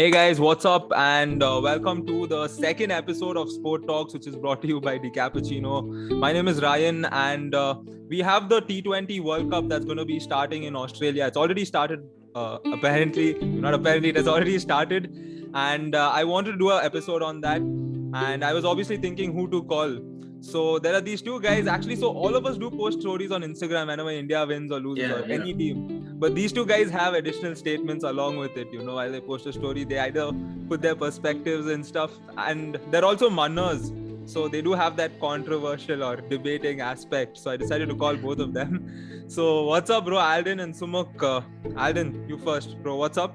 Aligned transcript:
Hey 0.00 0.10
guys, 0.10 0.40
what's 0.40 0.64
up? 0.64 0.90
And 0.96 1.42
uh, 1.42 1.60
welcome 1.62 2.06
to 2.06 2.26
the 2.26 2.48
second 2.48 2.90
episode 2.90 3.36
of 3.36 3.50
Sport 3.52 3.86
Talks, 3.86 4.14
which 4.14 4.26
is 4.26 4.34
brought 4.34 4.62
to 4.62 4.66
you 4.66 4.80
by 4.80 4.98
DiCappuccino. 4.98 6.18
My 6.18 6.32
name 6.32 6.48
is 6.48 6.62
Ryan, 6.62 7.04
and 7.04 7.54
uh, 7.54 7.74
we 8.08 8.20
have 8.20 8.48
the 8.48 8.62
T20 8.62 9.20
World 9.22 9.50
Cup 9.50 9.68
that's 9.68 9.84
going 9.84 9.98
to 9.98 10.06
be 10.06 10.18
starting 10.18 10.62
in 10.62 10.74
Australia. 10.74 11.26
It's 11.26 11.36
already 11.36 11.66
started, 11.66 12.02
uh, 12.34 12.56
apparently. 12.72 13.34
Not 13.42 13.74
apparently, 13.74 14.08
it 14.08 14.16
has 14.16 14.26
already 14.26 14.58
started. 14.58 15.14
And 15.52 15.94
uh, 15.94 16.10
I 16.14 16.24
wanted 16.24 16.52
to 16.52 16.56
do 16.56 16.70
an 16.70 16.82
episode 16.82 17.20
on 17.20 17.42
that. 17.42 17.60
And 17.60 18.42
I 18.42 18.54
was 18.54 18.64
obviously 18.64 18.96
thinking 18.96 19.34
who 19.34 19.50
to 19.50 19.62
call. 19.64 19.98
So 20.40 20.78
there 20.78 20.94
are 20.94 21.02
these 21.02 21.20
two 21.20 21.42
guys 21.42 21.66
actually. 21.66 21.96
So 21.96 22.08
all 22.08 22.34
of 22.34 22.46
us 22.46 22.56
do 22.56 22.70
post 22.70 23.02
stories 23.02 23.30
on 23.30 23.42
Instagram 23.42 23.88
whenever 23.88 24.10
India 24.10 24.46
wins 24.46 24.72
or 24.72 24.80
loses 24.80 25.10
Yeah, 25.10 25.16
or 25.16 25.26
yeah. 25.26 25.34
any 25.34 25.52
team. 25.52 25.99
But 26.20 26.34
these 26.34 26.52
two 26.52 26.66
guys 26.66 26.90
have 26.90 27.14
additional 27.14 27.54
statements 27.56 28.04
along 28.04 28.36
with 28.36 28.58
it. 28.58 28.70
You 28.70 28.82
know, 28.82 28.96
while 28.96 29.10
they 29.10 29.22
post 29.22 29.46
a 29.46 29.54
story, 29.54 29.84
they 29.84 29.98
either 29.98 30.30
put 30.68 30.82
their 30.82 30.94
perspectives 30.94 31.66
and 31.66 31.84
stuff, 31.84 32.10
and 32.36 32.78
they're 32.90 33.06
also 33.06 33.30
manners. 33.30 33.90
So 34.26 34.46
they 34.46 34.60
do 34.60 34.74
have 34.74 34.96
that 34.96 35.18
controversial 35.18 36.04
or 36.04 36.16
debating 36.16 36.82
aspect. 36.82 37.38
So 37.38 37.50
I 37.50 37.56
decided 37.56 37.88
to 37.88 37.94
call 37.94 38.16
both 38.16 38.38
of 38.38 38.52
them. 38.52 38.84
So 39.30 39.62
what's 39.62 39.90
up, 39.90 40.06
bro? 40.06 40.18
Alden 40.18 40.58
and 40.58 40.74
Sumuk. 40.74 41.22
Uh, 41.22 41.42
Alden, 41.78 42.28
you 42.28 42.36
first, 42.36 42.76
bro. 42.82 42.96
What's 42.96 43.16
up? 43.16 43.32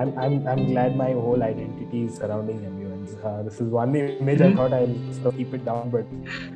I'm, 0.00 0.18
I'm, 0.18 0.44
I'm 0.46 0.66
glad 0.66 0.96
my 0.96 1.12
whole 1.12 1.40
identity 1.40 2.06
is 2.06 2.16
surrounding 2.16 2.60
MUNs. 2.64 3.14
Uh, 3.22 3.44
this 3.44 3.60
is 3.60 3.68
one 3.68 3.94
image 3.94 4.40
I 4.40 4.52
thought 4.54 4.72
I'll 4.72 5.12
sort 5.12 5.26
of 5.26 5.36
keep 5.36 5.54
it 5.54 5.64
down, 5.64 5.90
but 5.90 6.04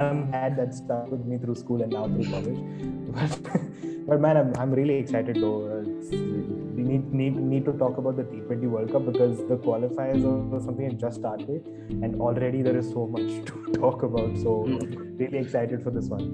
I'm 0.05 0.29
glad 0.33 0.57
that 0.57 0.75
stuck 0.75 1.09
with 1.09 1.25
me 1.25 1.39
through 1.39 1.55
school 1.55 1.83
and 1.83 1.93
now 1.93 2.09
through 2.09 2.31
college. 2.31 2.59
But, 3.13 3.92
but 4.07 4.21
man, 4.21 4.37
I'm, 4.37 4.53
I'm 4.57 4.73
really 4.73 4.95
excited 4.95 5.37
though. 5.37 5.67
Uh, 5.67 5.91
it's, 5.99 6.11
we 6.11 6.83
need, 6.83 7.13
need 7.13 7.37
need 7.37 7.65
to 7.67 7.73
talk 7.73 7.99
about 7.99 8.17
the 8.17 8.25
T20 8.25 8.63
World 8.63 8.93
Cup 8.93 9.07
because 9.07 9.39
the 9.49 9.57
qualifiers 9.57 10.25
or 10.25 10.61
something 10.61 10.87
have 10.91 10.99
just 10.99 11.21
started, 11.21 11.65
and 11.89 12.21
already 12.21 12.63
there 12.63 12.77
is 12.77 12.91
so 12.91 13.07
much 13.07 13.45
to 13.51 13.73
talk 13.75 14.03
about. 14.03 14.37
So 14.39 14.65
really 14.65 15.39
excited 15.39 15.83
for 15.83 15.91
this 15.91 16.07
one. 16.07 16.27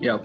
Yeah. 0.00 0.18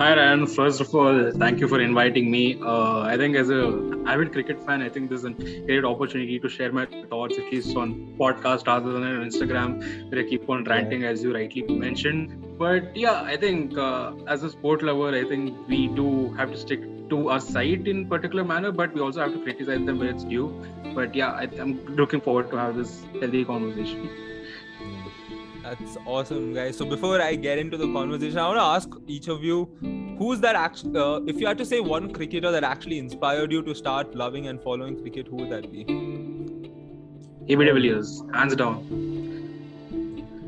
Hi 0.00 0.16
Ryan. 0.16 0.46
First 0.46 0.80
of 0.80 0.94
all, 0.94 1.30
thank 1.32 1.60
you 1.60 1.68
for 1.68 1.78
inviting 1.78 2.30
me. 2.30 2.58
Uh, 2.58 3.00
I 3.00 3.18
think 3.18 3.36
as 3.36 3.50
a 3.50 3.64
avid 4.06 4.32
cricket 4.32 4.64
fan, 4.64 4.80
I 4.80 4.88
think 4.88 5.10
this 5.10 5.18
is 5.18 5.26
a 5.26 5.32
great 5.66 5.84
opportunity 5.84 6.38
to 6.38 6.48
share 6.48 6.72
my 6.72 6.86
thoughts, 7.10 7.36
at 7.36 7.52
least 7.52 7.76
on 7.76 7.92
podcast 8.18 8.66
rather 8.66 8.92
than 8.92 9.02
on 9.02 9.28
Instagram, 9.28 9.74
where 10.10 10.22
I 10.22 10.26
keep 10.26 10.48
on 10.48 10.64
ranting, 10.64 11.04
as 11.04 11.22
you 11.22 11.34
rightly 11.34 11.64
mentioned. 11.64 12.56
But 12.58 12.96
yeah, 12.96 13.20
I 13.20 13.36
think 13.36 13.76
uh, 13.76 14.14
as 14.26 14.42
a 14.42 14.48
sport 14.48 14.82
lover, 14.82 15.14
I 15.14 15.28
think 15.28 15.68
we 15.68 15.88
do 15.88 16.32
have 16.32 16.50
to 16.52 16.56
stick 16.56 16.80
to 17.10 17.28
our 17.28 17.40
side 17.40 17.86
in 17.86 18.08
particular 18.08 18.42
manner, 18.42 18.72
but 18.72 18.94
we 18.94 19.02
also 19.02 19.20
have 19.20 19.34
to 19.34 19.42
criticize 19.42 19.84
them 19.84 19.98
where 19.98 20.08
it's 20.08 20.24
due. 20.24 20.48
But 20.94 21.14
yeah, 21.14 21.32
I, 21.32 21.42
I'm 21.60 21.78
looking 21.94 22.22
forward 22.22 22.50
to 22.52 22.56
have 22.56 22.74
this 22.74 23.04
healthy 23.20 23.44
conversation. 23.44 24.29
That's 25.70 25.96
awesome, 26.04 26.52
guys. 26.52 26.76
So 26.76 26.84
before 26.84 27.22
I 27.22 27.36
get 27.36 27.58
into 27.58 27.76
the 27.76 27.86
conversation, 27.92 28.38
I 28.38 28.46
want 28.48 28.58
to 28.58 28.62
ask 28.62 28.88
each 29.06 29.28
of 29.28 29.44
you, 29.44 29.56
who's 30.18 30.40
that 30.40 30.56
actually? 30.56 30.98
Uh, 30.98 31.20
if 31.32 31.40
you 31.40 31.46
had 31.46 31.58
to 31.58 31.64
say 31.64 31.78
one 31.80 32.12
cricketer 32.12 32.50
that 32.50 32.64
actually 32.64 32.98
inspired 32.98 33.52
you 33.52 33.62
to 33.62 33.74
start 33.74 34.16
loving 34.16 34.48
and 34.48 34.60
following 34.60 35.00
cricket, 35.00 35.28
who 35.28 35.36
would 35.36 35.50
that 35.52 35.70
be? 35.70 35.82
AB 37.52 37.64
de 37.64 37.72
Villiers, 37.72 38.24
hands 38.34 38.56
down. 38.56 38.80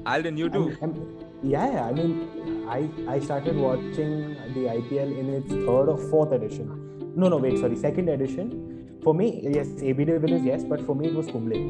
Alden, 0.07 0.37
you 0.37 0.49
too. 0.51 0.65
I'm- 0.71 0.79
I'm- 0.83 1.07
yeah, 1.55 1.71
yeah, 1.75 1.87
I 1.87 1.93
mean, 1.93 2.67
I 2.77 2.81
I 3.15 3.21
started 3.29 3.57
watching 3.67 4.19
the 4.57 4.69
IPL 4.75 5.17
in 5.23 5.31
its 5.39 5.53
third 5.53 5.93
or 5.95 5.99
fourth 6.11 6.33
edition. 6.33 6.75
No, 7.15 7.29
no, 7.29 7.39
wait, 7.47 7.59
sorry, 7.63 7.77
second 7.77 8.09
edition. 8.17 8.53
For 9.07 9.15
me, 9.21 9.29
yes, 9.59 9.71
AB 9.93 10.05
de 10.11 10.19
Villiers, 10.25 10.45
yes, 10.51 10.65
but 10.75 10.85
for 10.91 10.97
me 11.03 11.09
it 11.13 11.15
was 11.21 11.31
Kumble, 11.37 11.65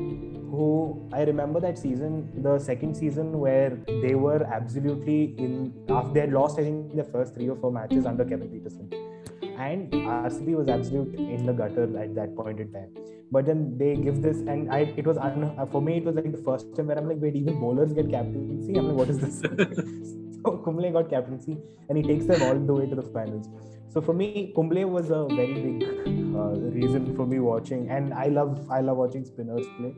who 0.52 1.08
I 1.12 1.22
remember 1.22 1.60
that 1.60 1.78
season, 1.78 2.30
the 2.46 2.58
second 2.58 2.94
season 2.94 3.38
where 3.40 3.70
they 4.04 4.14
were 4.14 4.42
absolutely 4.56 5.34
in. 5.44 5.72
After 5.88 6.12
they 6.12 6.20
had 6.20 6.32
lost, 6.32 6.58
I 6.58 6.64
think 6.64 6.94
the 6.94 7.04
first 7.04 7.34
three 7.34 7.48
or 7.48 7.56
four 7.56 7.72
matches 7.72 8.04
under 8.10 8.26
Kevin 8.32 8.50
Pietersen, 8.54 8.92
and 9.68 9.90
RCB 9.92 10.54
was 10.60 10.68
absolute 10.68 11.14
in 11.14 11.46
the 11.46 11.54
gutter 11.62 11.86
at 12.04 12.14
that 12.20 12.36
point 12.36 12.60
in 12.60 12.70
time. 12.72 12.90
But 13.30 13.46
then 13.46 13.78
they 13.78 13.96
give 13.96 14.20
this, 14.20 14.40
and 14.54 14.70
I 14.70 14.80
it 15.04 15.06
was 15.06 15.16
un, 15.16 15.46
for 15.72 15.80
me 15.80 15.96
it 16.02 16.04
was 16.04 16.16
like 16.16 16.30
the 16.30 16.44
first 16.50 16.76
time 16.76 16.88
where 16.88 16.98
I'm 16.98 17.08
like, 17.08 17.22
wait, 17.26 17.34
even 17.34 17.58
bowlers 17.58 17.94
get 17.94 18.10
captaincy. 18.10 18.76
I'm 18.76 18.88
like, 18.88 18.96
what 19.02 19.08
is 19.08 19.20
this? 19.20 19.40
so 20.42 20.58
Kumble 20.66 20.92
got 20.98 21.08
captaincy, 21.08 21.56
and 21.88 21.96
he 21.96 22.04
takes 22.12 22.26
them 22.26 22.42
all 22.42 22.66
the 22.72 22.74
way 22.80 22.86
to 22.94 22.94
the 23.02 23.08
finals. 23.18 23.48
So 23.92 24.00
for 24.00 24.14
me, 24.14 24.52
Kumble 24.56 24.86
was 24.86 25.10
a 25.10 25.26
very 25.28 25.54
big 25.54 25.82
uh, 26.34 26.52
reason 26.76 27.14
for 27.14 27.26
me 27.26 27.40
watching, 27.40 27.90
and 27.90 28.14
I 28.14 28.26
love 28.28 28.70
I 28.70 28.80
love 28.80 28.96
watching 28.96 29.24
spinners 29.24 29.66
play. 29.78 29.92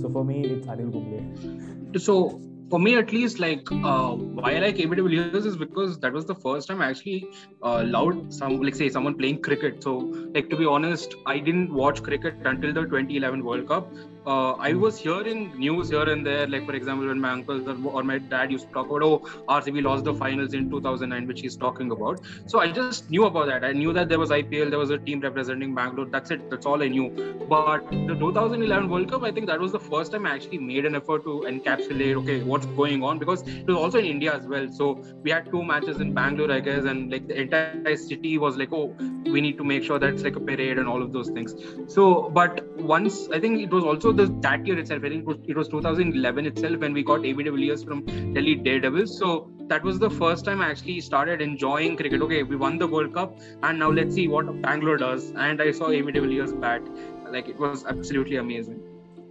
So 0.00 0.08
for 0.08 0.24
me, 0.24 0.44
it's 0.44 0.66
Anil 0.66 0.92
Kumble. 0.92 2.00
so 2.00 2.40
for 2.70 2.78
me 2.78 2.94
at 2.96 3.12
least 3.12 3.40
like 3.40 3.66
uh, 3.92 4.10
why 4.38 4.52
i 4.54 4.58
like 4.64 4.78
AB 4.78 4.94
de 4.96 5.02
Villiers 5.02 5.34
is 5.34 5.56
because 5.56 5.86
that 5.88 6.02
was 6.02 6.12
the 6.14 6.24
first 6.44 6.68
time 6.68 6.70
i 6.70 6.76
actually 6.78 7.16
uh, 7.62 7.82
some 8.28 8.60
like 8.60 8.76
say 8.76 8.88
someone 8.88 9.16
playing 9.16 9.40
cricket 9.42 9.82
so 9.82 9.94
like 10.34 10.48
to 10.50 10.56
be 10.56 10.66
honest 10.74 11.14
i 11.26 11.38
didn't 11.38 11.72
watch 11.80 12.02
cricket 12.08 12.36
until 12.52 12.72
the 12.72 12.84
2011 12.84 13.44
world 13.44 13.66
cup 13.66 13.90
uh, 14.26 14.52
i 14.68 14.72
was 14.74 14.98
hearing 14.98 15.52
news 15.58 15.90
here 15.90 16.08
and 16.08 16.26
there. 16.26 16.46
Like 16.46 16.64
for 16.66 16.74
example 16.74 17.06
when 17.08 17.20
my 17.20 17.30
uncle 17.30 17.60
or- 17.88 18.02
my 18.02 18.18
dad 18.18 18.50
used 18.52 18.66
to 18.66 18.72
talk 18.72 18.86
about 18.90 19.02
oh 19.02 19.18
rcb 19.56 19.82
lost 19.82 20.04
the 20.04 20.14
finals 20.14 20.54
in 20.54 20.70
2009 20.70 21.26
which 21.26 21.40
he's 21.40 21.56
talking 21.56 21.90
about. 21.90 22.20
So 22.46 22.60
i 22.60 22.70
just 22.70 23.02
knew 23.10 23.24
about 23.24 23.46
that. 23.46 23.64
I 23.64 23.72
knew 23.72 23.92
that 23.92 24.08
there 24.08 24.18
was 24.18 24.30
ipl 24.30 24.70
there 24.70 24.78
was 24.78 24.90
a 24.90 24.98
team 24.98 25.20
representing 25.20 25.74
bangalore. 25.74 26.06
That's 26.06 26.30
it. 26.30 26.48
That's 26.50 26.66
all 26.66 26.82
i 26.82 26.88
knew. 26.88 27.10
But 27.48 27.90
the 27.90 28.14
2011 28.14 28.88
World 28.88 29.10
Cup, 29.10 29.22
I 29.24 29.30
think 29.32 29.46
that 29.46 29.58
was 29.60 29.72
the 29.72 29.80
first 29.80 30.12
time 30.12 30.26
I 30.26 30.34
actually 30.34 30.58
made 30.58 30.84
an 30.84 30.94
effort 30.94 31.24
to 31.24 31.44
encapsulate, 31.48 32.16
okay, 32.18 32.42
what's 32.42 32.66
going 32.66 33.02
on 33.02 33.18
because 33.18 33.42
it 33.46 33.66
was 33.66 33.76
also 33.76 33.98
in 33.98 34.04
India 34.06 34.34
as 34.34 34.46
well. 34.46 34.68
So 34.70 35.02
we 35.22 35.30
had 35.30 35.50
two 35.50 35.62
matches 35.64 36.00
in 36.00 36.12
Bangalore, 36.14 36.52
I 36.52 36.60
guess, 36.60 36.84
and 36.84 37.10
like 37.10 37.26
the 37.28 37.40
entire 37.40 37.72
city 37.72 38.14
was 38.14 38.36
like, 38.36 38.48
oh, 38.50 38.72
we 39.08 39.20
need 39.20 39.36
to 39.38 39.42
make 39.42 39.62
sure 39.62 39.78
that's 39.80 40.08
like 40.08 40.18
a 40.20 40.22
parade 40.22 40.62
and 40.64 40.76
all 40.76 40.90
of 40.90 41.00
those 41.00 41.20
things. 41.20 41.54
So, 41.88 42.28
but 42.30 42.60
once 42.76 43.28
I 43.32 43.38
think 43.40 43.60
it 43.60 43.70
was 43.70 43.84
also 43.84 44.09
the 44.12 44.26
that 44.42 44.66
year 44.66 44.78
itself. 44.78 45.02
I 45.04 45.08
think 45.08 45.22
it 45.22 45.26
was, 45.26 45.38
it 45.48 45.56
was 45.56 45.68
2011 45.68 46.46
itself 46.46 46.78
when 46.78 46.92
we 46.92 47.02
got 47.02 47.24
AB 47.24 47.42
de 47.42 47.50
Villiers 47.50 47.82
from 47.84 48.04
Delhi 48.34 48.54
Daredevils. 48.56 49.18
So 49.18 49.50
that 49.68 49.82
was 49.82 49.98
the 49.98 50.10
first 50.10 50.44
time 50.44 50.60
I 50.60 50.70
actually 50.70 51.00
started 51.00 51.40
enjoying 51.40 51.96
cricket. 51.96 52.22
Okay, 52.22 52.42
we 52.42 52.56
won 52.56 52.78
the 52.78 52.86
World 52.86 53.14
Cup, 53.14 53.38
and 53.62 53.78
now 53.78 53.90
let's 53.90 54.14
see 54.14 54.28
what 54.28 54.60
Bangalore 54.62 54.96
does. 54.96 55.32
And 55.36 55.62
I 55.62 55.70
saw 55.72 55.90
AB 55.90 56.12
de 56.12 56.20
Villiers 56.20 56.52
bat 56.52 56.82
like 57.30 57.48
it 57.48 57.58
was 57.58 57.84
absolutely 57.86 58.36
amazing 58.36 58.80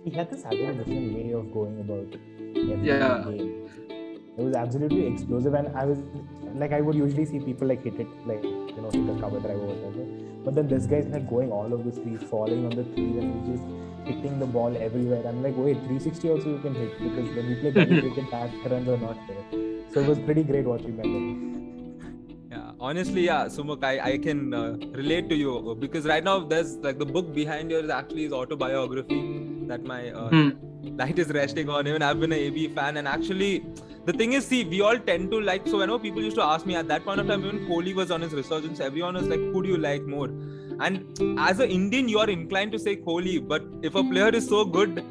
He 0.06 0.12
had 0.12 0.30
this 0.32 0.46
other 0.46 0.74
different 0.74 1.14
way 1.14 1.32
of 1.34 1.52
going 1.54 1.80
about 1.82 2.14
every 2.56 2.88
Yeah. 2.88 3.24
game. 3.26 3.50
It 4.38 4.44
was 4.44 4.56
absolutely 4.56 5.06
explosive, 5.08 5.54
and 5.54 5.68
I 5.76 5.86
was 5.86 5.98
like, 6.56 6.72
I 6.72 6.80
would 6.82 6.96
usually 6.96 7.26
see 7.26 7.40
people 7.40 7.68
like 7.68 7.84
hit 7.84 8.00
it, 8.00 8.08
like 8.26 8.44
you 8.44 8.82
know, 8.82 8.90
hit 8.94 9.10
a 9.16 9.20
cover 9.20 9.40
drive 9.40 9.58
or 9.58 9.68
whatever. 9.74 10.06
But 10.46 10.56
then 10.56 10.70
this 10.70 10.86
guy's 10.86 11.08
like 11.08 11.30
going 11.30 11.52
all 11.52 11.74
over 11.74 11.84
the 11.84 11.92
street, 11.98 12.24
falling 12.24 12.66
on 12.70 12.78
the 12.80 12.86
trees, 12.94 13.18
and 13.18 13.46
just 13.50 13.66
hitting 14.06 14.40
the 14.40 14.46
ball 14.46 14.76
everywhere. 14.78 15.24
I'm 15.28 15.44
like, 15.44 15.56
wait, 15.58 15.78
360 15.78 16.30
also 16.30 16.50
you 16.50 16.60
can 16.60 16.76
hit 16.76 16.92
because 17.00 17.30
when 17.36 17.48
we 17.50 17.56
play 17.56 17.72
gully 17.72 18.00
cricket, 18.00 18.32
back 18.32 18.52
runs 18.70 18.88
are 18.88 18.98
not 18.98 19.18
there. 19.28 19.46
So 19.94 20.02
it 20.02 20.08
was 20.08 20.20
pretty 20.20 20.44
great 20.44 20.66
watching 20.66 20.98
that. 20.98 21.04
game. 21.04 21.46
Yeah, 22.52 22.72
honestly, 22.80 23.26
yeah, 23.26 23.46
Sumuk, 23.46 23.84
I, 23.84 24.14
I 24.14 24.18
can 24.18 24.54
uh, 24.54 24.72
relate 24.92 25.30
to 25.30 25.36
you 25.36 25.70
uh, 25.72 25.74
because 25.76 26.06
right 26.06 26.24
now 26.24 26.40
there's 26.40 26.78
like 26.78 26.98
the 26.98 27.06
book 27.06 27.34
behind 27.34 27.70
yours 27.70 27.90
actually 27.90 28.26
is 28.26 28.34
autobiography 28.34 29.22
that 29.68 29.84
my 29.84 30.10
uh, 30.12 30.30
Hmm. 30.30 30.50
light 30.98 31.20
is 31.20 31.30
resting 31.30 31.70
on. 31.70 31.88
Even 31.88 32.02
I've 32.02 32.20
been 32.20 32.31
a 32.34 32.36
AB 32.36 32.70
fan, 32.70 32.98
and 32.98 33.08
actually, 33.08 33.64
the 34.06 34.14
thing 34.14 34.34
is, 34.34 34.48
see, 34.48 34.64
we 34.64 34.81
all 34.81 34.98
tend 34.98 35.30
to 35.31 35.40
like. 35.42 35.68
So 35.68 35.78
whenever 35.78 36.00
people 36.00 36.24
used 36.24 36.38
to 36.38 36.44
ask 36.44 36.66
me 36.66 36.75
at 36.75 36.88
that 36.88 37.06
point 37.06 37.19
of 37.19 37.28
time, 37.28 37.46
even 37.46 37.68
Kohli 37.68 37.94
was 37.94 38.10
on 38.10 38.22
his 38.22 38.34
resurgence, 38.34 38.80
everyone 38.80 39.13
was 39.16 39.28
like, 39.28 39.40
"Who 39.40 39.62
do 39.62 39.69
you 39.69 39.78
like 39.78 40.07
more?" 40.16 40.30
And 40.81 41.40
as 41.40 41.60
an 41.60 41.70
Indian, 41.70 42.08
you 42.08 42.20
are 42.20 42.30
inclined 42.30 42.72
to 42.74 42.80
say 42.80 42.96
Kohli, 42.96 43.46
but 43.46 43.64
if 43.81 43.96
a 43.96 44.04
player 44.04 44.30
is 44.30 44.48
so 44.48 44.64
good, 44.64 45.04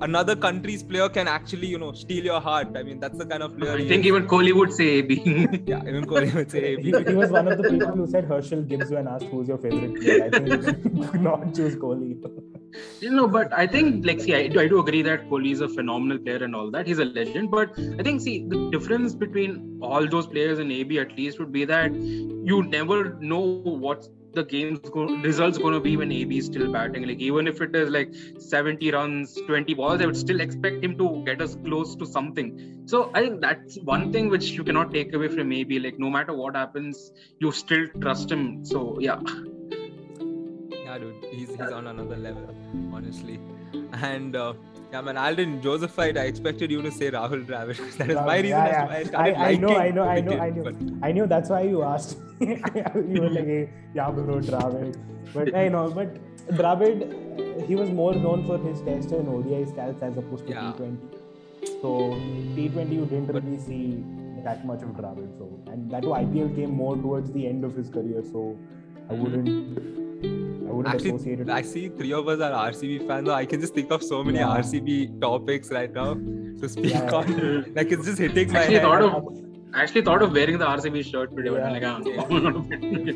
another 0.00 0.36
country's 0.36 0.82
player 0.82 1.08
can 1.08 1.26
actually, 1.26 1.66
you 1.66 1.78
know, 1.78 1.92
steal 1.92 2.24
your 2.24 2.40
heart. 2.40 2.68
I 2.76 2.82
mean, 2.82 3.00
that's 3.00 3.18
the 3.18 3.26
kind 3.26 3.42
of 3.42 3.56
player. 3.58 3.72
I 3.72 3.88
think 3.88 4.04
is. 4.04 4.06
even 4.06 4.26
Kohli 4.28 4.54
would 4.54 4.72
say 4.72 4.86
AB. 4.98 5.14
yeah, 5.66 5.82
even 5.82 6.04
Kohli 6.04 6.32
would 6.34 6.50
say 6.50 6.76
He, 6.80 6.90
AB. 6.94 7.08
he 7.10 7.14
was 7.14 7.30
one 7.30 7.48
of 7.48 7.58
the 7.58 7.68
people 7.68 7.88
who 7.88 8.06
said 8.06 8.24
Herschel 8.24 8.62
gives 8.62 8.90
you 8.90 8.98
and 8.98 9.08
asked 9.08 9.24
who's 9.26 9.48
your 9.48 9.58
favorite 9.58 9.96
player. 10.00 10.24
I 10.24 10.30
think 10.30 10.94
you 10.94 11.20
not 11.20 11.54
choose 11.54 11.74
Kohli. 11.74 12.16
you 13.00 13.10
know, 13.10 13.26
but 13.26 13.52
I 13.52 13.66
think 13.66 14.06
like 14.06 14.20
see, 14.20 14.34
I 14.34 14.46
do, 14.46 14.60
I 14.60 14.68
do 14.68 14.78
agree 14.78 15.02
that 15.02 15.28
Kohli 15.28 15.52
is 15.52 15.60
a 15.62 15.68
phenomenal 15.68 16.18
player 16.18 16.44
and 16.44 16.54
all 16.54 16.70
that. 16.70 16.86
He's 16.86 16.98
a 16.98 17.04
legend. 17.04 17.50
But 17.50 17.70
I 17.98 18.02
think 18.02 18.20
see 18.20 18.46
the 18.46 18.70
difference 18.70 19.14
between 19.14 19.80
all 19.82 20.06
those 20.06 20.26
players 20.26 20.58
in 20.58 20.70
AB 20.70 20.98
at 21.00 21.16
least 21.16 21.38
would 21.40 21.52
be 21.52 21.64
that 21.64 21.92
you 21.94 22.62
never 22.62 23.14
know 23.14 23.40
what's 23.40 24.10
the 24.34 24.44
game's 24.44 24.80
go- 24.90 25.16
results 25.28 25.58
going 25.58 25.74
to 25.74 25.80
be 25.80 25.96
when 25.96 26.12
AB 26.12 26.38
is 26.38 26.46
still 26.46 26.70
batting. 26.72 27.06
Like 27.06 27.18
even 27.18 27.46
if 27.46 27.60
it 27.60 27.74
is 27.74 27.90
like 27.90 28.14
70 28.38 28.90
runs, 28.92 29.38
20 29.46 29.74
balls, 29.74 30.00
I 30.00 30.06
would 30.06 30.16
still 30.16 30.40
expect 30.40 30.82
him 30.84 30.96
to 30.98 31.22
get 31.24 31.40
us 31.40 31.56
close 31.64 31.94
to 31.96 32.06
something. 32.06 32.82
So 32.86 33.10
I 33.14 33.20
think 33.22 33.40
that's 33.40 33.78
one 33.82 34.12
thing 34.12 34.28
which 34.28 34.50
you 34.50 34.64
cannot 34.64 34.92
take 34.92 35.14
away 35.14 35.28
from 35.28 35.52
AB. 35.52 35.78
Like 35.78 35.98
no 35.98 36.10
matter 36.10 36.34
what 36.34 36.56
happens, 36.56 37.12
you 37.38 37.52
still 37.52 37.86
trust 38.00 38.30
him. 38.30 38.64
So 38.64 38.98
yeah. 39.00 39.20
Yeah, 40.84 40.98
dude, 40.98 41.24
he's 41.30 41.50
he's 41.50 41.60
on 41.60 41.86
another 41.86 42.16
level, 42.16 42.54
honestly. 42.92 43.40
And 43.92 44.36
uh, 44.36 44.54
yeah, 44.92 45.00
man, 45.00 45.60
joseph 45.62 45.90
fight 45.90 46.16
I 46.16 46.24
expected 46.24 46.70
you 46.70 46.80
to 46.82 46.90
say 46.90 47.10
Rahul 47.10 47.44
Dravid. 47.46 47.96
that 47.98 48.10
is 48.10 48.16
my 48.16 48.36
reason 48.36 48.48
Yeah, 48.50 48.66
as 48.66 48.70
to 48.70 48.72
yeah. 48.72 48.86
why 48.86 48.96
I 48.96 49.04
started 49.04 49.36
I, 49.36 49.50
I 49.50 49.54
know, 49.56 49.76
I 49.76 49.90
know, 49.90 50.02
I 50.04 50.20
know, 50.20 50.38
I 50.40 50.50
but- 50.50 50.74
I 51.02 51.12
knew 51.12 51.26
that's 51.26 51.50
why 51.50 51.62
you 51.62 51.82
asked. 51.82 52.16
you 52.40 53.20
were 53.20 53.30
like, 53.30 53.44
hey, 53.46 53.70
yeah, 53.94 54.10
bro, 54.10 54.38
Dravid. 54.40 54.96
But 55.34 55.54
I 55.54 55.68
know, 55.68 55.90
but 55.90 56.14
Dravid, 56.56 57.66
he 57.66 57.74
was 57.76 57.90
more 57.90 58.14
known 58.14 58.46
for 58.46 58.58
his 58.58 58.80
test 58.82 59.10
and 59.12 59.28
ODI 59.28 59.64
stats 59.72 60.02
as 60.02 60.16
opposed 60.16 60.46
to 60.46 60.52
Yeah. 60.52 60.72
T20. 60.78 60.96
So 61.82 62.14
T20, 62.56 62.92
you 62.92 63.04
didn't 63.06 63.26
But- 63.26 63.44
really 63.44 63.58
see 63.58 64.04
that 64.44 64.64
much 64.64 64.82
of 64.82 64.90
Dravid. 64.90 65.36
So 65.36 65.50
and 65.70 65.90
that 65.90 66.02
too, 66.02 66.14
IPL 66.14 66.54
came 66.54 66.70
more 66.74 66.96
towards 66.96 67.30
the 67.32 67.46
end 67.46 67.64
of 67.64 67.74
his 67.76 67.90
career. 67.90 68.22
So 68.32 68.56
I 69.10 69.14
Mhm. 69.14 69.22
wouldn't, 69.22 70.57
I 70.68 70.72
wouldn't 70.72 70.94
associate 70.96 71.40
Actually, 71.40 71.52
it. 71.52 71.56
I 71.58 71.62
see 71.62 71.88
three 71.88 72.12
of 72.12 72.28
us 72.28 72.40
are 72.40 72.52
RCB 72.70 73.06
fans. 73.08 73.26
So 73.28 73.34
I 73.34 73.44
can 73.46 73.60
just 73.60 73.74
think 73.74 73.90
of 73.90 74.02
so 74.02 74.22
many 74.22 74.38
Yeah. 74.38 74.56
RCB 74.60 75.20
topics 75.20 75.70
right 75.70 75.92
now 75.92 76.14
to 76.14 76.68
speak 76.68 76.94
Yeah. 76.94 77.10
on. 77.20 77.64
Like 77.74 77.92
it's 77.92 78.04
just 78.06 78.18
hitting 78.18 78.52
my 78.52 78.60
Actually, 78.60 78.74
head. 78.74 78.82
thought 78.82 79.02
of 79.02 79.36
I 79.74 79.82
actually 79.82 80.00
thought 80.02 80.22
of 80.22 80.32
wearing 80.32 80.56
the 80.58 80.64
RCB 80.66 81.02
shirt 81.06 81.34
today, 81.36 81.50
but 81.50 81.62
I'm 81.62 81.72
like, 81.74 81.82
Yeah. 81.82 81.98
ah, 82.20 83.08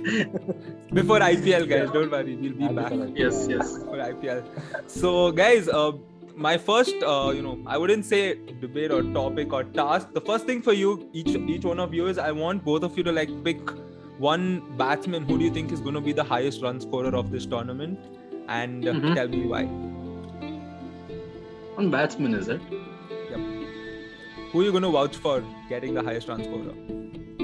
Before 0.98 1.18
IPL, 1.20 1.66
guys, 1.68 1.90
don't 1.90 2.10
worry, 2.10 2.36
we'll 2.36 2.52
be 2.52 2.64
I'll 2.66 2.74
back. 2.74 2.88
correct. 2.92 3.12
yes, 3.16 3.46
yes. 3.48 3.78
for 3.78 3.96
IPL. 3.96 4.42
So, 4.86 5.32
guys, 5.32 5.68
uh, 5.68 5.92
my 6.36 6.58
first, 6.58 6.94
uh, 7.02 7.32
you 7.34 7.40
know, 7.42 7.58
I 7.66 7.78
wouldn't 7.78 8.04
say 8.04 8.36
debate 8.60 8.90
or 8.90 9.02
topic 9.14 9.52
or 9.52 9.64
task. 9.64 10.12
The 10.12 10.20
first 10.20 10.44
thing 10.46 10.60
for 10.62 10.74
you, 10.74 11.08
each 11.14 11.28
each 11.54 11.64
one 11.64 11.80
of 11.80 11.94
you, 11.94 12.06
is 12.06 12.18
I 12.18 12.30
want 12.32 12.64
both 12.64 12.82
of 12.90 12.98
you 12.98 13.04
to 13.04 13.12
like 13.20 13.32
pick 13.48 13.58
one 14.24 14.44
batsman 14.80 15.24
who 15.28 15.36
do 15.38 15.44
you 15.44 15.52
think 15.58 15.72
is 15.76 15.80
going 15.80 15.94
to 15.94 16.00
be 16.08 16.12
the 16.12 16.24
highest 16.32 16.62
run 16.62 16.80
scorer 16.80 17.14
of 17.20 17.30
this 17.36 17.46
tournament, 17.54 17.98
and 18.58 18.88
uh, 18.88 18.92
Mhm. 18.92 19.14
tell 19.18 19.28
me 19.34 19.40
why. 19.52 19.62
One 21.78 21.90
batsman, 21.90 22.34
is 22.40 22.48
it? 22.48 22.60
Yep. 23.30 23.40
Who 24.52 24.60
are 24.60 24.64
you 24.64 24.72
going 24.76 24.86
to 24.88 24.90
vouch 24.90 25.16
for 25.26 25.36
getting 25.68 25.94
the 25.94 26.04
highest 26.10 26.28
run 26.28 26.44
scorer? 26.44 26.74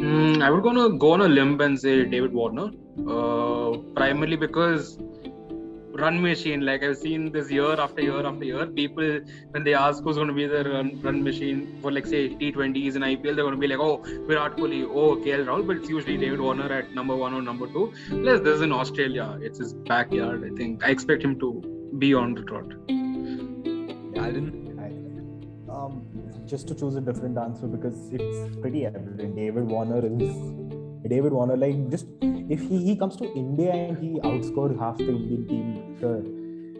Mm, 0.00 0.42
I 0.46 0.50
would 0.50 0.62
gonna 0.62 0.88
go 1.04 1.12
on 1.12 1.22
a 1.22 1.28
limb 1.28 1.60
and 1.60 1.78
say 1.84 1.94
David 2.10 2.32
Warner, 2.40 2.66
uh, 3.14 3.70
primarily 3.96 4.36
because 4.36 4.96
run 5.98 6.20
machine. 6.22 6.60
Like 6.68 6.82
I've 6.82 6.96
seen 6.96 7.30
this 7.32 7.50
year 7.50 7.80
after 7.80 8.02
year 8.02 8.26
after 8.26 8.44
year, 8.44 8.66
people 8.66 9.20
when 9.50 9.64
they 9.64 9.74
ask 9.74 10.02
who's 10.02 10.16
going 10.16 10.28
to 10.28 10.34
be 10.34 10.46
the 10.46 10.64
run, 10.64 11.00
run 11.02 11.22
machine 11.22 11.78
for 11.82 11.92
like 11.92 12.06
say 12.06 12.28
T20s 12.30 12.94
and 12.96 13.04
IPL, 13.04 13.22
they're 13.22 13.46
going 13.48 13.54
to 13.54 13.64
be 13.66 13.68
like, 13.68 13.78
oh 13.78 13.96
Virat 14.26 14.56
Kohli, 14.56 14.84
oh 14.84 15.16
KL 15.16 15.46
Rahul, 15.46 15.66
but 15.66 15.76
it's 15.78 15.88
usually 15.88 16.16
David 16.16 16.40
Warner 16.40 16.72
at 16.72 16.94
number 16.94 17.16
one 17.16 17.34
or 17.34 17.42
number 17.42 17.66
two. 17.66 17.92
Plus, 18.08 18.40
this 18.40 18.56
is 18.56 18.62
in 18.62 18.72
Australia; 18.72 19.38
it's 19.40 19.58
his 19.58 19.74
backyard. 19.74 20.50
I 20.50 20.54
think 20.56 20.84
I 20.84 20.90
expect 20.90 21.22
him 21.22 21.38
to 21.40 21.52
be 21.98 22.14
on 22.14 22.34
the 22.34 22.42
trot. 22.42 22.72
Alan? 24.16 24.68
Um, 25.70 26.02
just 26.46 26.66
to 26.68 26.74
choose 26.74 26.96
a 26.96 27.00
different 27.00 27.36
answer 27.36 27.66
because 27.66 28.10
it's 28.10 28.56
pretty 28.56 28.86
evident. 28.86 29.36
David 29.36 29.64
Warner 29.64 29.98
is 30.04 30.34
David 31.08 31.32
Warner. 31.32 31.56
Like 31.56 31.90
just 31.90 32.06
if 32.48 32.60
he, 32.60 32.84
he 32.84 32.96
comes 32.96 33.16
to 33.16 33.32
India 33.34 33.72
and 33.72 33.98
he 33.98 34.20
outscored 34.20 34.78
half 34.78 34.98
the 34.98 35.08
Indian 35.08 35.46
team 35.46 35.78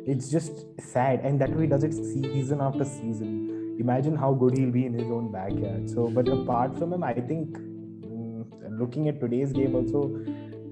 it's 0.08 0.30
just 0.30 0.64
sad. 0.80 1.20
And 1.22 1.40
that 1.40 1.54
way 1.54 1.62
he 1.62 1.68
does 1.68 1.84
it 1.84 1.92
season 1.92 2.60
after 2.60 2.84
season. 2.84 3.76
Imagine 3.78 4.16
how 4.16 4.32
good 4.32 4.56
he'll 4.56 4.70
be 4.70 4.86
in 4.86 4.94
his 4.94 5.10
own 5.10 5.30
backyard. 5.30 5.88
So, 5.90 6.08
but 6.08 6.28
apart 6.28 6.76
from 6.78 6.92
him, 6.94 7.04
I 7.04 7.12
think 7.14 7.58
mm, 7.58 8.44
looking 8.78 9.08
at 9.08 9.20
today's 9.20 9.52
game 9.52 9.74
also. 9.74 10.24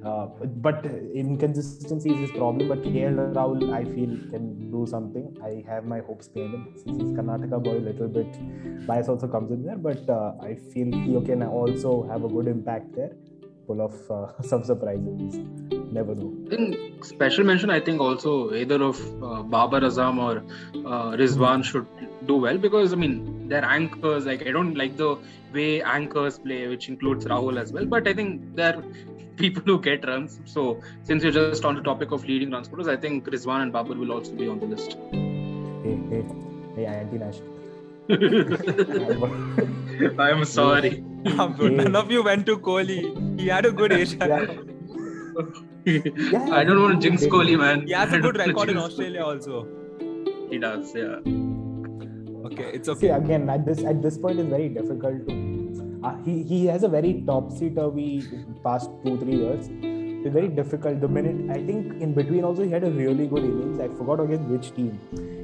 Uh, 0.06 0.26
but 0.66 0.87
inconsistency 0.87 2.12
is 2.12 2.20
his 2.20 2.31
problem. 2.31 2.69
But 2.69 2.82
KL 2.82 3.34
Rahul, 3.34 3.72
I 3.75 3.84
feel, 3.84 4.16
can 4.31 4.70
do 4.70 4.87
something. 4.88 5.37
I 5.44 5.64
have 5.69 5.84
my 5.84 5.99
hopes 5.99 6.28
behind 6.28 6.54
him 6.54 6.69
since 6.76 7.02
he's 7.02 7.10
Karnataka 7.10 7.62
boy. 7.62 7.78
A 7.78 7.84
little 7.90 8.08
bit 8.08 8.87
bias 8.87 9.08
also 9.08 9.28
comes 9.28 9.50
in 9.50 9.64
there, 9.64 9.76
but 9.76 10.08
uh, 10.08 10.32
I 10.40 10.54
feel 10.54 10.92
he 10.92 11.20
can 11.26 11.42
also 11.42 12.08
have 12.08 12.25
a 12.25 12.28
good 12.28 12.46
impact 12.46 12.94
there. 12.94 13.12
Full 13.66 13.80
of 13.80 14.10
uh, 14.10 14.42
some 14.42 14.62
surprises. 14.64 15.38
Never 15.90 16.14
know. 16.14 16.32
I 16.46 16.56
think 16.56 17.04
special 17.04 17.44
mention. 17.44 17.70
I 17.70 17.80
think 17.80 18.00
also 18.00 18.52
either 18.54 18.82
of 18.82 19.00
uh, 19.22 19.42
Babar 19.42 19.80
Azam 19.80 20.18
or 20.18 20.38
uh, 20.86 21.16
Rizwan 21.16 21.64
should 21.64 21.86
do 22.26 22.36
well 22.36 22.58
because 22.58 22.92
I 22.92 22.96
mean 22.96 23.48
they're 23.48 23.64
anchors. 23.64 24.26
Like 24.26 24.46
I 24.46 24.52
don't 24.52 24.74
like 24.74 24.96
the 24.96 25.18
way 25.52 25.82
anchors 25.82 26.38
play, 26.38 26.68
which 26.68 26.88
includes 26.88 27.24
Rahul 27.24 27.60
as 27.60 27.72
well. 27.72 27.86
But 27.86 28.06
I 28.06 28.14
think 28.14 28.54
they're 28.54 28.82
people 29.36 29.62
who 29.64 29.80
get 29.80 30.06
runs. 30.06 30.40
So 30.44 30.80
since 31.02 31.22
you're 31.22 31.32
just 31.32 31.64
on 31.64 31.74
the 31.74 31.82
topic 31.82 32.12
of 32.12 32.24
leading 32.24 32.50
run 32.52 32.64
scorers, 32.64 32.88
I 32.88 32.96
think 32.96 33.26
Rizwan 33.26 33.62
and 33.62 33.72
Babar 33.72 33.96
will 33.96 34.12
also 34.12 34.32
be 34.32 34.48
on 34.48 34.60
the 34.60 34.66
list. 34.66 34.96
Hey, 35.12 35.98
hey, 36.10 36.24
hey, 36.76 36.86
anti-national. 36.86 37.56
I 40.20 40.30
am 40.30 40.44
sorry. 40.44 41.02
None 41.24 41.96
of 41.96 42.10
you 42.10 42.22
went 42.22 42.46
to 42.46 42.58
Kohli. 42.58 43.25
He 43.37 43.49
had 43.49 43.67
a 43.67 43.73
good 43.73 43.93
Asia. 43.93 44.49
Yeah. 45.88 46.49
I 46.50 46.65
don't 46.65 46.83
want 46.83 47.00
to 47.00 47.09
jinx 47.09 47.25
Kohli, 47.27 47.56
man. 47.56 47.87
He 47.87 47.93
has 47.93 48.12
a 48.12 48.19
good 48.19 48.37
record 48.38 48.71
in 48.71 48.77
Australia 48.77 49.23
also. 49.23 49.69
He 50.50 50.59
does, 50.59 50.93
yeah. 50.93 51.21
Okay, 52.47 52.71
it's 52.75 52.88
See 52.88 52.93
okay. 52.93 53.11
again 53.11 53.49
at 53.49 53.65
this 53.67 53.85
at 53.85 54.03
this 54.03 54.19
point 54.19 54.41
it's 54.41 54.49
very 54.49 54.69
difficult 54.69 55.29
to. 55.29 55.37
Uh, 56.03 56.17
he 56.25 56.43
he 56.43 56.67
has 56.67 56.83
a 56.83 56.88
very 56.88 57.12
topsy 57.29 57.71
turvy 57.71 58.25
past 58.65 58.91
two 59.05 59.17
three 59.19 59.37
years. 59.37 59.69
It's 59.71 60.35
very 60.35 60.49
difficult. 60.49 61.00
The 61.00 61.09
minute 61.09 61.56
I 61.56 61.62
think 61.71 62.03
in 62.06 62.15
between 62.15 62.44
also 62.44 62.65
he 62.65 62.71
had 62.71 62.83
a 62.83 62.91
really 62.91 63.29
good 63.29 63.44
innings. 63.44 63.79
I 63.79 63.88
forgot 64.00 64.21
against 64.21 64.49
which 64.56 64.75
team. 64.75 64.99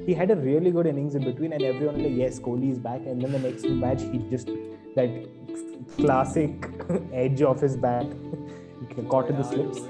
He 0.07 0.15
had 0.15 0.33
a 0.33 0.37
really 0.37 0.73
good 0.73 0.87
innings 0.87 1.15
in 1.15 1.25
between, 1.31 1.53
and 1.53 1.63
everyone 1.63 2.03
like 2.03 2.17
yes, 2.25 2.41
Kohli 2.41 2.73
is 2.73 2.81
back. 2.81 3.07
And 3.07 3.23
then 3.23 3.33
the 3.33 3.39
next 3.39 3.65
match 3.85 4.03
he 4.03 4.25
just 4.31 4.51
that 4.97 5.09
classic 5.97 6.71
edge 7.13 7.43
of 7.43 7.61
his 7.61 7.77
bat 7.77 8.07
caught 9.09 9.29
in 9.29 9.37
the 9.37 9.45
slips. 9.45 9.81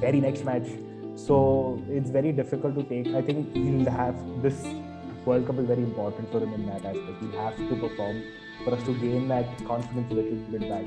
Very 0.00 0.20
next 0.20 0.44
match. 0.44 0.68
So 1.16 1.82
it's 1.88 2.10
very 2.10 2.32
difficult 2.32 2.74
to 2.74 2.82
take. 2.82 3.14
I 3.14 3.22
think 3.22 3.54
he'll 3.54 3.90
have 3.90 4.16
this 4.42 4.64
World 5.24 5.46
Cup 5.46 5.58
is 5.58 5.66
very 5.66 5.82
important 5.82 6.30
for 6.32 6.40
him 6.40 6.52
in 6.54 6.66
that 6.66 6.84
aspect. 6.84 7.20
He'll 7.20 7.40
have 7.40 7.56
to 7.56 7.76
perform 7.76 8.22
for 8.64 8.74
us 8.74 8.82
to 8.84 8.94
gain 8.94 9.28
that 9.28 9.46
confidence 9.64 10.10
a 10.10 10.14
little 10.14 10.36
bit 10.50 10.68
back. 10.68 10.86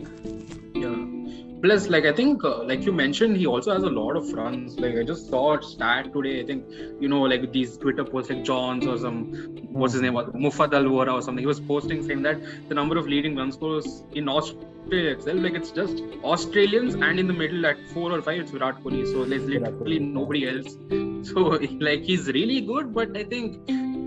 Yeah. 0.73 1.25
Plus, 1.61 1.87
like 1.87 2.05
I 2.05 2.13
think, 2.13 2.43
uh, 2.43 2.63
like 2.63 2.85
you 2.85 2.91
mentioned, 2.91 3.37
he 3.37 3.47
also 3.47 3.73
has 3.73 3.83
a 3.83 3.89
lot 3.89 4.15
of 4.15 4.31
runs. 4.33 4.79
Like 4.79 4.97
I 4.97 5.03
just 5.03 5.29
saw 5.29 5.57
a 5.57 5.63
stat 5.63 6.13
today. 6.13 6.41
I 6.41 6.45
think 6.45 6.65
you 6.99 7.07
know, 7.07 7.21
like 7.21 7.51
these 7.51 7.77
Twitter 7.77 8.03
posts, 8.03 8.29
like 8.29 8.43
Johns 8.43 8.85
or 8.85 8.97
some, 8.97 9.31
what's 9.71 9.93
his 9.93 10.01
name, 10.01 10.13
Mufaddal 10.13 10.85
Vohra 10.85 11.13
or 11.13 11.21
something. 11.21 11.41
He 11.41 11.47
was 11.47 11.59
posting 11.59 12.03
saying 12.03 12.21
that 12.23 12.39
the 12.69 12.75
number 12.75 12.97
of 12.97 13.07
leading 13.07 13.35
run 13.35 13.51
scorers 13.51 14.03
in 14.13 14.29
Australia 14.29 15.11
itself, 15.11 15.39
like 15.39 15.53
it's 15.53 15.71
just 15.71 16.03
Australians, 16.23 16.93
and 16.93 17.19
in 17.19 17.25
the 17.25 17.33
middle 17.33 17.65
at 17.65 17.77
four 17.93 18.11
or 18.11 18.21
five, 18.21 18.41
it's 18.41 18.51
Virat 18.51 18.83
Kohli. 18.83 19.05
So 19.11 19.25
there's 19.25 19.45
literally 19.45 19.99
nobody 19.99 20.47
else. 20.47 20.77
So 21.25 21.41
like 21.89 22.03
he's 22.03 22.27
really 22.27 22.61
good, 22.61 22.93
but 22.93 23.17
I 23.17 23.23
think. 23.23 23.57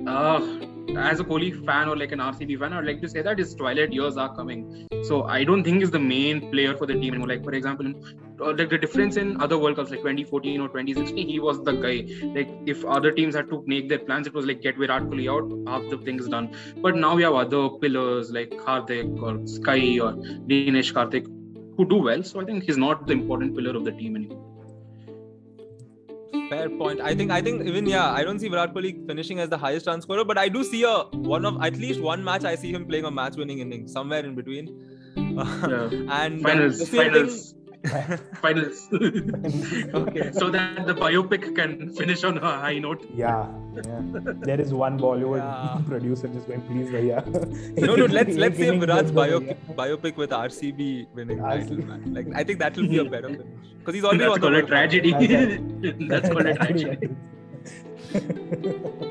Uh, 0.06 0.76
as 0.96 1.20
a 1.20 1.24
Kohli 1.24 1.64
fan 1.66 1.88
or 1.88 1.96
like 1.96 2.12
an 2.12 2.18
RCB 2.18 2.58
fan, 2.58 2.72
I'd 2.72 2.84
like 2.84 3.00
to 3.02 3.08
say 3.08 3.22
that 3.22 3.38
his 3.38 3.54
twilight 3.54 3.92
years 3.92 4.16
are 4.16 4.34
coming. 4.34 4.86
So 5.04 5.24
I 5.24 5.44
don't 5.44 5.64
think 5.64 5.80
he's 5.80 5.90
the 5.90 5.98
main 5.98 6.50
player 6.50 6.76
for 6.76 6.86
the 6.86 6.94
team 6.94 7.14
anymore. 7.14 7.28
Like 7.28 7.44
for 7.44 7.52
example, 7.52 7.92
uh, 8.40 8.54
like 8.56 8.70
the 8.70 8.78
difference 8.78 9.16
in 9.16 9.40
other 9.40 9.58
World 9.58 9.76
Cups 9.76 9.90
like 9.90 10.00
2014 10.00 10.60
or 10.60 10.68
2016, 10.68 11.28
he 11.28 11.40
was 11.40 11.62
the 11.62 11.72
guy. 11.72 12.06
Like 12.34 12.48
if 12.66 12.84
other 12.84 13.12
teams 13.12 13.34
had 13.34 13.48
to 13.50 13.62
make 13.66 13.88
their 13.88 13.98
plans, 13.98 14.26
it 14.26 14.34
was 14.34 14.46
like 14.46 14.62
get 14.62 14.76
Virat 14.76 15.04
Kohli 15.04 15.28
out, 15.30 15.48
half 15.68 15.88
the 15.90 15.98
things 15.98 16.28
done. 16.28 16.54
But 16.82 16.96
now 16.96 17.14
we 17.14 17.22
have 17.22 17.34
other 17.34 17.68
pillars 17.68 18.30
like 18.30 18.50
Hardik 18.50 19.22
or 19.22 19.46
Sky 19.46 19.98
or 20.00 20.12
Dinesh 20.48 20.92
Karthik 20.92 21.26
who 21.76 21.88
do 21.88 21.96
well. 21.96 22.22
So 22.22 22.40
I 22.40 22.44
think 22.44 22.64
he's 22.64 22.78
not 22.78 23.06
the 23.06 23.12
important 23.12 23.56
pillar 23.56 23.76
of 23.76 23.84
the 23.84 23.92
team 23.92 24.16
anymore. 24.16 24.57
Fair 26.48 26.68
point. 26.70 27.00
I 27.00 27.14
think 27.14 27.30
I 27.30 27.40
think 27.42 27.62
even 27.66 27.86
yeah, 27.86 28.10
I 28.10 28.24
don't 28.24 28.38
see 28.38 28.48
Virat 28.48 28.74
Kohli 28.74 29.06
finishing 29.06 29.40
as 29.40 29.48
the 29.48 29.58
highest 29.58 29.86
run 29.86 30.00
scorer, 30.00 30.24
but 30.24 30.38
I 30.38 30.48
do 30.48 30.64
see 30.64 30.82
a 30.82 30.94
one 31.34 31.44
of 31.44 31.60
at 31.62 31.76
least 31.76 32.00
one 32.00 32.24
match 32.24 32.44
I 32.44 32.54
see 32.54 32.72
him 32.72 32.86
playing 32.86 33.04
a 33.04 33.10
match-winning 33.10 33.58
inning 33.58 33.86
somewhere 33.88 34.24
in 34.24 34.34
between. 34.34 34.70
Yeah. 35.38 35.90
and 36.10 36.40
Finals, 36.42 36.78
the 36.78 36.86
same 36.86 37.12
finals, 37.12 37.54
finals. 38.42 38.88
Okay. 38.92 40.32
so 40.32 40.50
that 40.50 40.86
the 40.86 40.94
biopic 40.94 41.54
can 41.54 41.90
finish 41.94 42.24
on 42.24 42.38
a 42.38 42.40
high 42.40 42.78
note. 42.78 43.06
Yeah, 43.14 43.46
yeah. 43.74 44.00
There 44.48 44.60
is 44.60 44.74
one 44.74 44.98
Bollywood 44.98 45.38
Yeah. 45.38 45.80
producer 45.86 46.28
just 46.28 46.48
going, 46.48 46.62
please, 46.62 46.90
yeah. 46.90 47.22
no, 47.76 47.94
no. 47.94 48.06
Let's 48.06 48.36
let's 48.36 48.58
say 48.58 48.68
Innings 48.68 48.84
Virat's 48.84 49.12
biopic, 49.12 49.56
biopic 49.76 50.16
with 50.16 50.30
RCB 50.30 51.08
winning 51.14 51.38
title, 51.38 51.76
man. 51.78 52.12
Like 52.14 52.26
I 52.34 52.44
think 52.44 52.58
that 52.58 52.76
will 52.76 52.88
be 52.88 52.98
a 52.98 53.04
better 53.04 53.28
finish 53.28 53.46
because 53.78 53.94
he's 53.94 54.04
already 54.04 54.24
That's 54.24 54.30
won 54.30 54.40
the 54.40 54.46
called 54.46 54.64
a 54.64 54.66
tragedy. 54.66 55.12
That's 55.12 56.08
That's 56.08 56.28
called 56.28 56.46
a 56.46 56.54
tragedy. 56.54 57.08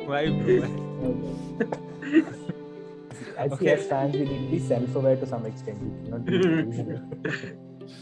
Why, 0.07 0.29
bro? 0.29 0.57
As 3.37 3.51
Okay. 3.51 3.77
CS 3.77 3.87
fans, 3.87 4.13
we 4.15 4.25
need 4.25 4.45
to 4.45 4.51
be 4.51 4.59
self-aware 4.59 5.15
to 5.17 5.25
some 5.27 5.45
extent. 5.45 5.79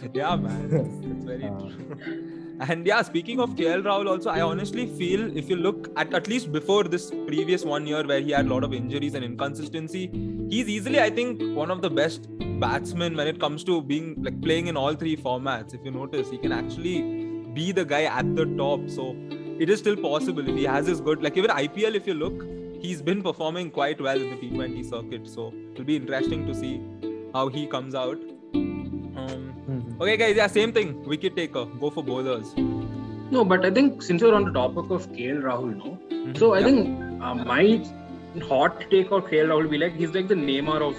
We 0.01 0.09
cannot 0.09 0.11
be 0.11 0.13
delusional. 0.13 0.13
yeah, 0.13 0.35
man. 0.35 0.69
It's, 1.11 1.25
very 1.25 1.43
Uh, 1.43 1.59
true. 1.59 2.31
And 2.61 2.85
yeah, 2.87 3.01
speaking 3.01 3.39
of 3.41 3.55
KL 3.55 3.81
Rahul, 3.83 4.07
also, 4.09 4.29
I 4.29 4.41
honestly 4.41 4.85
feel 4.87 5.35
if 5.35 5.49
you 5.49 5.57
look 5.57 5.89
at 5.97 6.13
at 6.13 6.27
least 6.27 6.51
before 6.53 6.83
this 6.85 7.11
previous 7.27 7.65
one 7.65 7.85
year 7.85 8.03
where 8.07 8.21
he 8.21 8.31
had 8.31 8.45
a 8.45 8.49
lot 8.49 8.63
of 8.63 8.73
injuries 8.73 9.13
and 9.13 9.25
inconsistency, 9.25 10.09
he's 10.49 10.69
easily, 10.69 11.01
I 11.01 11.09
think, 11.09 11.41
one 11.55 11.69
of 11.69 11.81
the 11.81 11.89
best 11.89 12.27
batsmen 12.59 13.17
when 13.17 13.27
it 13.27 13.39
comes 13.41 13.63
to 13.65 13.81
being 13.81 14.15
like 14.23 14.41
playing 14.41 14.67
in 14.67 14.77
all 14.77 14.93
three 14.95 15.17
formats. 15.17 15.73
If 15.73 15.83
you 15.83 15.91
notice, 15.91 16.29
he 16.29 16.37
can 16.37 16.53
actually 16.53 17.01
be 17.53 17.73
the 17.73 17.83
guy 17.83 18.03
at 18.03 18.35
the 18.35 18.45
top. 18.57 18.89
So 18.89 19.15
it 19.59 19.69
is 19.69 19.79
still 19.79 19.97
possible 19.97 20.47
if 20.47 20.55
he 20.55 20.63
has 20.63 20.87
his 20.87 21.01
good, 21.01 21.21
like 21.21 21.35
even 21.35 21.51
IPL, 21.51 21.95
if 21.95 22.07
you 22.07 22.13
look, 22.13 22.45
he's 22.81 23.01
been 23.01 23.21
performing 23.21 23.69
quite 23.69 23.99
well 23.99 24.17
in 24.19 24.29
the 24.29 24.37
T20 24.37 24.89
circuit. 24.89 25.27
So 25.27 25.53
it'll 25.73 25.83
be 25.83 25.97
interesting 25.97 26.45
to 26.47 26.55
see 26.55 26.81
how 27.33 27.49
he 27.49 27.67
comes 27.67 27.95
out. 27.95 28.17
Okay, 30.01 30.17
guys, 30.17 30.35
yeah, 30.35 30.47
same 30.47 30.73
thing. 30.73 31.03
Wicket 31.05 31.37
taker, 31.37 31.65
go 31.65 31.89
for 31.89 32.03
bowlers. 32.03 32.53
No, 33.31 33.45
but 33.45 33.65
I 33.65 33.71
think 33.71 34.01
since 34.01 34.21
we're 34.21 34.33
on 34.33 34.43
the 34.43 34.51
topic 34.51 34.89
of 34.91 35.09
KL 35.13 35.41
Rahul, 35.41 35.77
no. 35.77 35.97
Mm-hmm. 36.11 36.35
So 36.35 36.53
I 36.53 36.59
yeah. 36.59 36.65
think 36.65 37.23
uh, 37.23 37.35
my 37.35 37.81
hot 38.47 38.81
take 38.91 39.11
of 39.11 39.25
KL 39.25 39.47
Rahul 39.51 39.63
will 39.63 39.69
be 39.69 39.77
like 39.77 39.95
he's 39.95 40.13
like 40.13 40.27
the 40.27 40.35
Neymar 40.35 40.81
of 40.81 40.97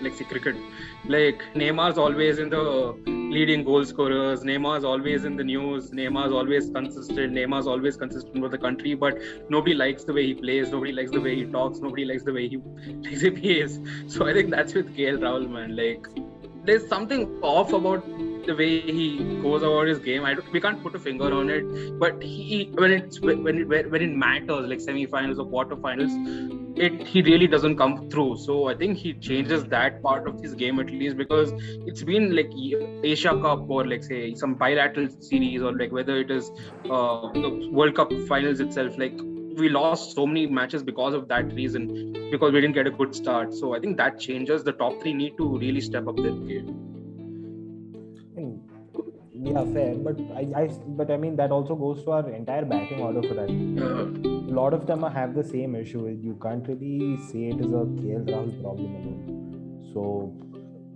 like 0.00 0.14
say 0.14 0.24
cricket. 0.24 0.56
Like 1.04 1.42
Neymar's 1.54 1.96
always 1.96 2.40
in 2.40 2.50
the 2.50 2.96
leading 3.06 3.62
goal 3.62 3.84
scorers. 3.84 4.42
Neymar's 4.42 4.84
always 4.84 5.24
in 5.24 5.36
the 5.36 5.44
news. 5.44 5.90
Neymar's 5.90 6.32
always 6.32 6.70
consistent. 6.70 7.32
Neymar's 7.34 7.68
always 7.68 7.96
consistent 7.96 8.40
with 8.40 8.50
the 8.50 8.58
country, 8.58 8.94
but 8.94 9.18
nobody 9.48 9.74
likes 9.74 10.04
the 10.04 10.12
way 10.12 10.26
he 10.26 10.34
plays. 10.34 10.70
Nobody 10.70 10.92
likes 10.92 11.10
the 11.12 11.20
way 11.20 11.36
he 11.36 11.44
talks. 11.44 11.78
Nobody 11.78 12.04
likes 12.04 12.24
the 12.24 12.32
way 12.32 12.48
he 12.48 12.56
plays. 13.02 13.20
He 13.20 13.30
plays. 13.30 13.78
So 14.08 14.26
I 14.26 14.32
think 14.32 14.50
that's 14.50 14.74
with 14.74 14.96
KL 14.96 15.18
Rahul, 15.18 15.48
man. 15.48 15.76
Like 15.76 16.08
there's 16.64 16.86
something 16.88 17.28
off 17.42 17.72
about 17.72 18.04
the 18.46 18.54
way 18.54 18.80
he 18.80 19.38
goes 19.42 19.62
about 19.62 19.86
his 19.86 19.98
game. 19.98 20.24
I 20.24 20.34
don't, 20.34 20.50
we 20.52 20.60
can't 20.60 20.82
put 20.82 20.94
a 20.94 20.98
finger 20.98 21.32
on 21.32 21.50
it, 21.50 21.98
but 21.98 22.22
he 22.22 22.70
when 22.74 22.92
it's 22.92 23.20
when 23.20 23.46
it 23.46 23.90
when 23.90 24.02
it 24.02 24.14
matters 24.14 24.68
like 24.68 24.80
semi-finals 24.80 25.38
or 25.38 25.46
quarter-finals, 25.46 26.12
it 26.76 27.06
he 27.06 27.22
really 27.22 27.46
doesn't 27.46 27.76
come 27.76 28.08
through. 28.10 28.38
So 28.38 28.68
I 28.68 28.74
think 28.74 28.98
he 28.98 29.14
changes 29.14 29.64
that 29.66 30.02
part 30.02 30.28
of 30.28 30.40
his 30.40 30.54
game 30.54 30.80
at 30.80 30.90
least 30.90 31.16
because 31.16 31.52
it's 31.86 32.02
been 32.02 32.34
like 32.36 32.50
Asia 33.04 33.38
Cup 33.40 33.68
or 33.68 33.86
like 33.86 34.04
say 34.04 34.34
some 34.34 34.54
bilateral 34.54 35.08
series 35.20 35.62
or 35.62 35.76
like 35.76 35.92
whether 35.92 36.18
it 36.18 36.30
is 36.30 36.50
uh, 36.90 37.32
the 37.32 37.68
World 37.72 37.94
Cup 37.94 38.12
finals 38.28 38.60
itself 38.60 38.98
like 38.98 39.18
we 39.56 39.68
lost 39.68 40.14
so 40.14 40.26
many 40.26 40.46
matches 40.46 40.82
because 40.82 41.14
of 41.14 41.28
that 41.28 41.52
reason 41.52 42.12
because 42.30 42.52
we 42.52 42.60
didn't 42.60 42.74
get 42.74 42.86
a 42.86 42.90
good 42.90 43.14
start 43.14 43.54
so 43.54 43.74
i 43.74 43.78
think 43.78 43.96
that 43.96 44.18
changes 44.18 44.64
the 44.64 44.72
top 44.72 45.00
three 45.00 45.12
need 45.12 45.36
to 45.36 45.58
really 45.58 45.80
step 45.80 46.08
up 46.08 46.16
their 46.16 46.32
game 46.32 46.94
yeah 48.36 49.64
fair 49.74 49.94
but 49.96 50.16
I, 50.34 50.42
I 50.62 50.66
but 51.00 51.10
i 51.10 51.16
mean 51.16 51.36
that 51.36 51.50
also 51.50 51.74
goes 51.74 52.04
to 52.04 52.12
our 52.12 52.30
entire 52.30 52.64
batting 52.64 53.00
order 53.00 53.22
for 53.22 53.34
that. 53.34 53.50
A 53.50 54.54
lot 54.54 54.72
of 54.72 54.86
them 54.86 55.02
have 55.02 55.34
the 55.34 55.42
same 55.42 55.74
issue. 55.74 56.06
You 56.06 56.38
can't 56.40 56.66
really 56.68 57.16
say 57.16 57.48
it 57.48 57.58
is 57.58 57.66
a 57.66 57.84
KL 57.98 58.24
Rahul 58.32 58.62
problem 58.62 58.94
alone 58.94 59.90
so 59.92 60.32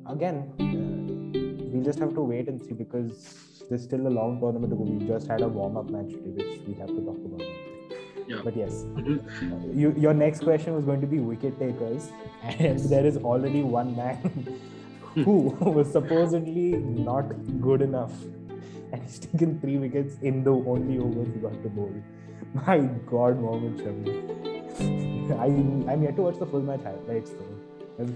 again 0.07 0.37
uh, 0.61 1.69
we'll 1.73 1.85
just 1.85 1.99
have 1.99 2.15
to 2.15 2.23
wait 2.23 2.49
and 2.49 2.61
see 2.61 2.73
because 2.73 3.49
there's 3.69 3.83
still 3.83 4.07
a 4.07 4.09
long 4.19 4.41
tournament 4.41 4.71
to 4.71 4.77
go. 4.77 4.83
We 4.83 5.07
just 5.07 5.27
had 5.27 5.43
a 5.43 5.49
warm-up 5.49 5.91
match 5.91 6.11
today 6.11 6.31
which 6.37 6.61
we 6.67 6.75
have 6.75 6.89
to 6.89 7.01
talk 7.03 7.19
about. 7.25 7.43
Yeah. 8.27 8.41
But 8.45 8.57
yes, 8.57 8.85
mm-hmm. 8.85 9.79
you, 9.79 9.95
your 9.97 10.15
next 10.15 10.41
question 10.41 10.75
was 10.75 10.85
going 10.85 11.01
to 11.01 11.07
be 11.07 11.19
wicket 11.19 11.59
takers, 11.59 12.11
and 12.43 12.79
there 12.79 13.07
is 13.07 13.17
already 13.17 13.63
one 13.63 13.97
man 13.97 14.61
who 15.25 15.71
was 15.79 15.91
supposedly 15.91 16.77
not 16.77 17.33
good 17.61 17.83
enough, 17.83 18.13
and 18.93 19.03
he's 19.03 19.19
taken 19.19 19.61
three 19.61 19.79
wickets 19.79 20.17
in 20.23 20.45
the 20.45 20.53
only 20.53 20.99
over 20.99 21.25
he 21.25 21.39
got 21.39 21.63
to 21.63 21.69
bowl. 21.69 21.93
My 22.55 22.79
God, 23.11 23.41
Mohammad 23.41 23.77
Shami. 23.79 24.39
I 25.39 25.47
I'm 25.93 26.03
yet 26.03 26.17
to 26.17 26.23
watch 26.23 26.39
the 26.39 26.47
full 26.47 26.63
match 26.63 26.83
highlights 26.83 27.31
though. 27.31 27.59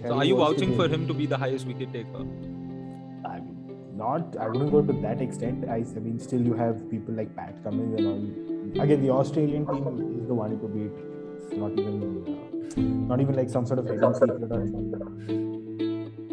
So 0.02 0.14
are 0.14 0.24
you 0.24 0.36
vouching 0.36 0.76
for 0.76 0.88
him 0.88 1.06
to 1.08 1.14
be 1.14 1.26
the 1.26 1.36
highest 1.36 1.66
wicket 1.66 1.92
taker? 1.92 2.24
I 3.24 3.40
mean, 3.40 3.96
not. 3.96 4.36
I 4.36 4.48
wouldn't 4.48 4.70
go 4.70 4.80
to 4.80 4.92
that 5.02 5.20
extent. 5.20 5.64
I, 5.68 5.78
I 5.78 6.00
mean, 6.00 6.18
still 6.20 6.40
you 6.40 6.54
have 6.54 6.88
people 6.90 7.14
like 7.14 7.34
Pat 7.34 7.62
Cummins 7.64 7.98
and 7.98 8.06
all 8.06 8.82
again 8.82 9.02
the 9.02 9.10
Australian 9.10 9.66
team 9.66 10.20
is 10.20 10.28
the 10.28 10.34
one 10.34 10.58
to 10.60 10.68
beat. 10.68 10.92
It's 11.42 11.56
not 11.56 11.72
even 11.72 12.24
uh, 12.76 12.80
not 13.12 13.20
even 13.20 13.34
like 13.34 13.50
some 13.50 13.66
sort 13.66 13.80
of 13.80 13.86
hidden 13.86 14.14
secret 14.14 14.42
or 14.42 14.48
something. 14.48 15.61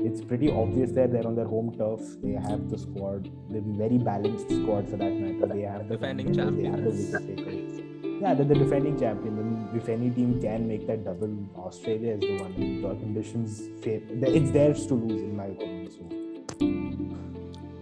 It's 0.09 0.21
pretty 0.21 0.49
obvious 0.51 0.91
that 0.93 1.11
they're 1.11 1.27
on 1.27 1.35
their 1.35 1.45
home 1.45 1.75
turf. 1.77 1.99
They 2.23 2.31
have 2.31 2.69
the 2.69 2.77
squad. 2.77 3.29
They're 3.49 3.61
very 3.81 3.97
balanced 3.97 4.49
squad 4.49 4.89
for 4.89 4.97
that 4.97 5.13
matter. 5.23 5.53
They 5.53 5.61
have 5.61 5.87
the 5.87 5.97
defending 5.97 6.33
champions. 6.33 7.11
They 7.11 7.17
have 7.17 7.25
the. 7.25 7.83
Yeah, 8.21 8.33
they're 8.33 8.45
the 8.45 8.55
defending 8.55 8.99
champion. 8.99 9.37
And 9.37 9.77
if 9.81 9.87
any 9.87 10.09
team 10.09 10.41
can 10.41 10.67
make 10.67 10.87
that 10.87 11.05
double, 11.05 11.35
Australia 11.57 12.13
is 12.13 12.21
the 12.21 12.39
one. 12.39 12.81
The 12.81 12.95
conditions, 12.95 13.61
it's 13.83 14.51
theirs 14.51 14.87
to 14.87 14.95
lose, 14.95 15.21
in 15.21 15.37
my 15.37 15.45
opinion. 15.45 15.91
So, 15.97 16.03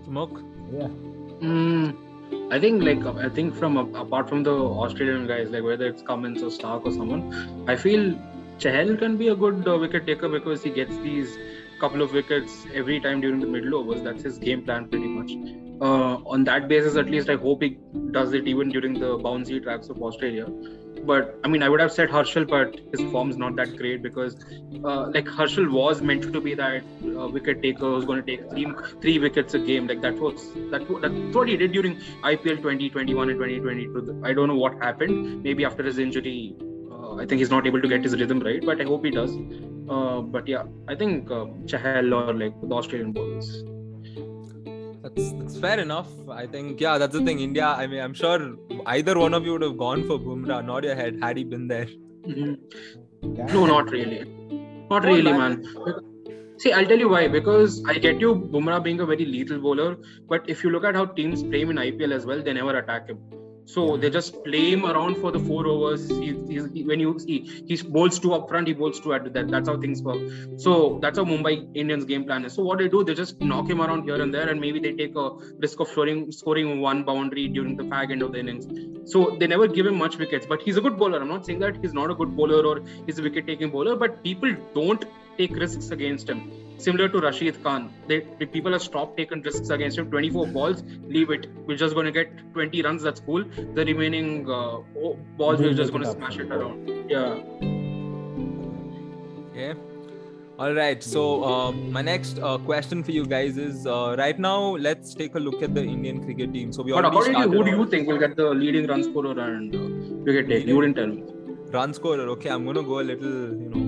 smoke. 0.05 0.43
Yeah. 0.72 0.89
Mm. 1.48 1.96
I 2.51 2.60
think 2.60 2.84
like 2.84 3.05
I 3.25 3.29
think 3.29 3.55
from 3.55 3.77
apart 3.77 4.27
from 4.27 4.43
the 4.43 4.53
Australian 4.86 5.27
guys, 5.27 5.50
like 5.50 5.63
whether 5.63 5.88
it's 5.88 6.01
Cummins 6.01 6.43
or 6.43 6.50
Starc 6.50 6.86
or 6.86 6.91
someone, 6.91 7.65
I 7.67 7.77
feel 7.77 8.19
Chahal 8.60 8.98
can 9.00 9.15
be 9.17 9.29
a 9.29 9.36
good 9.36 9.67
uh, 9.67 9.77
wicket 9.77 10.05
taker 10.05 10.27
because 10.27 10.62
he 10.63 10.72
gets 10.72 10.98
these 10.98 11.38
couple 11.79 12.01
of 12.01 12.13
wickets 12.13 12.65
every 12.74 13.00
time 13.00 13.22
during 13.22 13.39
the 13.39 13.48
middle 13.48 13.75
overs. 13.75 14.01
That's 14.03 14.24
his 14.24 14.38
game 14.38 14.63
plan 14.63 14.88
pretty 14.89 15.07
much. 15.07 15.31
Uh, 15.79 16.17
on 16.25 16.43
that 16.46 16.67
basis, 16.67 16.96
at 16.96 17.07
least 17.10 17.29
I 17.29 17.36
hope 17.36 17.62
he 17.62 17.77
does 18.12 18.34
it 18.34 18.48
even 18.48 18.69
during 18.69 18.93
the 18.93 19.17
bouncy 19.19 19.62
tracks 19.62 19.89
of 19.89 20.01
Australia 20.01 20.48
but 21.07 21.39
I 21.43 21.48
mean, 21.48 21.63
I 21.63 21.69
would 21.69 21.79
have 21.79 21.91
said 21.91 22.10
Harshal, 22.10 22.48
but 22.48 22.79
his 22.91 23.10
form's 23.12 23.38
not 23.38 23.55
that 23.55 23.75
great 23.77 24.03
because, 24.03 24.36
uh, 24.84 25.10
like, 25.15 25.25
Harshal 25.25 25.72
was 25.72 26.01
meant 26.01 26.34
to 26.34 26.41
be 26.41 26.53
that 26.55 26.84
uh, 27.03 27.27
wicket 27.27 27.62
taker 27.62 27.91
who's 27.93 28.05
going 28.05 28.24
to 28.24 28.27
take 28.29 28.50
three 28.51 28.67
three 29.01 29.17
wickets 29.19 29.53
a 29.53 29.60
game. 29.60 29.88
Like 29.88 30.01
that 30.01 30.19
was 30.19 30.53
that 30.72 30.88
that's 31.01 31.36
what 31.36 31.48
he 31.48 31.57
did 31.57 31.72
during 31.72 31.96
IPL 32.34 32.57
2021 32.57 33.29
and 33.29 33.39
2022. 33.39 34.22
I 34.24 34.34
don't 34.34 34.48
know 34.48 34.62
what 34.65 34.81
happened. 34.84 35.43
Maybe 35.43 35.65
after 35.65 35.84
his 35.84 35.98
injury, 35.98 36.55
I 37.17 37.25
think 37.25 37.39
he's 37.39 37.50
not 37.50 37.65
able 37.65 37.81
to 37.81 37.88
get 37.88 38.03
his 38.03 38.15
rhythm 38.19 38.39
right. 38.39 38.63
But 38.65 38.81
I 38.81 38.86
hope 38.86 39.05
he 39.05 39.12
does. 39.12 39.36
Uh, 39.89 40.21
but 40.21 40.47
yeah, 40.47 40.63
I 40.88 40.95
think 40.95 41.31
uh, 41.31 41.45
Chahal 41.65 42.13
or 42.13 42.33
like 42.33 42.53
the 42.62 42.75
Australian 42.75 43.12
bowlers 43.13 43.63
that's 45.15 45.31
that's 45.33 45.57
fair 45.57 45.79
enough. 45.79 46.09
I 46.29 46.47
think 46.47 46.81
yeah, 46.81 46.97
that's 46.97 47.13
the 47.13 47.24
thing. 47.24 47.39
India. 47.39 47.67
I 47.67 47.88
mean, 47.88 48.01
I'm 48.01 48.13
sure 48.13 48.55
either 48.86 49.17
one 49.17 49.33
of 49.33 49.45
you 49.45 49.53
would 49.53 49.62
have 49.62 49.77
gone 49.77 50.03
for 50.07 50.19
Bumrah. 50.19 50.65
not 50.65 50.83
your 50.83 50.95
head 50.95 51.19
had 51.21 51.38
he 51.38 51.43
been 51.43 51.67
there. 51.67 51.88
Mm-hmm. 52.27 53.53
No, 53.53 53.65
not 53.65 53.91
really. 53.91 54.25
Not 54.89 55.05
oh, 55.05 55.07
really, 55.07 55.33
man. 55.33 55.63
See, 56.57 56.74
I'll 56.74 56.86
tell 56.86 56.97
you 56.97 57.09
why. 57.09 57.27
Because 57.27 57.83
I 57.88 57.97
get 57.97 58.19
you, 58.19 58.36
Bumrah 58.36 58.83
being 58.83 59.00
a 59.00 59.05
very 59.05 59.25
lethal 59.25 59.59
bowler, 59.59 59.97
but 60.27 60.50
if 60.50 60.63
you 60.63 60.71
look 60.71 60.83
at 60.83 60.95
how 60.95 61.05
teams 61.05 61.43
play 61.43 61.62
him 61.62 61.69
in 61.69 61.77
IPL 61.77 62.13
as 62.13 62.25
well, 62.25 62.41
they 62.41 62.53
never 62.53 62.77
attack 62.77 63.07
him. 63.07 63.19
So 63.67 63.97
they 63.97 64.09
just 64.09 64.43
play 64.45 64.71
him 64.71 64.86
around 64.86 65.17
for 65.17 65.29
the 65.29 65.39
four 65.39 65.67
overs. 65.67 66.07
He, 66.09 66.27
he, 66.50 66.83
when 66.83 67.01
you 67.01 67.19
see 67.19 67.39
he 67.67 67.75
bowls 67.95 68.17
two 68.17 68.33
up 68.33 68.47
front, 68.47 68.67
he 68.67 68.74
bowls 68.74 69.01
two 69.01 69.13
at 69.13 69.33
that. 69.33 69.50
That's 69.50 69.67
how 69.67 69.77
things 69.77 70.01
work. 70.01 70.21
So 70.55 71.00
that's 71.01 71.17
how 71.19 71.25
Mumbai 71.25 71.67
Indians 71.75 72.05
game 72.05 72.24
plan 72.24 72.45
is. 72.45 72.53
So 72.53 72.63
what 72.63 72.77
they 72.79 72.88
do, 72.88 73.03
they 73.03 73.13
just 73.13 73.41
knock 73.41 73.69
him 73.69 73.81
around 73.81 74.03
here 74.03 74.21
and 74.21 74.33
there, 74.33 74.47
and 74.47 74.62
maybe 74.62 74.79
they 74.79 74.93
take 74.93 75.17
a 75.17 75.31
risk 75.65 75.81
of 75.81 75.89
scoring 75.89 76.31
scoring 76.31 76.79
one 76.79 77.03
boundary 77.03 77.50
during 77.50 77.75
the 77.75 77.83
fag 77.83 78.12
end 78.12 78.21
of 78.21 78.31
the 78.31 78.39
innings. 78.39 78.67
So 79.12 79.36
they 79.38 79.47
never 79.47 79.67
give 79.67 79.86
him 79.86 79.97
much 79.97 80.17
wickets. 80.17 80.45
But 80.45 80.62
he's 80.62 80.77
a 80.77 80.81
good 80.81 80.97
bowler. 80.97 81.19
I'm 81.21 81.27
not 81.27 81.45
saying 81.45 81.59
that 81.59 81.75
he's 81.81 81.93
not 81.93 82.09
a 82.09 82.15
good 82.15 82.38
bowler 82.38 82.65
or 82.65 82.81
he's 83.05 83.19
a 83.19 83.24
wicket 83.24 83.47
taking 83.47 83.69
bowler, 83.69 83.97
but 83.97 84.24
people 84.24 84.55
don't 84.75 85.03
take 85.38 85.56
risks 85.56 85.91
against 85.91 86.29
him 86.29 86.51
similar 86.77 87.10
to 87.10 87.20
Rashid 87.20 87.62
Khan. 87.63 87.91
They, 88.08 88.25
the 88.39 88.46
people 88.46 88.72
have 88.72 88.82
stopped 88.82 89.17
taking 89.17 89.41
risks 89.41 89.70
against 89.70 89.98
him. 89.98 90.10
24 90.10 90.48
balls, 90.48 90.84
leave 91.08 91.29
it. 91.29 91.48
We're 91.65 91.77
just 91.77 91.94
going 91.94 92.06
to 92.06 92.12
get 92.12 92.29
20 92.53 92.82
runs. 92.84 93.03
That's 93.03 93.20
cool. 93.20 93.44
The 93.44 93.86
remaining 93.86 94.50
uh, 94.50 94.79
balls, 95.38 95.60
we're 95.60 95.74
just 95.74 95.91
going 95.91 96.03
to 96.03 96.12
smash 96.12 96.38
it 96.38 96.51
around. 96.51 96.88
Yeah. 97.10 97.39
Okay. 99.51 99.74
All 100.60 100.74
right. 100.74 101.03
So 101.03 101.44
uh, 101.44 101.72
my 101.72 102.01
next 102.01 102.39
uh, 102.39 102.58
question 102.58 103.03
for 103.03 103.12
you 103.12 103.25
guys 103.25 103.58
is: 103.58 103.86
uh, 103.86 104.15
right 104.17 104.38
now, 104.39 104.75
let's 104.75 105.13
take 105.13 105.36
a 105.36 105.39
look 105.39 105.62
at 105.62 105.75
the 105.75 105.84
Indian 105.84 106.24
cricket 106.24 106.51
team. 106.53 106.74
So 106.74 106.82
we 106.82 106.94
but 106.94 107.06
according 107.06 107.36
to 107.36 107.48
who 107.48 107.63
do 107.63 107.72
you 107.72 107.86
think 107.86 108.08
will 108.08 108.17
get 108.17 108.36
the 108.36 108.50
leading 108.50 108.88
run 108.88 109.03
scorer 109.03 109.39
and 109.39 109.75
uh, 109.75 110.15
wicket 110.25 110.50
take? 110.50 110.65
You 110.65 110.75
wouldn't 110.75 110.96
tell 110.96 111.08
me. 111.08 111.24
Run 111.72 111.94
scorer. 111.94 112.27
Okay, 112.29 112.50
I'm 112.50 112.65
gonna 112.65 112.82
go 112.82 113.00
a 113.00 113.01
little, 113.01 113.29
you 113.29 113.70
know, 113.70 113.87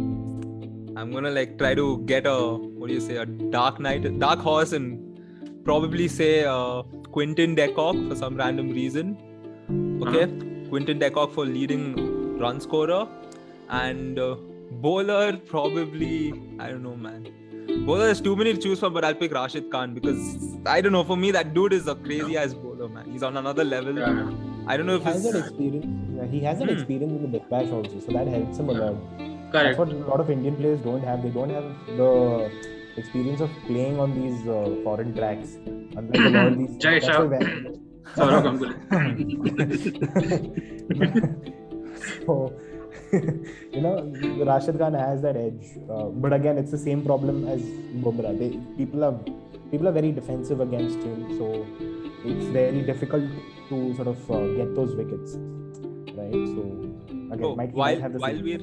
I'm 1.00 1.12
gonna 1.16 1.32
like 1.32 1.58
try 1.58 1.74
to 1.76 1.86
get 2.12 2.26
a 2.28 2.36
what 2.80 2.88
do 2.88 2.94
you 2.94 3.00
say 3.10 3.16
a 3.18 3.26
dark 3.26 3.80
knight, 3.80 4.06
dark 4.20 4.40
horse, 4.40 4.74
and 4.74 5.64
probably 5.64 6.08
say 6.08 6.44
uh, 6.46 6.82
Quinton 7.18 7.56
de 7.56 7.68
Kock 7.80 7.96
for 8.10 8.16
some 8.16 8.36
random 8.36 8.70
reason. 8.70 9.18
Okay, 10.08 10.24
uh-huh. 10.24 10.70
Quinton 10.70 11.00
de 11.00 11.10
Kock 11.10 11.32
for 11.34 11.46
leading 11.46 11.86
run 12.40 12.60
scorer, 12.60 13.08
and 13.70 14.20
uh, 14.20 14.36
bowler 14.88 15.38
probably 15.54 16.34
I 16.60 16.70
don't 16.70 16.84
know, 16.84 16.96
man. 16.96 17.30
Bowler 17.86 18.06
there's 18.08 18.20
too 18.20 18.36
many 18.36 18.54
to 18.54 18.60
choose 18.60 18.80
from, 18.80 18.94
but 18.94 19.06
I'll 19.06 19.16
pick 19.24 19.34
Rashid 19.34 19.72
Khan 19.72 19.94
because 19.94 20.22
I 20.66 20.82
don't 20.82 20.92
know. 20.92 21.04
For 21.04 21.16
me, 21.16 21.32
that 21.32 21.54
dude 21.54 21.74
is 21.74 21.88
a 21.88 21.96
crazy 21.96 22.36
ass 22.38 22.54
bowler, 22.54 22.90
man. 22.90 23.10
He's 23.12 23.24
on 23.24 23.38
another 23.38 23.64
level. 23.64 23.98
Yeah. 23.98 24.32
I 24.68 24.76
don't 24.78 24.86
know 24.88 24.96
if 24.96 25.04
He 25.04 25.10
has 25.10 25.24
it's 25.26 25.34
that 25.34 25.40
experience. 25.46 25.86
yeah, 26.18 26.26
He 26.28 26.40
has 26.42 26.60
that 26.60 26.68
Hmm. 26.70 26.78
experience 26.78 27.14
in 27.14 27.22
the 27.22 27.28
Big 27.40 27.50
Bash 27.50 27.70
also, 27.80 28.00
so 28.00 28.12
that 28.18 28.28
helps 28.28 28.58
him 28.58 28.70
a 28.70 28.74
Yeah. 28.74 29.29
Lot. 29.54 29.64
That's 29.64 29.78
what 29.78 29.90
a 29.90 29.96
lot 30.12 30.20
of 30.20 30.30
Indian 30.30 30.56
players 30.56 30.80
don't 30.82 31.04
have. 31.04 31.22
They 31.24 31.30
don't 31.30 31.50
have 31.50 31.66
the 31.98 32.50
experience 32.98 33.42
of 33.42 33.50
playing 33.68 34.00
on 34.00 34.14
these 34.20 34.48
uh, 34.48 34.76
foreign 34.84 35.14
tracks. 35.16 35.56
Unlike 35.66 36.20
a 36.20 36.30
lot 36.30 36.48
of 36.48 36.58
these. 36.58 36.78
Jai 36.86 37.00
that's 37.00 37.06
Shah. 37.08 37.24
why 37.26 37.40
Sourav 38.16 38.44
Ganguly. 38.90 39.80
so, 42.26 42.54
you 43.74 43.82
know, 43.82 43.94
Rashid 44.46 44.78
Khan 44.80 44.94
has 44.94 45.22
that 45.22 45.36
edge. 45.36 45.66
Uh, 45.90 46.06
but 46.06 46.34
again, 46.34 46.58
it's 46.58 46.72
the 46.72 46.78
same 46.78 47.04
problem 47.04 47.48
as 47.48 47.62
Bumrah. 47.62 48.38
They, 48.38 48.58
people 48.78 49.04
are 49.04 49.14
people 49.72 49.88
are 49.88 49.92
very 49.92 50.12
defensive 50.12 50.60
against 50.60 50.98
him, 51.00 51.38
so 51.38 51.66
it's 52.26 52.46
very 52.48 52.82
difficult 52.82 53.24
to 53.70 53.96
sort 53.96 54.08
of 54.08 54.32
uh, 54.32 54.40
get 54.58 54.74
those 54.76 54.96
wickets, 54.96 55.36
right? 56.18 56.34
So 56.34 56.62
again, 57.32 57.44
Oh, 57.44 57.56
might, 57.56 57.70
he 57.70 57.76
while 57.76 57.94
might 57.94 58.02
have 58.02 58.14
the 58.14 58.20
while 58.20 58.32
same- 58.36 58.44
we're 58.44 58.60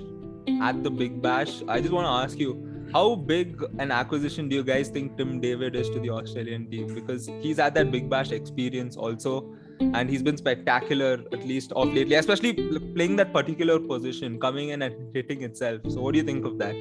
at 0.61 0.83
the 0.83 0.91
Big 0.91 1.21
Bash, 1.21 1.63
I 1.69 1.81
just 1.81 1.93
want 1.93 2.07
to 2.07 2.11
ask 2.11 2.39
you, 2.39 2.89
how 2.93 3.17
big 3.17 3.63
an 3.79 3.91
acquisition 3.91 4.49
do 4.49 4.57
you 4.57 4.63
guys 4.63 4.89
think 4.89 5.17
Tim 5.17 5.41
David 5.41 5.75
is 5.75 5.89
to 5.91 5.99
the 5.99 6.11
Australian 6.11 6.71
team? 6.71 6.95
Because 6.95 7.27
he's 7.41 7.59
had 7.59 7.75
that 7.75 7.91
Big 7.91 8.09
Bash 8.09 8.31
experience 8.31 8.97
also, 8.97 9.55
and 9.81 10.09
he's 10.09 10.23
been 10.23 10.37
spectacular 10.37 11.25
at 11.33 11.47
least 11.47 11.73
off 11.73 11.89
lately, 11.89 12.15
especially 12.15 12.53
playing 12.95 13.17
that 13.17 13.33
particular 13.33 13.79
position, 13.81 14.39
coming 14.39 14.71
in 14.71 14.83
and 14.83 15.15
hitting 15.15 15.43
itself. 15.43 15.81
So, 15.89 16.01
what 16.01 16.13
do 16.13 16.19
you 16.19 16.25
think 16.25 16.45
of 16.45 16.59
that? 16.59 16.77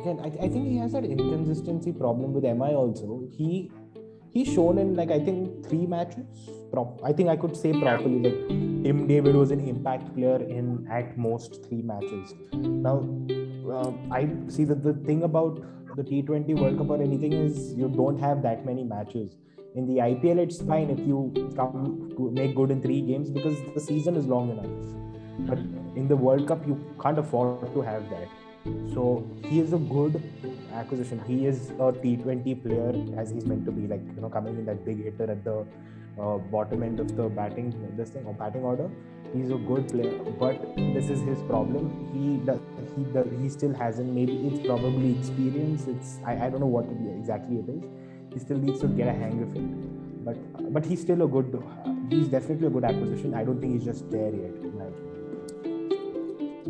again, 0.00 0.20
I, 0.20 0.28
I 0.44 0.48
think 0.48 0.68
he 0.68 0.76
has 0.78 0.92
that 0.92 1.04
inconsistency 1.04 1.92
problem 1.92 2.32
with 2.32 2.44
MI 2.44 2.74
also. 2.74 3.28
He 3.36 3.70
he's 4.32 4.52
shown 4.52 4.78
in 4.78 4.94
like 4.96 5.10
I 5.10 5.18
think 5.18 5.66
three 5.66 5.86
matches. 5.86 6.50
Prop, 6.72 7.00
I 7.04 7.12
think 7.12 7.28
I 7.28 7.36
could 7.36 7.56
say 7.56 7.72
properly 7.72 8.20
like 8.20 8.48
Tim 8.84 9.06
David 9.06 9.34
was 9.34 9.50
an 9.50 9.60
impact 9.60 10.14
player 10.14 10.36
in 10.36 10.86
at 10.90 11.18
most 11.18 11.64
three 11.66 11.82
matches. 11.82 12.34
Now, 12.52 12.96
uh, 13.70 13.92
I 14.10 14.28
see 14.48 14.64
that 14.64 14.82
the 14.82 14.94
thing 14.94 15.24
about 15.24 15.62
the 15.96 16.02
T20 16.02 16.58
World 16.60 16.78
Cup 16.78 16.90
or 16.90 17.02
anything 17.02 17.32
is 17.32 17.74
you 17.74 17.88
don't 17.88 18.18
have 18.18 18.42
that 18.42 18.64
many 18.64 18.84
matches. 18.84 19.36
In 19.74 19.86
the 19.86 19.98
IPL, 19.98 20.38
it's 20.38 20.60
fine 20.62 20.90
if 20.90 20.98
you 21.00 21.32
come 21.56 22.12
to 22.16 22.30
make 22.30 22.54
good 22.54 22.70
in 22.70 22.80
three 22.82 23.00
games 23.00 23.30
because 23.30 23.56
the 23.74 23.80
season 23.80 24.16
is 24.16 24.26
long 24.26 24.50
enough. 24.50 25.48
But 25.48 25.58
in 25.96 26.08
the 26.08 26.16
World 26.16 26.48
Cup, 26.48 26.66
you 26.66 26.78
can't 27.02 27.18
afford 27.18 27.72
to 27.74 27.82
have 27.82 28.08
that. 28.10 28.28
So 28.64 29.26
he 29.44 29.60
is 29.60 29.72
a 29.72 29.78
good 29.78 30.22
acquisition. 30.72 31.20
He 31.26 31.46
is 31.46 31.70
a 31.70 31.92
T20 31.92 32.62
player 32.62 33.20
as 33.20 33.30
he's 33.30 33.46
meant 33.46 33.64
to 33.64 33.72
be, 33.72 33.86
like 33.86 34.02
you 34.14 34.20
know, 34.20 34.28
coming 34.28 34.56
in 34.56 34.66
that 34.66 34.84
big 34.84 35.02
hitter 35.02 35.30
at 35.30 35.44
the 35.44 35.64
uh, 36.20 36.36
bottom 36.36 36.82
end 36.82 37.00
of 37.00 37.16
the 37.16 37.28
batting 37.28 37.72
this 37.96 38.10
thing 38.10 38.24
or 38.26 38.34
batting 38.34 38.62
order. 38.62 38.90
He's 39.32 39.50
a 39.50 39.54
good 39.56 39.88
player, 39.88 40.18
but 40.38 40.60
this 40.76 41.08
is 41.08 41.20
his 41.22 41.40
problem. 41.42 41.88
He 42.12 42.44
does, 42.44 42.58
he 42.96 43.04
does, 43.12 43.26
he 43.40 43.48
still 43.48 43.72
hasn't. 43.72 44.12
Maybe 44.12 44.36
it's 44.48 44.66
probably 44.66 45.16
experience. 45.18 45.86
It's 45.86 46.18
I, 46.26 46.46
I 46.46 46.50
don't 46.50 46.60
know 46.60 46.66
what 46.66 46.86
exactly 47.18 47.58
it 47.58 47.68
is. 47.68 47.84
He 48.32 48.40
still 48.40 48.58
needs 48.58 48.80
to 48.80 48.88
get 48.88 49.08
a 49.08 49.12
hang 49.12 49.42
of 49.42 49.56
it. 49.56 50.24
But 50.24 50.74
but 50.74 50.84
he's 50.84 51.00
still 51.00 51.22
a 51.22 51.28
good. 51.28 51.62
He's 52.10 52.28
definitely 52.28 52.66
a 52.66 52.70
good 52.70 52.84
acquisition. 52.84 53.34
I 53.34 53.44
don't 53.44 53.60
think 53.60 53.74
he's 53.74 53.84
just 53.84 54.10
there 54.10 54.34
yet. 54.34 55.09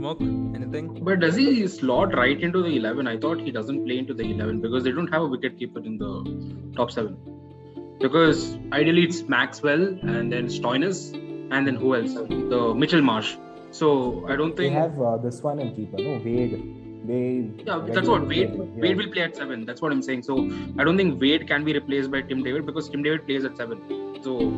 In 0.00 0.06
my 0.06 0.12
opinion. 0.12 0.40
Smoke? 0.50 0.56
Anything? 0.56 1.04
But 1.04 1.20
does 1.20 1.36
he 1.36 1.66
slot 1.66 2.16
right 2.16 2.40
into 2.40 2.62
the 2.62 2.76
11? 2.76 3.06
I 3.06 3.18
thought 3.18 3.40
he 3.40 3.50
doesn't 3.50 3.84
play 3.84 3.98
into 3.98 4.14
the 4.14 4.24
11 4.24 4.60
because 4.60 4.84
they 4.84 4.92
don't 4.92 5.12
have 5.12 5.22
a 5.22 5.26
wicket 5.26 5.58
keeper 5.58 5.80
in 5.80 5.98
the 5.98 6.74
top 6.76 6.90
seven. 6.90 7.16
Because 8.00 8.56
ideally 8.72 9.04
it's 9.04 9.22
Maxwell 9.22 9.82
and 9.82 10.32
then 10.32 10.46
Stoinis 10.46 11.14
and 11.52 11.66
then 11.66 11.76
who 11.76 11.94
else? 11.94 12.14
The 12.14 12.74
Mitchell 12.74 13.02
Marsh. 13.02 13.36
So 13.72 14.26
I 14.26 14.36
don't 14.36 14.56
think. 14.56 14.74
They 14.74 14.80
think. 14.80 14.92
have 14.92 15.00
uh, 15.00 15.16
this 15.18 15.42
one 15.42 15.58
and 15.60 15.76
keeper. 15.76 15.98
No, 15.98 16.20
Wade. 16.24 16.76
They. 17.06 17.50
yeah, 17.64 17.82
that's 17.86 18.08
what 18.08 18.26
Wade. 18.26 18.50
regularly 18.50 18.70
play, 18.72 18.80
Wade 18.82 18.96
will 18.96 19.12
play 19.12 19.22
at 19.22 19.36
seven. 19.36 19.64
That's 19.64 19.80
what 19.80 19.92
I'm 19.92 20.02
saying. 20.02 20.22
So 20.22 20.50
I 20.78 20.84
don't 20.84 20.96
think 20.96 21.20
Wade 21.20 21.46
can 21.46 21.64
be 21.64 21.72
replaced 21.72 22.10
by 22.10 22.22
Tim 22.22 22.42
David 22.42 22.66
because 22.66 22.88
Tim 22.88 23.02
David 23.02 23.26
plays 23.26 23.44
at 23.44 23.56
seven. 23.56 23.80
So 24.22 24.50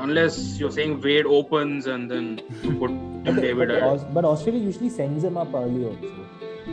unless 0.00 0.58
you're 0.58 0.70
saying 0.70 1.00
Wade 1.00 1.26
opens 1.26 1.86
and 1.86 2.10
then 2.10 2.42
you 2.62 2.74
put 2.78 2.88
Tim 2.88 3.34
But, 3.34 3.40
David 3.42 3.68
but, 3.68 3.76
at 4.00 4.14
but 4.14 4.24
Australia 4.24 4.60
usually 4.60 4.88
sends 4.88 5.24
him 5.24 5.36
up 5.36 5.54
early 5.54 5.84
also. 5.84 6.26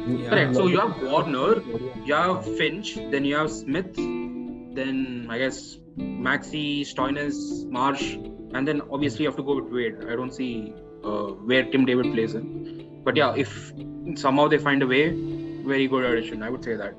Yeah. 0.08 0.30
Correct. 0.30 0.56
So 0.56 0.68
you 0.68 0.80
have. 0.80 1.02
Warner, 1.02 1.62
you 2.06 2.14
have 2.14 2.46
Finch, 2.58 2.96
then 2.96 3.26
you 3.26 3.36
have 3.36 3.52
Smith, 3.52 3.96
then 3.96 5.28
I 5.30 5.38
guess 5.40 5.78
Maxi, 5.98 6.82
Stoinis, 6.82 7.70
Marsh, 7.70 8.14
and 8.54 8.68
then 8.68 8.82
obviously 8.92 9.24
you 9.24 9.30
have 9.30 9.38
to 9.38 9.44
go 9.44 9.56
with 9.62 9.72
Wade. 9.74 10.06
I 10.10 10.16
don't 10.16 10.34
see 10.34 10.74
uh, 11.04 11.28
where 11.52 11.64
Tim 11.66 11.86
David 11.86 12.14
plays 12.14 12.36
in. 12.36 13.02
But 13.04 13.16
yeah, 13.16 13.34
if 13.36 13.74
somehow 14.16 14.48
they 14.48 14.58
find 14.58 14.84
a 14.84 14.88
way, 14.88 15.10
very 15.66 15.88
good 15.88 16.06
addition. 16.06 16.44
I 16.44 16.50
would 16.50 16.64
say 16.64 16.76
that. 16.76 16.96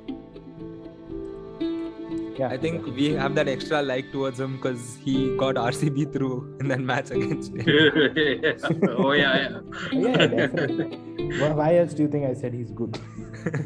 Yeah, 2.39 2.49
I 2.49 2.57
think 2.57 2.87
we 2.87 3.15
have 3.15 3.35
that 3.35 3.49
extra 3.49 3.83
like 3.83 4.13
towards 4.13 4.39
him 4.39 4.57
because 4.57 4.97
he 5.05 5.37
got 5.37 5.57
RCB 5.57 6.13
through 6.13 6.57
in 6.61 6.69
that 6.69 6.81
match 6.81 7.11
against 7.11 7.53
him. 7.53 7.67
oh 8.97 9.11
yeah, 9.13 9.37
yeah. 9.37 9.61
Yeah, 9.91 10.09
yeah, 10.09 10.27
definitely. 10.27 10.99
Why, 11.41 11.51
why 11.51 11.77
else 11.79 11.95
do 11.95 12.03
you 12.05 12.09
think 12.09 12.27
I 12.27 12.35
said 12.35 12.55
he's 12.55 12.71
good? 12.71 13.01
I 13.45 13.59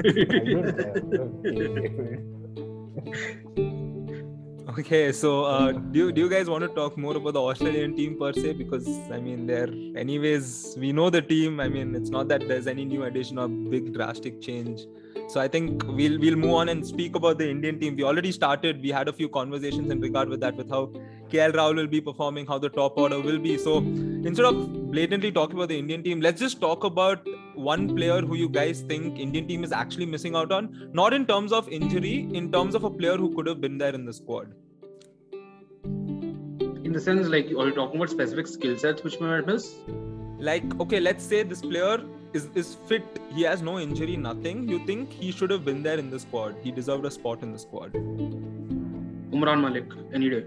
don't 1.10 1.42
care. 1.44 2.22
Okay, 4.68 4.82
Okay, 4.82 5.12
so 5.12 5.44
uh, 5.44 5.72
do, 5.72 5.98
you, 5.98 6.12
do 6.12 6.20
you 6.22 6.30
guys 6.30 6.48
want 6.48 6.62
to 6.62 6.68
talk 6.68 6.96
more 6.96 7.14
about 7.14 7.34
the 7.34 7.42
Australian 7.42 7.94
team 7.94 8.18
per 8.18 8.32
se? 8.32 8.54
Because 8.54 8.88
I 9.10 9.20
mean, 9.20 9.46
they're 9.46 9.68
anyways 9.96 10.76
we 10.78 10.92
know 10.92 11.10
the 11.10 11.20
team. 11.20 11.60
I 11.60 11.68
mean, 11.68 11.94
it's 11.94 12.08
not 12.08 12.28
that 12.28 12.48
there's 12.48 12.66
any 12.66 12.86
new 12.86 13.02
addition 13.04 13.38
or 13.38 13.48
big 13.48 13.92
drastic 13.92 14.40
change. 14.40 14.86
So 15.32 15.40
I 15.40 15.48
think 15.48 15.82
we'll 15.86 16.18
we'll 16.22 16.36
move 16.36 16.54
on 16.60 16.68
and 16.68 16.86
speak 16.86 17.14
about 17.16 17.38
the 17.38 17.48
Indian 17.50 17.80
team. 17.80 17.96
We 17.96 18.04
already 18.04 18.32
started. 18.32 18.82
We 18.82 18.90
had 18.90 19.08
a 19.08 19.14
few 19.14 19.28
conversations 19.36 19.90
in 19.90 20.02
regard 20.06 20.28
with 20.28 20.40
that, 20.40 20.56
with 20.56 20.68
how 20.68 20.80
KL 21.30 21.54
Rahul 21.58 21.76
will 21.76 21.86
be 21.86 22.02
performing, 22.02 22.46
how 22.46 22.58
the 22.58 22.68
top 22.68 22.98
order 22.98 23.18
will 23.28 23.38
be. 23.38 23.56
So 23.56 23.78
instead 23.78 24.44
of 24.44 24.90
blatantly 24.90 25.32
talking 25.32 25.56
about 25.56 25.70
the 25.70 25.78
Indian 25.78 26.02
team, 26.02 26.20
let's 26.20 26.38
just 26.38 26.60
talk 26.60 26.84
about 26.84 27.26
one 27.54 27.96
player 27.96 28.20
who 28.20 28.36
you 28.42 28.50
guys 28.58 28.82
think 28.82 29.18
Indian 29.18 29.48
team 29.48 29.64
is 29.64 29.72
actually 29.72 30.04
missing 30.04 30.36
out 30.36 30.52
on. 30.52 30.90
Not 30.92 31.14
in 31.14 31.24
terms 31.24 31.50
of 31.60 31.72
injury, 31.80 32.28
in 32.42 32.52
terms 32.52 32.74
of 32.74 32.84
a 32.84 32.90
player 32.90 33.16
who 33.16 33.34
could 33.34 33.46
have 33.46 33.60
been 33.62 33.78
there 33.78 33.94
in 33.94 34.04
the 34.04 34.12
squad. 34.12 34.54
In 35.84 36.92
the 36.92 37.00
sense, 37.00 37.26
like, 37.28 37.46
are 37.46 37.68
you 37.68 37.74
talking 37.74 37.96
about 37.96 38.10
specific 38.10 38.46
skill 38.46 38.76
sets 38.76 39.02
which 39.02 39.18
we 39.18 39.26
might 39.26 39.46
miss? 39.46 39.76
like 40.46 40.64
okay 40.80 40.98
let's 40.98 41.24
say 41.24 41.42
this 41.44 41.60
player 41.62 41.98
is 42.34 42.48
is 42.54 42.74
fit 42.88 43.18
he 43.34 43.42
has 43.42 43.62
no 43.62 43.78
injury 43.78 44.16
nothing 44.16 44.68
you 44.68 44.78
think 44.86 45.12
he 45.12 45.30
should 45.30 45.50
have 45.50 45.64
been 45.64 45.82
there 45.82 45.98
in 45.98 46.10
the 46.10 46.20
squad 46.26 46.56
he 46.62 46.70
deserved 46.70 47.04
a 47.04 47.10
spot 47.10 47.42
in 47.42 47.52
the 47.52 47.58
squad 47.58 47.92
Umran 49.32 49.60
Malik 49.62 49.92
any 50.12 50.28
day. 50.28 50.44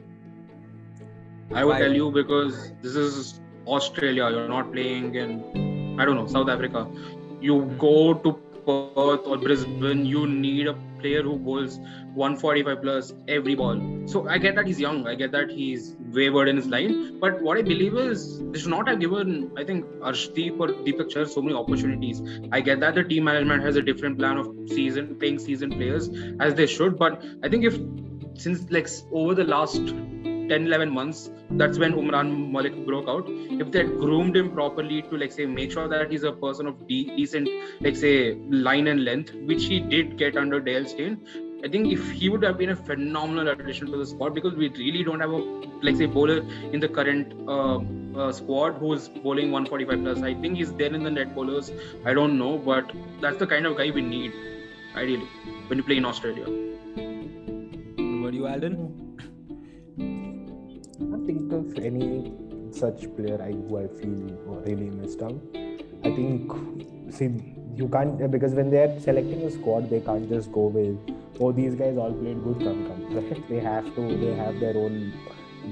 I 1.53 1.65
would 1.65 1.73
Why? 1.73 1.79
tell 1.79 1.93
you 1.93 2.11
because 2.11 2.71
this 2.81 2.95
is 2.95 3.39
Australia. 3.67 4.29
You're 4.29 4.47
not 4.47 4.71
playing 4.71 5.15
in 5.15 5.99
I 5.99 6.05
don't 6.05 6.15
know 6.15 6.27
South 6.27 6.49
Africa. 6.49 6.87
You 7.41 7.61
go 7.79 8.13
to 8.13 8.33
Perth 8.67 9.27
or 9.27 9.37
Brisbane. 9.37 10.05
You 10.05 10.27
need 10.27 10.67
a 10.67 10.75
player 11.05 11.23
who 11.23 11.37
bowls 11.49 11.79
145 12.13 12.81
plus 12.81 13.13
every 13.27 13.55
ball. 13.55 13.81
So 14.05 14.27
I 14.27 14.37
get 14.37 14.55
that 14.55 14.67
he's 14.67 14.79
young. 14.79 15.07
I 15.07 15.15
get 15.15 15.31
that 15.33 15.49
he's 15.49 15.95
wavered 16.19 16.47
in 16.47 16.55
his 16.55 16.67
line. 16.67 17.19
But 17.19 17.41
what 17.41 17.57
I 17.57 17.61
believe 17.61 17.97
is 17.97 18.41
they 18.51 18.59
should 18.59 18.75
not 18.77 18.87
have 18.87 18.99
given 18.99 19.51
I 19.57 19.63
think 19.63 19.85
Arshdeep 20.11 20.59
or 20.59 20.67
Deepak 20.87 21.11
Chahar 21.13 21.27
so 21.27 21.41
many 21.41 21.55
opportunities. 21.55 22.23
I 22.51 22.61
get 22.61 22.79
that 22.85 22.95
the 22.95 23.03
team 23.03 23.25
management 23.25 23.63
has 23.63 23.75
a 23.75 23.81
different 23.81 24.19
plan 24.19 24.37
of 24.37 24.51
season 24.69 25.15
playing 25.19 25.39
season 25.39 25.71
players 25.71 26.09
as 26.39 26.55
they 26.55 26.67
should. 26.77 26.97
But 26.97 27.23
I 27.43 27.49
think 27.49 27.65
if 27.65 27.79
since 28.45 28.69
like 28.71 28.89
over 29.11 29.33
the 29.33 29.43
last 29.43 29.93
10 30.49 30.67
11 30.67 30.89
months 30.99 31.29
that's 31.61 31.77
when 31.77 31.93
umran 31.93 32.51
malik 32.51 32.75
broke 32.85 33.07
out. 33.07 33.25
If 33.63 33.71
they 33.71 33.79
had 33.79 33.91
groomed 33.99 34.35
him 34.35 34.51
properly 34.51 35.01
to 35.09 35.17
like 35.17 35.31
say 35.31 35.45
make 35.45 35.71
sure 35.71 35.87
that 35.87 36.11
he's 36.11 36.23
a 36.23 36.31
person 36.31 36.67
of 36.67 36.87
de- 36.87 37.15
decent 37.17 37.49
like 37.81 37.95
say 37.95 38.35
line 38.67 38.87
and 38.87 39.03
length 39.03 39.33
which 39.49 39.65
he 39.65 39.79
did 39.79 40.17
get 40.17 40.37
under 40.37 40.59
dale 40.59 40.85
steyn 40.85 41.19
i 41.65 41.67
think 41.67 41.91
if 41.91 42.09
he 42.11 42.29
would 42.29 42.43
have 42.43 42.57
been 42.57 42.71
a 42.77 42.79
phenomenal 42.89 43.47
addition 43.53 43.91
to 43.91 43.97
the 43.97 44.05
squad 44.05 44.33
because 44.39 44.55
we 44.55 44.69
really 44.81 45.03
don't 45.03 45.19
have 45.19 45.35
a 45.39 45.41
like 45.87 45.95
say 46.01 46.05
bowler 46.17 46.39
in 46.73 46.79
the 46.79 46.87
current 46.87 47.33
uh, 47.47 47.77
uh, 48.19 48.31
squad 48.31 48.77
who's 48.81 49.07
bowling 49.09 49.51
145 49.51 50.01
plus. 50.03 50.21
I 50.21 50.33
think 50.33 50.57
he's 50.57 50.73
there 50.73 50.93
in 50.93 51.03
the 51.03 51.11
net 51.11 51.35
bowlers. 51.35 51.71
I 52.05 52.13
don't 52.13 52.37
know 52.37 52.57
but 52.57 52.91
that's 53.21 53.37
the 53.37 53.47
kind 53.47 53.65
of 53.65 53.77
guy 53.77 53.91
we 53.91 54.01
need 54.01 54.33
ideally 54.95 55.27
when 55.67 55.77
you 55.79 55.83
play 55.83 55.97
in 55.97 56.05
australia. 56.05 56.45
What 58.21 58.31
do 58.31 58.37
you 58.37 58.47
Alden? 58.47 58.94
Think 61.25 61.51
of 61.53 61.77
any 61.79 62.33
such 62.71 63.03
player 63.15 63.41
I, 63.41 63.51
who 63.51 63.77
I 63.77 63.87
feel 63.87 64.63
really 64.65 64.89
missed 64.89 65.21
out. 65.21 65.39
I 66.03 66.11
think, 66.13 66.51
see, 67.09 67.29
you 67.75 67.87
can't 67.87 68.31
because 68.31 68.53
when 68.53 68.69
they're 68.69 68.99
selecting 68.99 69.41
a 69.43 69.51
squad, 69.51 69.89
they 69.89 70.01
can't 70.01 70.29
just 70.29 70.51
go 70.51 70.67
with 70.67 70.97
oh 71.39 71.51
these 71.51 71.75
guys 71.75 71.97
all 71.97 72.13
played 72.13 72.43
good 72.43 72.59
come 72.59 72.85
come. 72.87 73.15
Right? 73.15 73.49
They 73.49 73.59
have 73.59 73.85
to 73.95 74.17
they 74.17 74.33
have 74.35 74.59
their 74.59 74.77
own 74.77 75.13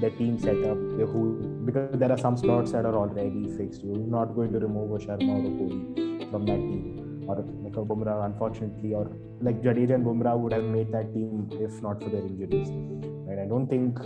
the 0.00 0.10
team 0.10 0.38
setup 0.38 0.76
who 1.12 1.62
because 1.64 1.98
there 1.98 2.10
are 2.10 2.18
some 2.18 2.36
slots 2.36 2.72
that 2.72 2.84
are 2.84 2.96
already 2.96 3.48
fixed. 3.56 3.84
You're 3.84 3.96
not 3.96 4.34
going 4.34 4.52
to 4.52 4.58
remove 4.58 4.90
a 5.00 5.06
Sharma 5.06 5.30
or 5.30 5.46
a 5.46 5.52
Kohli 5.60 6.30
from 6.30 6.46
that 6.46 6.56
team 6.56 7.24
or 7.28 7.36
like 7.36 7.76
a 7.76 7.84
Bumrah 7.84 8.24
unfortunately 8.26 8.92
or 8.92 9.10
like 9.40 9.62
Jadeja 9.62 9.94
and 9.94 10.04
Bumrah 10.04 10.38
would 10.38 10.52
have 10.52 10.64
made 10.64 10.92
that 10.92 11.14
team 11.14 11.48
if 11.52 11.80
not 11.82 12.02
for 12.02 12.08
their 12.08 12.22
injuries. 12.22 12.68
Right 13.28 13.38
I 13.38 13.46
don't 13.46 13.68
think 13.68 13.98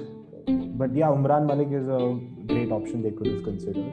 but 0.81 0.95
yeah 1.01 1.15
Umran 1.19 1.47
Malik 1.51 1.75
is 1.81 1.89
a 1.99 2.03
great 2.53 2.73
option 2.79 3.03
they 3.03 3.15
could 3.21 3.31
have 3.35 3.45
considered 3.45 3.93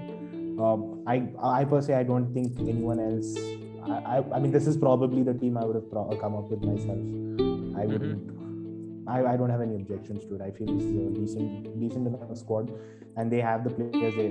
um, 0.66 1.04
I 1.08 1.18
I 1.58 1.66
per 1.66 1.82
se 1.82 1.96
I 2.02 2.04
don't 2.04 2.34
think 2.34 2.60
anyone 2.74 3.00
else 3.10 3.36
I, 3.96 3.98
I, 4.16 4.24
I 4.36 4.40
mean 4.40 4.52
this 4.52 4.68
is 4.74 4.78
probably 4.88 5.24
the 5.24 5.38
team 5.44 5.58
I 5.58 5.66
would 5.66 5.76
have 5.82 5.90
pro- 5.92 6.18
come 6.24 6.36
up 6.42 6.50
with 6.56 6.64
myself 6.72 7.26
I 7.78 7.86
wouldn't. 7.86 8.28
Mm-hmm. 8.28 8.36
I, 9.08 9.34
I 9.34 9.38
don't 9.38 9.50
have 9.50 9.62
any 9.62 9.76
objections 9.76 10.26
to 10.26 10.36
it. 10.36 10.42
I 10.42 10.52
feel 10.52 10.68
this 10.68 10.84
is 10.84 10.96
a 10.96 11.10
decent 11.20 11.80
decent 11.80 12.08
enough 12.08 12.38
squad, 12.38 12.72
and 13.18 13.32
they 13.32 13.40
have 13.40 13.64
the 13.64 13.70
players 13.70 14.16
they, 14.16 14.30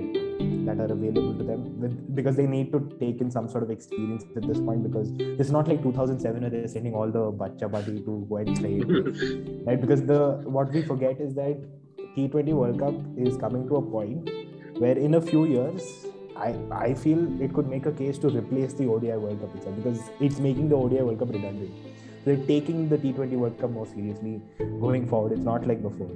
that 0.65 0.79
are 0.79 0.91
available 0.91 1.37
to 1.37 1.43
them 1.43 1.79
with, 1.79 2.15
because 2.15 2.35
they 2.35 2.45
need 2.45 2.73
to 2.73 2.81
take 2.99 3.21
in 3.21 3.31
some 3.31 3.47
sort 3.47 3.63
of 3.63 3.71
experience 3.71 4.25
at 4.35 4.47
this 4.47 4.59
point. 4.59 4.83
Because 4.83 5.13
it's 5.43 5.49
not 5.49 5.69
like 5.69 5.81
2007 5.83 6.41
where 6.41 6.49
they're 6.49 6.67
sending 6.67 6.93
all 6.93 7.09
the 7.09 7.31
bacha 7.31 7.69
body 7.69 8.01
to 8.01 8.25
go 8.29 8.37
and 8.37 8.59
play, 8.59 8.79
right? 9.65 9.79
Because 9.79 10.03
the 10.03 10.41
what 10.57 10.73
we 10.73 10.81
forget 10.81 11.21
is 11.21 11.35
that 11.35 11.57
T20 12.15 12.53
World 12.53 12.79
Cup 12.79 12.95
is 13.17 13.37
coming 13.37 13.67
to 13.67 13.77
a 13.77 13.81
point 13.81 14.29
where 14.79 14.97
in 14.97 15.15
a 15.15 15.21
few 15.21 15.45
years 15.45 16.05
I, 16.35 16.55
I 16.71 16.93
feel 16.93 17.41
it 17.41 17.53
could 17.53 17.67
make 17.67 17.85
a 17.85 17.91
case 17.91 18.17
to 18.19 18.29
replace 18.29 18.73
the 18.73 18.87
ODI 18.87 19.13
World 19.13 19.39
Cup 19.41 19.55
itself 19.55 19.75
because 19.75 19.99
it's 20.19 20.39
making 20.39 20.69
the 20.69 20.75
ODI 20.75 21.01
World 21.01 21.19
Cup 21.19 21.29
redundant 21.29 21.71
they're 22.25 22.43
taking 22.47 22.89
the 22.89 22.97
T20 22.97 23.33
World 23.33 23.59
Cup 23.59 23.69
more 23.69 23.85
seriously 23.85 24.41
going 24.81 25.07
forward. 25.07 25.31
It's 25.33 25.41
not 25.41 25.67
like 25.67 25.81
before, 25.81 26.09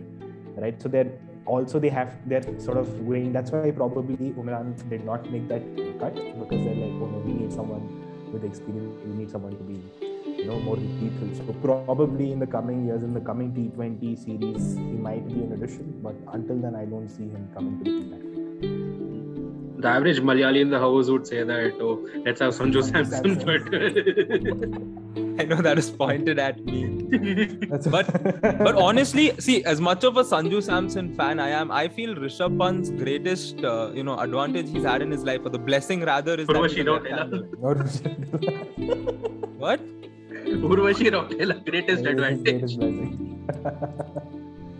right? 0.55 0.81
So 0.81 0.89
they're 0.89 1.11
also 1.45 1.79
they 1.79 1.89
have 1.89 2.17
they're 2.27 2.59
sort 2.59 2.77
of 2.77 2.87
going. 3.05 3.31
That's 3.31 3.51
why 3.51 3.69
probably 3.69 4.31
Umran 4.31 4.89
did 4.89 5.05
not 5.05 5.31
make 5.31 5.47
that 5.49 5.61
cut 5.99 6.15
because 6.15 6.65
they're 6.65 6.75
like, 6.75 6.95
oh 7.01 7.09
no, 7.13 7.21
we 7.23 7.33
need 7.33 7.53
someone 7.53 7.85
with 8.33 8.43
experience. 8.43 8.99
We 9.05 9.13
need 9.13 9.29
someone 9.29 9.51
to 9.51 9.63
be 9.63 10.08
you 10.39 10.45
know 10.45 10.59
more 10.59 10.77
lethal. 10.77 11.29
So 11.35 11.53
probably 11.61 12.31
in 12.31 12.39
the 12.39 12.47
coming 12.47 12.85
years, 12.85 13.03
in 13.03 13.13
the 13.13 13.19
coming 13.19 13.51
T20 13.51 14.17
series, 14.25 14.75
he 14.75 14.97
might 15.07 15.27
be 15.27 15.41
an 15.45 15.53
addition. 15.53 15.99
But 16.01 16.15
until 16.33 16.57
then, 16.57 16.75
I 16.75 16.85
don't 16.85 17.09
see 17.09 17.23
him 17.23 17.49
coming 17.53 17.77
to 17.79 17.83
the 17.83 17.91
team. 17.91 19.79
The 19.79 19.87
average 19.87 20.19
Malayali 20.19 20.61
in 20.61 20.69
the 20.69 20.79
house 20.79 21.09
would 21.09 21.25
say 21.25 21.43
that, 21.43 21.73
oh, 21.79 22.05
let's 22.25 22.41
have 22.41 22.53
Sanju 22.53 22.83
Samson. 22.83 23.35
But 23.49 23.61
I 25.41 25.45
know 25.45 25.61
that 25.61 25.77
is 25.77 25.89
pointed 25.89 26.37
at 26.37 26.59
me. 26.65 26.87
but 27.89 28.07
but 28.41 28.75
honestly, 28.75 29.31
see, 29.39 29.63
as 29.63 29.79
much 29.79 30.03
of 30.03 30.17
a 30.17 30.23
Sanju 30.23 30.61
Samson 30.61 31.15
fan 31.15 31.39
I 31.39 31.47
am, 31.49 31.71
I 31.71 31.87
feel 31.87 32.13
Rishabh 32.13 32.59
Pant's 32.59 32.89
greatest 32.89 33.63
uh, 33.63 33.91
you 33.93 34.03
know 34.03 34.19
advantage 34.19 34.69
he's 34.69 34.83
had 34.83 35.01
in 35.01 35.11
his 35.11 35.23
life, 35.23 35.39
or 35.45 35.49
the 35.49 35.63
blessing 35.69 36.01
rather, 36.01 36.35
is 36.35 36.47
Urvashi 36.47 36.83
What? 39.57 39.79
Urvashi 40.57 41.11
Rautela, 41.11 41.63
greatest 41.65 42.05
advantage. 42.05 42.77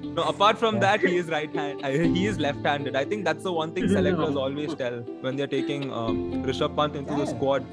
no, 0.04 0.24
apart 0.24 0.58
from 0.58 0.76
yeah. 0.76 0.82
that, 0.82 1.02
he 1.02 1.18
is 1.18 1.28
right 1.28 1.54
hand. 1.54 1.82
Uh, 1.84 1.90
he 1.90 2.26
is 2.26 2.40
left-handed. 2.40 2.96
I 2.96 3.06
think 3.06 3.26
that's 3.26 3.44
the 3.44 3.54
one 3.54 3.74
thing 3.74 3.88
selectors 3.98 4.36
always 4.36 4.76
tell 4.76 5.00
when 5.22 5.36
they're 5.36 5.48
taking 5.48 5.92
um, 5.92 6.44
Rishabh 6.44 6.76
Pant 6.76 6.96
into 6.96 7.12
yeah. 7.12 7.20
the 7.20 7.26
squad 7.28 7.66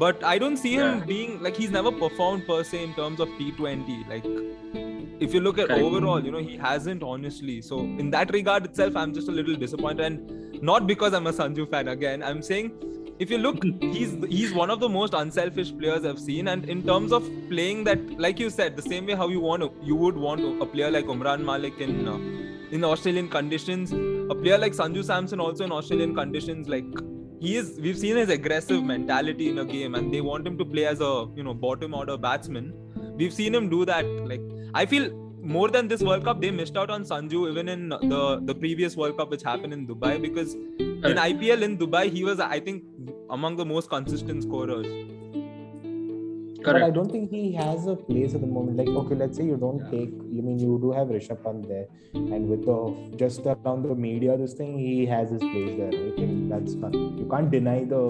but 0.00 0.22
I 0.24 0.38
don't 0.38 0.56
see 0.56 0.72
him 0.74 0.98
yeah. 0.98 1.04
being 1.04 1.42
like 1.42 1.54
he's 1.54 1.70
never 1.70 1.92
performed 1.92 2.46
per 2.46 2.64
se 2.64 2.84
in 2.84 2.94
terms 2.94 3.20
of 3.20 3.28
T20. 3.40 4.08
Like 4.08 4.24
if 5.20 5.34
you 5.34 5.40
look 5.40 5.58
at 5.58 5.70
overall, 5.70 6.24
you 6.24 6.30
know, 6.30 6.38
he 6.38 6.56
hasn't 6.56 7.02
honestly. 7.02 7.60
So 7.60 7.80
in 7.80 8.10
that 8.12 8.32
regard 8.32 8.64
itself, 8.64 8.96
I'm 8.96 9.12
just 9.12 9.28
a 9.28 9.30
little 9.30 9.54
disappointed, 9.54 10.06
and 10.06 10.62
not 10.62 10.86
because 10.86 11.12
I'm 11.12 11.26
a 11.26 11.32
Sanju 11.32 11.70
fan. 11.70 11.88
Again, 11.88 12.22
I'm 12.22 12.40
saying 12.40 12.72
if 13.20 13.30
you 13.30 13.38
look, 13.38 13.62
he's 13.80 14.12
he's 14.28 14.52
one 14.54 14.70
of 14.70 14.80
the 14.80 14.88
most 14.88 15.14
unselfish 15.14 15.70
players 15.78 16.06
I've 16.10 16.18
seen, 16.18 16.48
and 16.48 16.68
in 16.74 16.82
terms 16.82 17.12
of 17.12 17.26
playing 17.50 17.84
that, 17.84 18.04
like 18.26 18.40
you 18.40 18.48
said, 18.48 18.76
the 18.76 18.82
same 18.82 19.06
way 19.06 19.14
how 19.14 19.28
you 19.28 19.40
want 19.40 19.62
to, 19.62 19.70
you 19.82 19.94
would 19.94 20.16
want 20.16 20.62
a 20.62 20.66
player 20.66 20.90
like 20.90 21.04
Umran 21.04 21.44
Malik 21.44 21.80
in 21.80 22.08
uh, 22.08 22.16
in 22.70 22.82
Australian 22.82 23.28
conditions, 23.28 23.92
a 23.92 24.34
player 24.34 24.56
like 24.56 24.72
Sanju 24.72 25.04
Samson 25.04 25.38
also 25.38 25.64
in 25.64 25.72
Australian 25.72 26.14
conditions, 26.14 26.68
like 26.68 26.86
he 27.40 27.56
is 27.56 27.78
we've 27.82 27.98
seen 27.98 28.16
his 28.16 28.30
aggressive 28.30 28.82
mentality 28.82 29.50
in 29.50 29.58
a 29.58 29.64
game 29.66 29.94
and 29.94 30.14
they 30.14 30.22
want 30.22 30.46
him 30.46 30.56
to 30.56 30.64
play 30.64 30.86
as 30.86 31.00
a 31.00 31.12
you 31.36 31.42
know 31.42 31.52
bottom 31.52 31.94
order 31.94 32.16
batsman. 32.16 32.72
We've 33.16 33.34
seen 33.34 33.54
him 33.54 33.68
do 33.68 33.84
that. 33.84 34.06
Like 34.32 34.40
i 34.72 34.86
feel 34.86 35.06
more 35.42 35.68
than 35.68 35.88
this 35.88 36.02
world 36.02 36.24
cup 36.24 36.40
they 36.40 36.50
missed 36.50 36.76
out 36.76 36.90
on 36.90 37.04
sanju 37.04 37.50
even 37.50 37.68
in 37.68 37.88
the 37.88 38.40
the 38.44 38.54
previous 38.54 38.96
world 38.96 39.16
cup 39.16 39.30
which 39.30 39.42
happened 39.42 39.72
in 39.72 39.86
dubai 39.86 40.20
because 40.20 40.54
in 40.54 41.22
ipl 41.28 41.62
in 41.62 41.78
dubai 41.78 42.10
he 42.10 42.24
was 42.24 42.40
i 42.40 42.60
think 42.60 42.84
among 43.30 43.56
the 43.56 43.64
most 43.64 43.88
consistent 43.88 44.42
scorers 44.42 44.86
Correct. 46.64 46.80
But 46.80 46.82
I 46.82 46.90
don't 46.90 47.10
think 47.10 47.30
he 47.30 47.54
has 47.54 47.86
a 47.86 47.96
place 47.96 48.34
at 48.34 48.42
the 48.42 48.46
moment. 48.46 48.76
Like, 48.76 48.88
okay, 48.88 49.14
let's 49.14 49.38
say 49.38 49.44
you 49.44 49.56
don't 49.56 49.78
yeah. 49.84 49.90
take. 49.90 50.10
You 50.30 50.42
mean 50.42 50.58
you 50.58 50.78
do 50.82 50.92
have 50.92 51.08
Rishabh 51.08 51.42
Pant 51.42 51.66
there, 51.66 51.86
and 52.12 52.48
with 52.50 52.66
the 52.66 53.16
just 53.16 53.46
around 53.46 53.84
the 53.84 53.94
media, 53.94 54.36
this 54.36 54.52
thing, 54.52 54.78
he 54.78 55.06
has 55.06 55.30
his 55.30 55.40
place 55.40 55.78
there, 55.78 55.86
right? 55.86 56.18
And 56.18 56.52
that's 56.52 56.74
fun. 56.74 56.92
You 57.16 57.26
can't 57.30 57.50
deny 57.50 57.84
the 57.84 58.02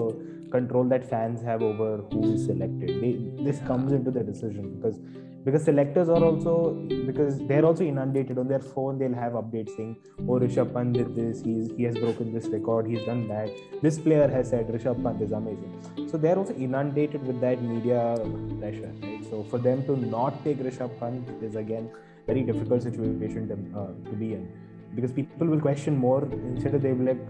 control 0.51 0.83
that 0.85 1.09
fans 1.09 1.41
have 1.41 1.61
over 1.61 2.03
who 2.11 2.33
is 2.33 2.45
selected. 2.45 3.01
They, 3.01 3.43
this 3.43 3.59
comes 3.61 3.91
into 3.91 4.11
the 4.11 4.23
decision 4.23 4.75
because 4.75 4.99
because 5.43 5.63
selectors 5.63 6.07
are 6.07 6.23
also 6.23 6.73
because 7.05 7.39
they're 7.47 7.65
also 7.65 7.83
inundated. 7.83 8.37
On 8.37 8.47
their 8.47 8.59
phone 8.59 8.99
they'll 8.99 9.13
have 9.13 9.33
updates 9.33 9.75
saying 9.75 9.95
oh 10.19 10.39
Rishabh 10.39 10.73
Pant 10.73 10.93
did 10.93 11.15
this. 11.15 11.41
He's 11.41 11.71
he 11.77 11.83
has 11.83 11.97
broken 11.97 12.31
this 12.33 12.47
record. 12.47 12.87
He's 12.87 13.03
done 13.05 13.27
that. 13.29 13.49
This 13.81 13.97
player 13.97 14.27
has 14.27 14.49
said 14.49 14.67
Rishabh 14.67 15.03
Pant 15.03 15.21
is 15.21 15.31
amazing. 15.31 16.07
So 16.11 16.17
they're 16.17 16.37
also 16.37 16.53
inundated 16.53 17.25
with 17.25 17.41
that 17.41 17.61
media 17.61 18.15
pressure 18.59 18.93
right? 19.01 19.25
So 19.29 19.43
for 19.43 19.57
them 19.57 19.83
to 19.85 19.97
not 19.97 20.43
take 20.43 20.59
Rishabh 20.59 20.99
Pant 20.99 21.27
is 21.41 21.55
again 21.55 21.89
very 22.27 22.43
difficult 22.43 22.83
situation 22.83 23.47
to, 23.47 23.79
uh, 23.79 24.09
to 24.09 24.15
be 24.15 24.33
in. 24.33 24.47
Because 24.95 25.11
people 25.11 25.47
will 25.47 25.59
question 25.59 25.97
more. 25.97 26.23
Instead 26.25 26.75
of 26.75 26.81
they 26.81 26.93
will 26.93 27.05
like 27.05 27.21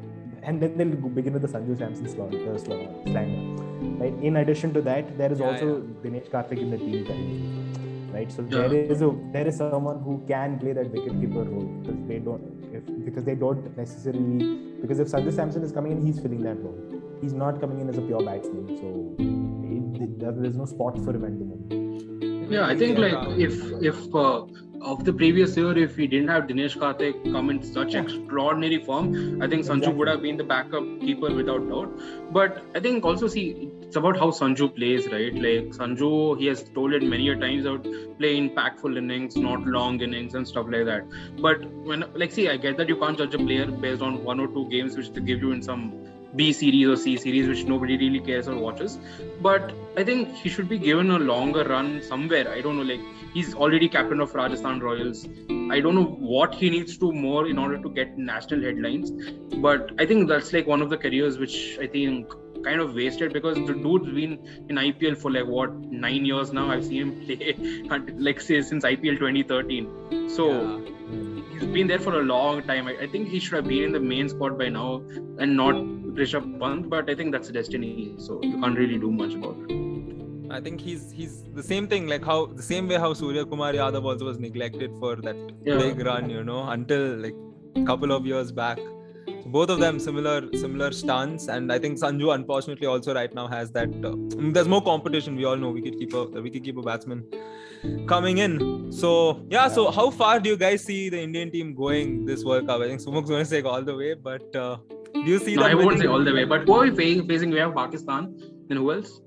and 0.44 0.62
then 0.62 0.78
they'll 0.78 1.10
begin 1.10 1.34
with 1.34 1.42
the 1.44 1.48
Sanju 1.48 1.78
Samson 1.78 2.08
slander. 2.08 2.38
Right. 4.00 4.14
In 4.24 4.38
addition 4.38 4.74
to 4.74 4.82
that, 4.82 5.18
there 5.18 5.32
is 5.32 5.40
yeah, 5.40 5.46
also 5.46 5.78
yeah. 5.78 6.10
Dinesh 6.10 6.30
Karthik 6.30 6.60
in 6.60 6.72
the 6.72 6.78
team 6.78 7.06
currently 7.06 7.72
right? 8.14 8.32
So 8.32 8.44
yeah. 8.44 8.68
there 8.68 8.74
is 8.74 9.02
a 9.02 9.12
there 9.32 9.48
is 9.48 9.58
someone 9.58 10.02
who 10.02 10.24
can 10.28 10.60
play 10.60 10.74
that 10.74 10.92
wicketkeeper 10.92 11.46
role 11.52 11.68
because 11.82 12.08
they 12.08 12.20
don't 12.20 12.44
if 12.74 13.06
because 13.06 13.24
they 13.24 13.36
don't 13.36 13.78
necessarily 13.78 14.58
because 14.82 15.00
if 15.00 15.08
Sanju 15.08 15.34
Samson 15.34 15.64
is 15.64 15.72
coming 15.72 15.94
in, 15.94 16.06
he's 16.06 16.20
filling 16.20 16.44
that 16.44 16.62
role. 16.62 16.80
He's 17.22 17.34
not 17.34 17.60
coming 17.62 17.80
in 17.80 17.90
as 17.90 17.98
a 17.98 18.02
pure 18.02 18.24
batsman, 18.24 18.78
so 18.78 19.16
it, 19.20 20.02
it, 20.04 20.20
there 20.20 20.44
is 20.44 20.56
no 20.56 20.66
spot 20.66 20.98
for 21.04 21.16
him 21.16 21.26
at 21.26 21.38
the 21.38 21.46
moment. 21.46 22.52
Yeah, 22.52 22.66
I 22.66 22.76
think 22.76 22.98
like 22.98 23.14
if 23.38 23.54
if 23.82 24.16
uh, 24.16 24.46
of 24.84 25.04
the 25.06 25.14
previous 25.14 25.56
year, 25.56 25.78
if 25.78 25.98
we 25.98 26.08
didn't 26.08 26.30
have 26.30 26.44
Dinesh 26.44 26.78
Karthik 26.78 27.32
come 27.32 27.50
in 27.50 27.62
such 27.62 27.94
yeah. 27.94 28.02
extraordinary 28.02 28.84
form, 28.84 29.42
I 29.42 29.48
think 29.48 29.66
Sanju 29.66 29.78
exactly. 29.78 29.94
would 29.94 30.08
have 30.08 30.22
been 30.22 30.38
the 30.38 30.44
backup 30.44 30.84
keeper 31.00 31.34
without 31.34 31.68
doubt. 31.70 32.00
But 32.32 32.64
I 32.76 32.80
think 32.80 33.06
also 33.06 33.28
see 33.28 33.70
it's 33.82 33.96
about 33.96 34.18
how 34.18 34.32
Sanju 34.32 34.76
plays, 34.76 35.06
right? 35.08 35.34
Like 35.34 35.76
Sanju, 35.78 36.40
he 36.40 36.48
has 36.48 36.64
told 36.64 36.94
it 36.94 37.04
many 37.04 37.30
a 37.30 37.36
times 37.36 37.66
out 37.66 37.84
play 38.18 38.40
impactful 38.40 38.98
innings, 38.98 39.36
not 39.36 39.66
long 39.66 40.02
innings 40.02 40.34
and 40.34 40.48
stuff 40.48 40.68
like 40.70 40.86
that. 40.86 41.06
But 41.42 41.64
when 41.90 42.06
like 42.16 42.32
see, 42.32 42.50
I 42.50 42.58
get 42.58 42.78
that 42.78 42.90
you 42.90 42.98
can't 42.98 43.18
judge 43.18 43.34
a 43.36 43.38
player 43.38 43.68
based 43.68 44.02
on 44.02 44.24
one 44.24 44.40
or 44.40 44.48
two 44.48 44.70
games 44.70 44.98
which 44.98 45.12
they 45.12 45.22
give 45.22 45.42
you 45.42 45.52
in 45.52 45.62
some 45.62 46.01
B 46.36 46.54
series 46.54 46.88
or 46.88 46.96
C 46.96 47.18
series, 47.18 47.48
which 47.48 47.66
nobody 47.66 47.98
really 47.98 48.20
cares 48.20 48.48
or 48.48 48.58
watches. 48.58 48.98
But 49.42 49.74
I 49.98 50.04
think 50.04 50.34
he 50.36 50.50
should 50.50 50.70
be 50.70 50.78
given 50.78 51.12
a 51.12 51.20
longer 51.20 51.64
run 51.64 52.02
somewhere. 52.02 52.50
I 52.52 52.62
don't 52.62 52.78
know, 52.78 52.84
like 52.84 53.02
he's 53.34 53.54
already 53.54 53.90
captain 53.90 54.20
of 54.20 54.34
Rajasthan 54.34 54.80
Royals. 54.80 55.26
I 55.72 55.80
don't 55.80 55.96
know 55.96 56.06
what 56.06 56.54
he 56.54 56.70
needs 56.70 56.98
to 56.98 57.12
more 57.12 57.48
in 57.48 57.58
order 57.58 57.78
to 57.82 57.90
get 57.90 58.18
national 58.18 58.62
headlines. 58.62 59.12
But 59.58 59.92
I 60.00 60.06
think 60.06 60.28
that's 60.28 60.54
like 60.54 60.68
one 60.68 60.82
of 60.82 60.90
the 60.90 60.98
careers 60.98 61.38
which 61.38 61.78
I 61.82 61.88
think 61.88 62.32
kind 62.64 62.80
of 62.80 62.94
wasted 62.94 63.34
because 63.34 63.56
the 63.56 63.74
dude's 63.74 64.10
been 64.12 64.40
in 64.70 64.76
IPL 64.76 65.18
for 65.18 65.32
like 65.32 65.48
what 65.48 65.74
nine 65.74 66.26
years 66.26 66.54
now. 66.54 66.70
I've 66.70 66.86
seen 66.86 67.12
him 67.12 67.26
play 67.26 68.14
like 68.18 68.40
say 68.42 68.62
since 68.62 68.84
IPL 68.86 69.20
2013. 69.20 70.30
So 70.30 70.52
yeah. 70.52 71.01
He's 71.62 71.70
been 71.72 71.88
there 71.88 72.00
for 72.00 72.20
a 72.20 72.24
long 72.24 72.64
time. 72.64 72.88
I, 72.88 72.98
I, 73.02 73.08
think 73.08 73.30
he 73.30 73.40
should 73.40 73.54
have 73.54 73.68
been 73.68 73.84
in 73.84 73.92
the 73.92 74.00
main 74.00 74.28
squad 74.30 74.58
by 74.58 74.70
now 74.70 75.04
and 75.38 75.56
not 75.56 75.76
Rishabh 75.76 76.60
Pant, 76.60 76.90
but 76.90 77.10
I 77.10 77.16
think 77.16 77.32
that's 77.32 77.50
destiny, 77.50 78.16
so 78.18 78.40
you 78.42 78.60
can't 78.60 78.78
really 78.78 78.98
do 78.98 79.12
much 79.12 79.34
about 79.34 79.58
it. 79.70 79.78
I 80.52 80.60
think 80.60 80.82
he's 80.82 81.12
he's 81.12 81.44
the 81.54 81.64
same 81.64 81.88
thing, 81.88 82.08
like 82.08 82.26
how 82.26 82.48
the 82.48 82.64
same 82.64 82.88
way 82.88 82.96
how 82.96 83.14
Surya 83.14 83.46
Kumar 83.46 83.72
Yadav 83.74 84.04
also 84.04 84.26
was 84.26 84.38
neglected 84.38 84.92
for 85.00 85.16
that 85.16 85.38
yeah. 85.64 85.78
big 85.78 86.06
run, 86.06 86.30
you 86.30 86.44
know, 86.44 86.68
until 86.68 87.16
like 87.18 87.36
a 87.76 87.86
couple 87.86 88.12
of 88.12 88.26
years 88.26 88.52
back. 88.52 88.80
Both 89.52 89.70
of 89.70 89.80
them 89.80 90.00
similar 90.00 90.36
similar 90.54 90.92
stance, 90.92 91.48
and 91.48 91.72
I 91.72 91.80
think 91.80 92.00
Sanju 92.00 92.34
unfortunately 92.36 92.88
also 92.88 93.14
right 93.14 93.34
now 93.34 93.48
has 93.48 93.72
that. 93.72 93.90
Uh, 94.10 94.16
there's 94.58 94.68
more 94.68 94.82
competition. 94.82 95.36
We 95.36 95.46
all 95.46 95.58
know 95.64 95.70
we 95.70 95.82
could 95.82 95.98
keep 96.00 96.14
a 96.14 96.24
we 96.46 96.50
could 96.50 96.64
keep 96.64 96.78
a 96.78 96.86
batsman 96.90 97.26
coming 98.08 98.38
in. 98.38 98.92
So 98.92 99.44
yeah, 99.50 99.68
so 99.68 99.92
how 99.92 100.10
far 100.10 100.40
do 100.40 100.50
you 100.50 100.58
guys 100.58 100.84
see 100.84 101.10
the 101.10 101.20
Indian 101.20 101.52
team 101.52 101.74
going 101.74 102.26
this 102.26 102.46
World 102.46 102.68
Cup? 102.68 102.82
I 102.82 102.88
think 102.88 103.02
Sumuk's 103.02 103.30
going 103.30 103.44
to 103.44 103.52
say 103.54 103.62
all 103.62 103.84
the 103.92 103.96
way, 103.96 104.14
but 104.14 104.56
uh, 104.56 104.78
do 105.14 105.26
you 105.26 105.40
see 105.40 105.56
no, 105.56 105.64
that? 105.64 105.72
I 105.72 105.76
won't 105.76 106.00
say 106.00 106.08
all 106.08 106.24
the 106.24 106.34
way, 106.34 106.46
but 106.46 106.66
who 106.66 106.76
are 106.76 106.84
we 106.90 106.96
facing? 106.96 107.28
Facing 107.28 107.52
we 107.52 107.60
have 107.60 107.76
Pakistan. 107.76 108.34
Then 108.68 108.78
who 108.78 108.92
else? 108.94 109.22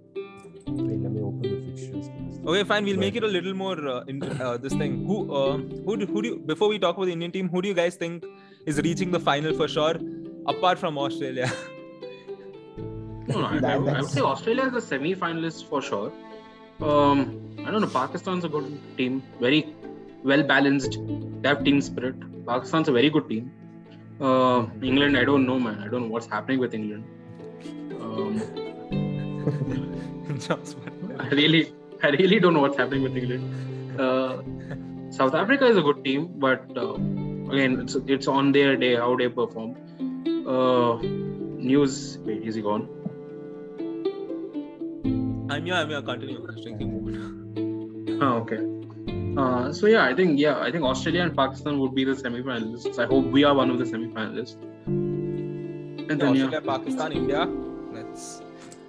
Wait, 0.67 1.01
let 1.03 1.13
me 1.13 1.21
open 1.21 1.43
the 1.43 1.71
fixtures. 1.71 2.11
Okay, 2.47 2.63
fine. 2.65 2.85
We'll 2.85 2.99
make 2.99 3.17
it 3.17 3.25
a 3.25 3.27
little 3.27 3.55
more 3.55 3.89
uh, 3.89 4.01
in 4.07 4.23
uh, 4.23 4.57
this 4.59 4.75
thing. 4.75 5.07
Who, 5.07 5.35
uh, 5.35 5.57
who, 5.57 5.97
do, 5.97 6.07
who 6.07 6.23
do 6.23 6.29
you, 6.29 6.39
before 6.41 6.69
we 6.69 6.79
talk 6.79 6.97
about 6.97 7.07
the 7.07 7.13
Indian 7.13 7.33
team, 7.33 7.49
who 7.49 7.63
do 7.63 7.69
you 7.69 7.75
guys 7.75 7.95
think 7.95 8.25
is 8.67 8.79
reaching 8.83 9.11
the 9.11 9.21
final 9.21 9.55
for 9.55 9.67
sure, 9.67 9.95
apart 10.47 10.79
from 10.79 10.99
Australia? 10.99 11.51
No, 13.27 13.41
no, 13.41 13.47
I, 13.47 13.59
I, 13.59 13.75
I 13.77 14.01
would 14.01 14.11
say 14.11 14.21
Australia 14.21 14.67
is 14.67 14.75
a 14.75 14.81
semi-finalist 14.81 15.69
for 15.69 15.81
sure. 15.81 16.13
Um, 16.81 17.57
I 17.67 17.71
don't 17.71 17.81
know. 17.81 17.87
Pakistan's 17.87 18.45
a 18.45 18.49
good 18.49 18.79
team, 18.99 19.23
very 19.41 19.75
well 20.23 20.43
balanced. 20.43 20.99
They 21.41 21.49
have 21.49 21.65
team 21.65 21.81
spirit. 21.81 22.17
Pakistan's 22.47 22.89
a 22.89 22.93
very 22.93 23.11
good 23.11 23.29
team. 23.29 23.51
Uh, 24.21 24.67
England, 24.83 25.17
I 25.17 25.25
don't 25.25 25.47
know, 25.47 25.59
man. 25.59 25.81
I 25.81 25.89
don't 25.89 26.03
know 26.03 26.09
what's 26.09 26.27
happening 26.27 26.59
with 26.59 26.75
England. 26.75 27.05
Um, 28.01 28.43
I 31.21 31.29
really, 31.29 31.73
I 32.03 32.09
really 32.09 32.39
don't 32.39 32.55
know 32.55 32.61
what's 32.61 32.77
happening 32.77 33.03
with 33.03 33.17
England. 33.17 34.01
Uh, 34.01 34.43
South 35.11 35.35
Africa 35.35 35.67
is 35.67 35.77
a 35.77 35.83
good 35.83 36.05
team, 36.05 36.29
but 36.37 36.65
uh, 36.77 36.95
again, 36.95 37.81
it's 37.81 37.95
it's 38.07 38.27
on 38.27 38.53
their 38.53 38.77
day 38.77 38.95
how 38.97 39.17
they 39.17 39.29
perform. 39.29 39.77
Uh, 40.47 40.99
news. 41.03 42.19
Wait, 42.25 42.43
is 42.43 42.55
he 42.55 42.63
gone? 42.63 42.89
I'm 45.51 45.65
here. 45.65 45.75
I'm 45.75 45.89
here. 45.89 46.03
Continue. 46.03 46.47
Drinking. 46.63 48.19
Oh, 48.23 48.45
okay. 48.45 48.61
Uh, 49.37 49.73
so 49.73 49.87
yeah, 49.87 50.05
I 50.05 50.15
think 50.15 50.39
yeah, 50.39 50.61
I 50.61 50.71
think 50.71 50.85
Australia 50.85 51.23
and 51.23 51.37
Pakistan 51.37 51.79
would 51.81 51.95
be 51.95 52.05
the 52.05 52.15
semi-finalists. 52.17 52.99
I 52.99 53.07
hope 53.07 53.27
we 53.27 53.43
are 53.45 53.55
one 53.55 53.71
of 53.71 53.79
the 53.79 53.87
semi-finalists. 53.87 54.57
And 54.87 56.09
then, 56.09 56.29
Australia, 56.29 56.61
yeah. 56.63 56.77
Pakistan, 56.77 57.13
India. 57.13 57.47
Let's. 57.93 58.43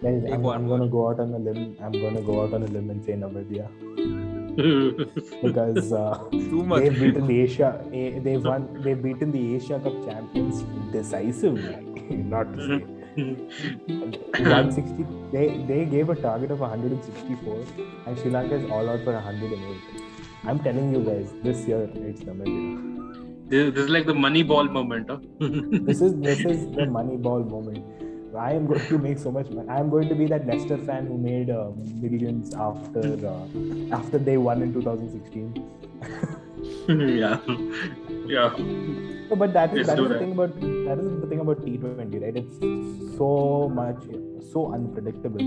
Guys, 0.03 0.23
I'm, 0.31 0.45
I'm 0.45 0.67
gonna 0.67 0.87
go 0.87 1.09
out 1.09 1.19
on 1.19 1.33
a 1.33 1.39
limb. 1.39 1.77
I'm 1.81 1.91
gonna 1.93 2.21
go 2.21 2.43
out 2.43 2.53
on 2.53 2.63
a 2.63 2.67
limb 2.67 2.89
and 2.89 3.03
say 3.03 3.13
Namibia. 3.13 3.67
Because 4.55 5.91
uh, 5.91 6.23
they've 6.31 6.99
beaten 6.99 7.27
the 7.27 7.41
Asia, 7.41 7.83
they've 7.91 8.43
won, 8.43 8.81
they've 8.81 9.01
beaten 9.01 9.31
the 9.31 9.55
Asia 9.55 9.79
Cup 9.79 10.05
champions 10.05 10.63
decisively. 10.91 11.75
Not 12.09 12.53
to 12.53 12.67
say. 12.67 12.85
160 13.15 15.05
they 15.31 15.63
they 15.67 15.85
gave 15.85 16.09
a 16.09 16.15
target 16.15 16.51
of 16.51 16.59
164 16.59 17.63
and 18.07 18.19
sri 18.19 18.29
lanka 18.29 18.55
is 18.55 18.65
all 18.69 18.89
out 18.89 19.05
for 19.05 19.13
108 19.13 20.01
i'm 20.43 20.59
telling 20.65 20.91
you 20.93 20.99
guys 21.05 21.31
this 21.45 21.65
year 21.65 21.89
it's 22.09 22.25
namibia 22.29 22.95
this, 23.53 23.73
this 23.73 23.83
is 23.85 23.89
like 23.89 24.05
the 24.05 24.17
money 24.25 24.43
ball 24.43 24.65
moment 24.65 25.09
huh? 25.09 25.17
this 25.89 26.01
is 26.01 26.13
this 26.27 26.43
is 26.55 26.67
the 26.79 26.87
money 26.97 27.15
ball 27.15 27.45
moment 27.55 28.04
I 28.37 28.51
am 28.53 28.65
going 28.67 28.85
to 28.87 28.97
make 28.97 29.17
so 29.17 29.31
much 29.31 29.49
money. 29.49 29.67
I 29.69 29.79
am 29.79 29.89
going 29.89 30.09
to 30.09 30.15
be 30.15 30.25
that 30.27 30.45
Leicester 30.45 30.77
fan 30.77 31.07
who 31.07 31.17
made 31.17 31.49
uh, 31.49 31.71
millions 32.01 32.53
after 32.55 33.27
uh, 33.27 33.95
after 33.95 34.17
they 34.17 34.37
won 34.37 34.61
in 34.61 34.73
2016. 34.73 35.63
yeah, 37.19 37.39
yeah. 38.27 38.55
So, 39.29 39.35
but 39.35 39.53
that 39.53 39.77
is 39.77 39.87
that 39.87 39.99
is 39.99 40.09
the 40.09 40.19
thing 40.19 40.31
about 40.33 40.59
that 40.61 40.99
is 40.99 41.21
the 41.21 41.27
thing 41.27 41.39
about 41.39 41.65
T20, 41.65 42.21
right? 42.21 42.35
It's 42.35 43.17
so 43.17 43.69
much 43.73 44.03
so 44.51 44.73
unpredictable. 44.73 45.39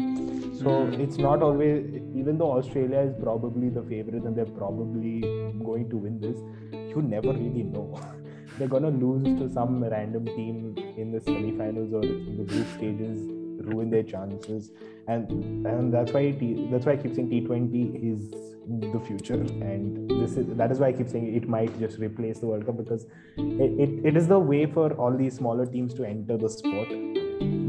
So 0.61 0.70
mm. 0.85 0.98
it's 0.98 1.18
not 1.18 1.42
always 1.42 1.87
even 2.14 2.38
though 2.38 2.53
Australia 2.59 3.01
is 3.01 3.14
probably 3.22 3.68
the 3.68 3.83
favorite 3.83 4.22
and 4.24 4.37
they're 4.37 4.55
probably 4.62 5.20
going 5.64 5.88
to 5.90 5.96
win 5.96 6.20
this, 6.20 6.38
you 6.72 7.03
never 7.03 7.33
really 7.33 7.62
know. 7.62 8.01
they're 8.59 8.68
gonna 8.68 8.90
lose 8.90 9.23
to 9.38 9.53
some 9.53 9.83
random 9.85 10.27
team 10.27 10.75
in 10.97 11.12
the 11.12 11.21
semi-finals 11.21 11.92
or 11.92 12.03
in 12.03 12.37
the 12.38 12.44
group 12.44 12.66
stages, 12.77 13.23
ruin 13.64 13.90
their 13.90 14.03
chances, 14.03 14.71
and 15.07 15.66
and 15.66 15.92
that's 15.92 16.12
why 16.12 16.31
T, 16.31 16.68
that's 16.71 16.87
why 16.87 16.92
I 16.92 16.97
keep 16.97 17.14
saying 17.14 17.31
T20 17.31 18.12
is 18.12 18.31
the 18.68 19.01
future. 19.01 19.35
And 19.35 20.11
this 20.11 20.37
is 20.37 20.47
that 20.57 20.71
is 20.71 20.79
why 20.79 20.88
i 20.88 20.92
keep 20.92 21.09
saying 21.09 21.35
it 21.35 21.49
might 21.49 21.79
just 21.79 21.99
replace 21.99 22.40
the 22.40 22.47
world 22.47 22.66
cup 22.66 22.77
because 22.77 23.07
it, 23.37 23.71
it, 23.85 24.07
it 24.07 24.16
is 24.16 24.27
the 24.29 24.38
way 24.38 24.66
for 24.66 24.92
all 24.94 25.16
these 25.16 25.37
smaller 25.37 25.66
teams 25.66 25.94
to 25.94 26.05
enter 26.05 26.37
the 26.37 26.49
sport 26.49 26.88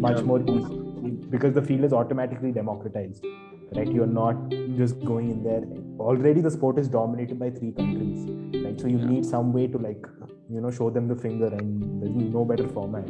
much 0.07 0.17
yeah. 0.17 0.23
more 0.23 0.41
easy 0.41 0.75
because 1.35 1.53
the 1.53 1.61
field 1.61 1.83
is 1.83 1.93
automatically 1.93 2.51
democratized 2.51 3.25
right? 3.75 3.91
You're 3.91 4.07
not 4.07 4.49
just 4.77 4.99
going 5.05 5.29
in 5.29 5.43
there. 5.43 5.63
Already 5.99 6.41
the 6.41 6.49
sport 6.51 6.79
is 6.79 6.87
dominated 6.87 7.39
by 7.39 7.51
three 7.51 7.71
countries 7.71 8.63
right? 8.63 8.79
So 8.79 8.87
you 8.87 8.97
yeah. 8.97 9.05
need 9.05 9.25
some 9.25 9.53
way 9.53 9.67
to 9.67 9.77
like 9.77 10.05
you 10.49 10.61
know 10.61 10.71
show 10.71 10.89
them 10.89 11.07
the 11.07 11.15
finger 11.15 11.47
and 11.47 12.01
there's 12.01 12.33
no 12.37 12.45
better 12.45 12.67
format 12.67 13.07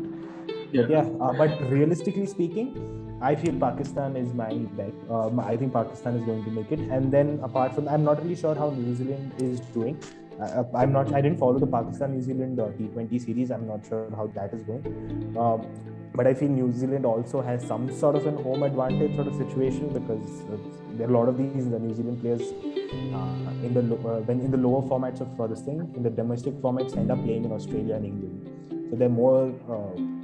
yeah, 0.71 0.85
yeah 0.89 1.05
uh, 1.21 1.33
but 1.33 1.59
realistically 1.69 2.25
speaking 2.25 2.73
I 3.21 3.35
feel 3.35 3.53
Pakistan 3.59 4.15
is 4.15 4.33
my 4.33 4.53
bet. 4.77 4.93
Um, 5.09 5.39
I 5.41 5.57
think 5.57 5.73
Pakistan 5.73 6.15
is 6.15 6.23
going 6.23 6.43
to 6.45 6.51
make 6.51 6.71
it. 6.71 6.79
And 6.79 7.11
then 7.11 7.39
apart 7.43 7.75
from, 7.75 7.89
I'm 7.89 8.03
not 8.03 8.23
really 8.23 8.35
sure 8.35 8.55
how 8.55 8.69
New 8.69 8.95
Zealand 8.95 9.33
is 9.39 9.59
doing. 9.59 10.01
Uh, 10.39 10.63
I'm 10.73 10.93
not. 10.93 11.13
I 11.13 11.19
didn't 11.19 11.37
follow 11.37 11.59
the 11.59 11.67
Pakistan 11.67 12.13
New 12.13 12.21
Zealand 12.21 12.59
uh, 12.61 12.67
T20 12.67 13.19
series. 13.25 13.51
I'm 13.51 13.67
not 13.67 13.85
sure 13.85 14.09
how 14.15 14.27
that 14.27 14.53
is 14.53 14.63
going. 14.63 15.35
Um, 15.37 15.67
but 16.13 16.27
I 16.27 16.33
feel 16.33 16.49
New 16.49 16.71
Zealand 16.73 17.05
also 17.05 17.41
has 17.41 17.65
some 17.65 17.91
sort 17.93 18.15
of 18.15 18.25
an 18.25 18.37
home 18.43 18.63
advantage 18.63 19.15
sort 19.15 19.27
of 19.27 19.35
situation 19.35 19.89
because 19.89 20.41
uh, 20.51 20.57
there 20.97 21.07
are 21.07 21.11
a 21.11 21.17
lot 21.17 21.29
of 21.29 21.37
these 21.37 21.69
the 21.69 21.79
New 21.79 21.93
Zealand 21.93 22.21
players 22.21 22.41
uh, 22.41 23.65
in 23.65 23.73
the 23.73 23.81
uh, 23.95 24.19
when 24.21 24.39
in 24.39 24.51
the 24.51 24.57
lower 24.57 24.81
formats 24.81 25.21
of 25.21 25.39
uh, 25.39 25.47
this 25.47 25.61
thing 25.61 25.79
in 25.95 26.03
the 26.03 26.09
domestic 26.09 26.53
formats 26.55 26.97
end 26.97 27.11
up 27.11 27.23
playing 27.23 27.45
in 27.45 27.51
Australia 27.51 27.95
and 27.95 28.05
England. 28.05 28.89
So 28.89 28.95
they're 28.95 29.09
more 29.09 29.53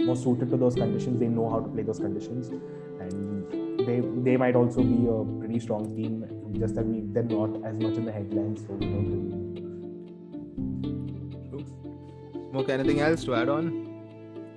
more 0.03 0.15
suited 0.15 0.49
to 0.49 0.57
those 0.57 0.75
conditions. 0.75 1.19
They 1.19 1.27
know 1.27 1.49
how 1.49 1.59
to 1.59 1.67
play 1.67 1.83
those 1.83 1.99
conditions 1.99 2.49
and 2.99 3.45
they 3.87 4.01
they 4.29 4.37
might 4.37 4.55
also 4.55 4.81
be 4.81 5.07
a 5.07 5.23
pretty 5.39 5.59
strong 5.59 5.95
team. 5.95 6.25
Just 6.59 6.75
that 6.75 6.85
we 6.85 7.01
they're 7.13 7.23
not 7.23 7.63
as 7.63 7.77
much 7.77 7.95
in 7.95 8.05
the 8.05 8.11
headlines, 8.11 8.61
so 8.65 8.73
we 8.73 8.85
don't 8.85 9.09
really. 9.13 9.45
Smoke, 12.51 12.69
anything 12.69 13.01
else 13.01 13.25
to 13.25 13.35
add 13.35 13.49
on? 13.49 13.84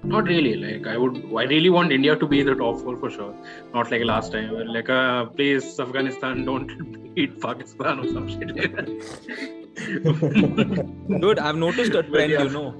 Not 0.08 0.24
really. 0.24 0.56
Like 0.56 0.86
I 0.86 0.96
would, 0.96 1.16
I 1.36 1.42
really 1.44 1.68
want 1.68 1.92
India 1.92 2.16
to 2.16 2.26
be 2.26 2.42
the 2.42 2.54
top 2.54 2.80
four 2.80 2.96
for 2.96 3.10
sure. 3.10 3.34
Not 3.74 3.90
like 3.90 4.04
last 4.04 4.32
time, 4.32 4.52
where 4.52 4.64
like 4.64 4.88
uh, 4.88 5.26
please 5.26 5.78
Afghanistan 5.78 6.44
don't 6.46 7.14
beat 7.14 7.38
Pakistan 7.40 8.00
or 8.00 8.06
some 8.12 8.28
shit. 8.28 8.48
Dude, 11.20 11.38
I've 11.38 11.56
noticed 11.56 11.94
a 11.94 12.02
trend. 12.02 12.32
You 12.32 12.48
know, 12.48 12.70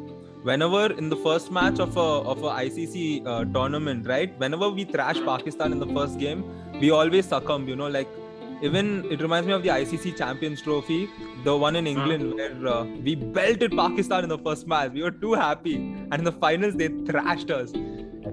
whenever 0.43 0.93
in 0.93 1.11
the 1.11 1.17
first 1.17 1.51
match 1.51 1.79
of 1.79 1.97
a 1.97 2.09
of 2.35 2.43
a 2.43 2.51
ICC 2.63 3.27
uh, 3.27 3.45
tournament, 3.57 4.07
right? 4.07 4.39
Whenever 4.39 4.71
we 4.71 4.85
thrash 4.85 5.21
Pakistan 5.29 5.73
in 5.73 5.79
the 5.79 5.91
first 5.99 6.19
game, 6.19 6.45
we 6.81 6.91
always 6.91 7.27
succumb. 7.27 7.69
You 7.69 7.77
know, 7.77 7.89
like 7.89 8.09
even 8.63 9.05
it 9.11 9.21
reminds 9.21 9.47
me 9.47 9.53
of 9.53 9.63
the 9.63 9.69
ICC 9.69 10.17
Champions 10.17 10.63
Trophy, 10.63 11.09
the 11.45 11.57
one 11.57 11.77
in 11.77 11.87
England 11.87 12.35
where 12.35 12.67
uh, 12.67 12.85
we 12.85 13.15
belted 13.15 13.73
Pakistan 13.73 14.25
in 14.25 14.29
the 14.29 14.39
first 14.39 14.67
match. 14.67 14.93
We 14.93 15.03
were 15.03 15.11
too 15.11 15.35
happy, 15.35 15.77
and 15.77 16.15
in 16.15 16.25
the 16.25 16.33
finals 16.33 16.75
they 16.75 16.89
thrashed 16.89 17.51
us. 17.51 17.73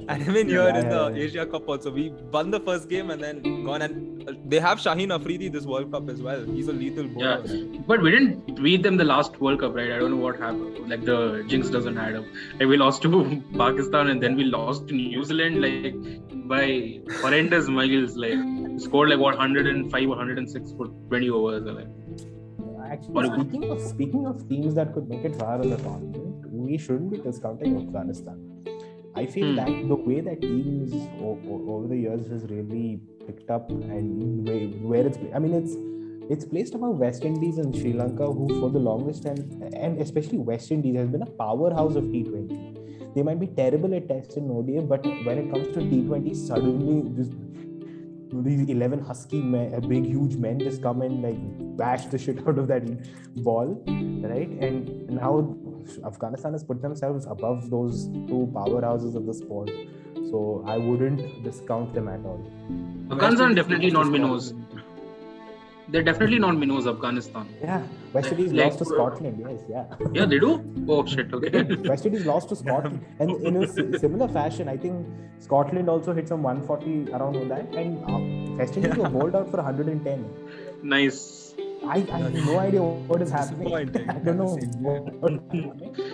And 0.08 0.22
even 0.22 0.48
here 0.48 0.68
yeah, 0.68 0.80
in 0.80 0.90
the 0.90 1.16
Asia 1.16 1.46
Cup 1.46 1.68
also, 1.68 1.92
we 1.92 2.10
won 2.32 2.52
the 2.52 2.60
first 2.60 2.90
game 2.90 3.10
and 3.10 3.22
then 3.24 3.64
gone. 3.64 3.82
And 3.82 4.40
they 4.46 4.60
have 4.60 4.80
Shaheen 4.80 5.14
Afridi 5.18 5.50
this 5.50 5.66
World 5.66 5.92
Cup 5.92 6.10
as 6.10 6.22
well. 6.22 6.44
He's 6.46 6.68
a 6.68 6.74
lethal 6.74 7.08
bowler. 7.08 7.44
Yeah, 7.46 7.80
but 7.88 8.02
we 8.02 8.12
didn't 8.12 8.62
beat 8.62 8.84
them 8.84 8.98
the 8.98 9.04
last 9.04 9.40
World 9.40 9.60
Cup, 9.60 9.76
right? 9.76 9.92
I 9.92 10.00
don't 10.00 10.12
know 10.12 10.24
what 10.28 10.40
happened. 10.40 10.90
Like 10.90 11.06
the 11.06 11.44
jinx 11.48 11.70
doesn't 11.70 11.98
add 11.98 12.16
up. 12.16 12.26
Like 12.60 12.70
we 12.70 12.78
lost 12.78 13.02
to 13.04 13.44
Pakistan 13.58 14.10
and 14.10 14.22
then 14.22 14.36
we 14.36 14.46
lost 14.46 14.88
to 14.88 14.94
New 14.94 15.24
Zealand 15.24 15.62
like 15.62 15.96
by 16.48 17.02
horrendous 17.22 17.68
miles. 17.68 18.16
Like 18.16 18.40
scored 18.80 19.10
like 19.10 19.20
what 19.20 19.38
105 19.38 20.10
106 20.10 20.74
for 20.78 20.88
20 20.88 21.30
overs. 21.30 21.64
Like. 21.64 21.88
Actually, 22.92 23.30
speaking 23.30 23.70
of 23.72 23.82
speaking 23.82 24.26
of 24.28 24.48
teams 24.48 24.76
that 24.76 24.94
could 24.94 25.10
make 25.10 25.26
it 25.26 25.36
far 25.36 25.62
in 25.62 25.72
the 25.72 25.78
tournament, 25.78 26.46
we 26.52 26.78
shouldn't 26.78 27.12
be 27.12 27.18
discounting 27.18 27.76
Afghanistan 27.78 28.56
I 29.16 29.26
feel 29.26 29.50
hmm. 29.50 29.56
that 29.56 29.88
the 29.88 29.96
way 29.96 30.20
that 30.22 30.42
teams 30.42 30.94
over 31.22 31.88
the 31.88 31.98
years 31.98 32.28
has 32.28 32.44
really 32.50 33.00
picked 33.26 33.50
up 33.50 33.70
and 33.70 34.48
where 34.84 35.08
it's, 35.08 35.18
I 35.34 35.40
mean, 35.40 35.54
it's 35.54 35.76
it's 36.28 36.44
placed 36.44 36.74
above 36.74 36.98
West 36.98 37.24
Indies 37.24 37.60
and 37.60 37.76
Sri 37.76 37.94
Lanka, 37.94 38.26
who 38.26 38.60
for 38.60 38.72
the 38.72 38.80
longest 38.80 39.24
time, 39.24 39.38
and 39.76 40.02
especially 40.02 40.40
West 40.40 40.72
Indies, 40.72 40.96
has 40.96 41.08
been 41.08 41.22
a 41.22 41.28
powerhouse 41.28 41.96
of 41.96 42.06
T20. 42.06 43.14
They 43.14 43.22
might 43.22 43.40
be 43.40 43.46
terrible 43.48 43.94
at 43.94 44.08
Test 44.10 44.36
and 44.38 44.50
ODI, 44.50 44.80
but 44.80 45.06
when 45.06 45.38
it 45.38 45.52
comes 45.52 45.68
to 45.76 45.82
T20, 45.82 46.36
suddenly 46.36 47.12
this 47.16 47.30
these 48.34 48.68
11 48.70 49.00
husky 49.00 49.42
men, 49.42 49.74
uh, 49.74 49.80
big 49.80 50.06
huge 50.06 50.36
men 50.36 50.60
just 50.60 50.82
come 50.82 51.02
and 51.02 51.22
like 51.22 51.78
bash 51.78 52.06
the 52.08 52.18
shit 52.18 52.40
out 52.48 52.58
of 52.58 52.68
that 52.68 52.84
ball 53.44 53.84
right? 53.88 54.50
And 54.50 55.10
now 55.10 55.56
afghanistan 56.06 56.54
has 56.54 56.64
put 56.64 56.82
themselves 56.82 57.26
above 57.28 57.70
those 57.70 58.08
two 58.28 58.50
powerhouses 58.54 59.16
of 59.16 59.26
the 59.26 59.34
sport. 59.34 59.70
So 60.30 60.64
i 60.68 60.78
wouldn't 60.78 61.44
discount 61.44 61.94
them 61.94 62.08
at 62.08 62.26
all. 62.26 62.42
Afghanistan 63.12 63.54
definitely 63.54 63.92
not 63.92 64.08
minnows 64.08 64.54
they're 65.90 66.04
definitely 66.04 66.40
not 66.40 66.58
minnows 66.58 66.88
afghanistan. 66.88 67.48
Yeah 67.62 67.84
west 68.14 68.32
indies 68.32 68.54
like, 68.54 68.66
lost 68.66 68.80
to 68.80 68.86
scotland 68.86 69.40
yes 69.40 69.62
yeah. 69.70 69.86
Yeah 70.14 70.26
they 70.26 70.40
do? 70.40 70.52
Oh 70.88 71.06
shit 71.06 71.34
okay. 71.34 71.64
West 71.90 72.06
indies 72.06 72.26
lost 72.26 72.50
to 72.50 72.56
scotland. 72.56 73.04
And 73.20 73.32
in 73.50 73.58
a 73.64 73.68
similar 74.00 74.28
fashion 74.28 74.70
i 74.70 74.78
think 74.78 75.06
scotland 75.40 75.90
also 75.90 76.14
hit 76.14 76.28
some 76.28 76.44
140 76.44 77.12
around 77.12 77.50
that. 77.50 77.76
And 77.76 77.98
uh, 78.10 78.58
west 78.58 78.78
indies 78.78 78.96
were 78.96 79.10
bowled 79.10 79.36
out 79.36 79.50
for 79.52 79.58
110 79.58 80.26
nice 80.84 81.45
I, 81.88 82.06
I 82.12 82.20
have 82.20 82.34
no 82.34 82.60
idea 82.60 82.82
what 82.82 83.22
is 83.22 83.32
happening. 83.32 83.74
I 83.74 83.84
don't 84.20 84.38
know. 84.38 84.58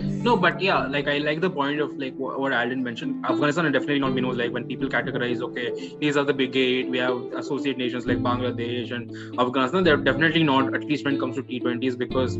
no, 0.02 0.36
but 0.36 0.60
yeah, 0.60 0.86
like 0.86 1.08
I 1.08 1.18
like 1.18 1.40
the 1.40 1.50
point 1.50 1.80
of 1.80 1.96
like 1.98 2.14
what, 2.14 2.38
what 2.38 2.52
Alden 2.52 2.82
mentioned. 2.82 3.24
Afghanistan 3.24 3.66
are 3.66 3.70
definitely 3.70 4.00
not 4.00 4.14
knows 4.14 4.36
like 4.36 4.52
when 4.52 4.66
people 4.66 4.88
categorize, 4.88 5.40
okay, 5.40 5.96
these 6.00 6.16
are 6.16 6.24
the 6.24 6.34
big 6.34 6.56
eight. 6.56 6.90
We 6.90 6.98
have 6.98 7.16
associate 7.34 7.78
nations 7.78 8.06
like 8.06 8.18
Bangladesh 8.18 8.92
and 8.92 9.40
Afghanistan. 9.40 9.84
They're 9.84 9.96
definitely 9.96 10.42
not, 10.42 10.74
at 10.74 10.84
least 10.84 11.04
when 11.04 11.14
it 11.14 11.20
comes 11.20 11.36
to 11.36 11.42
T20s, 11.42 11.96
because 11.96 12.38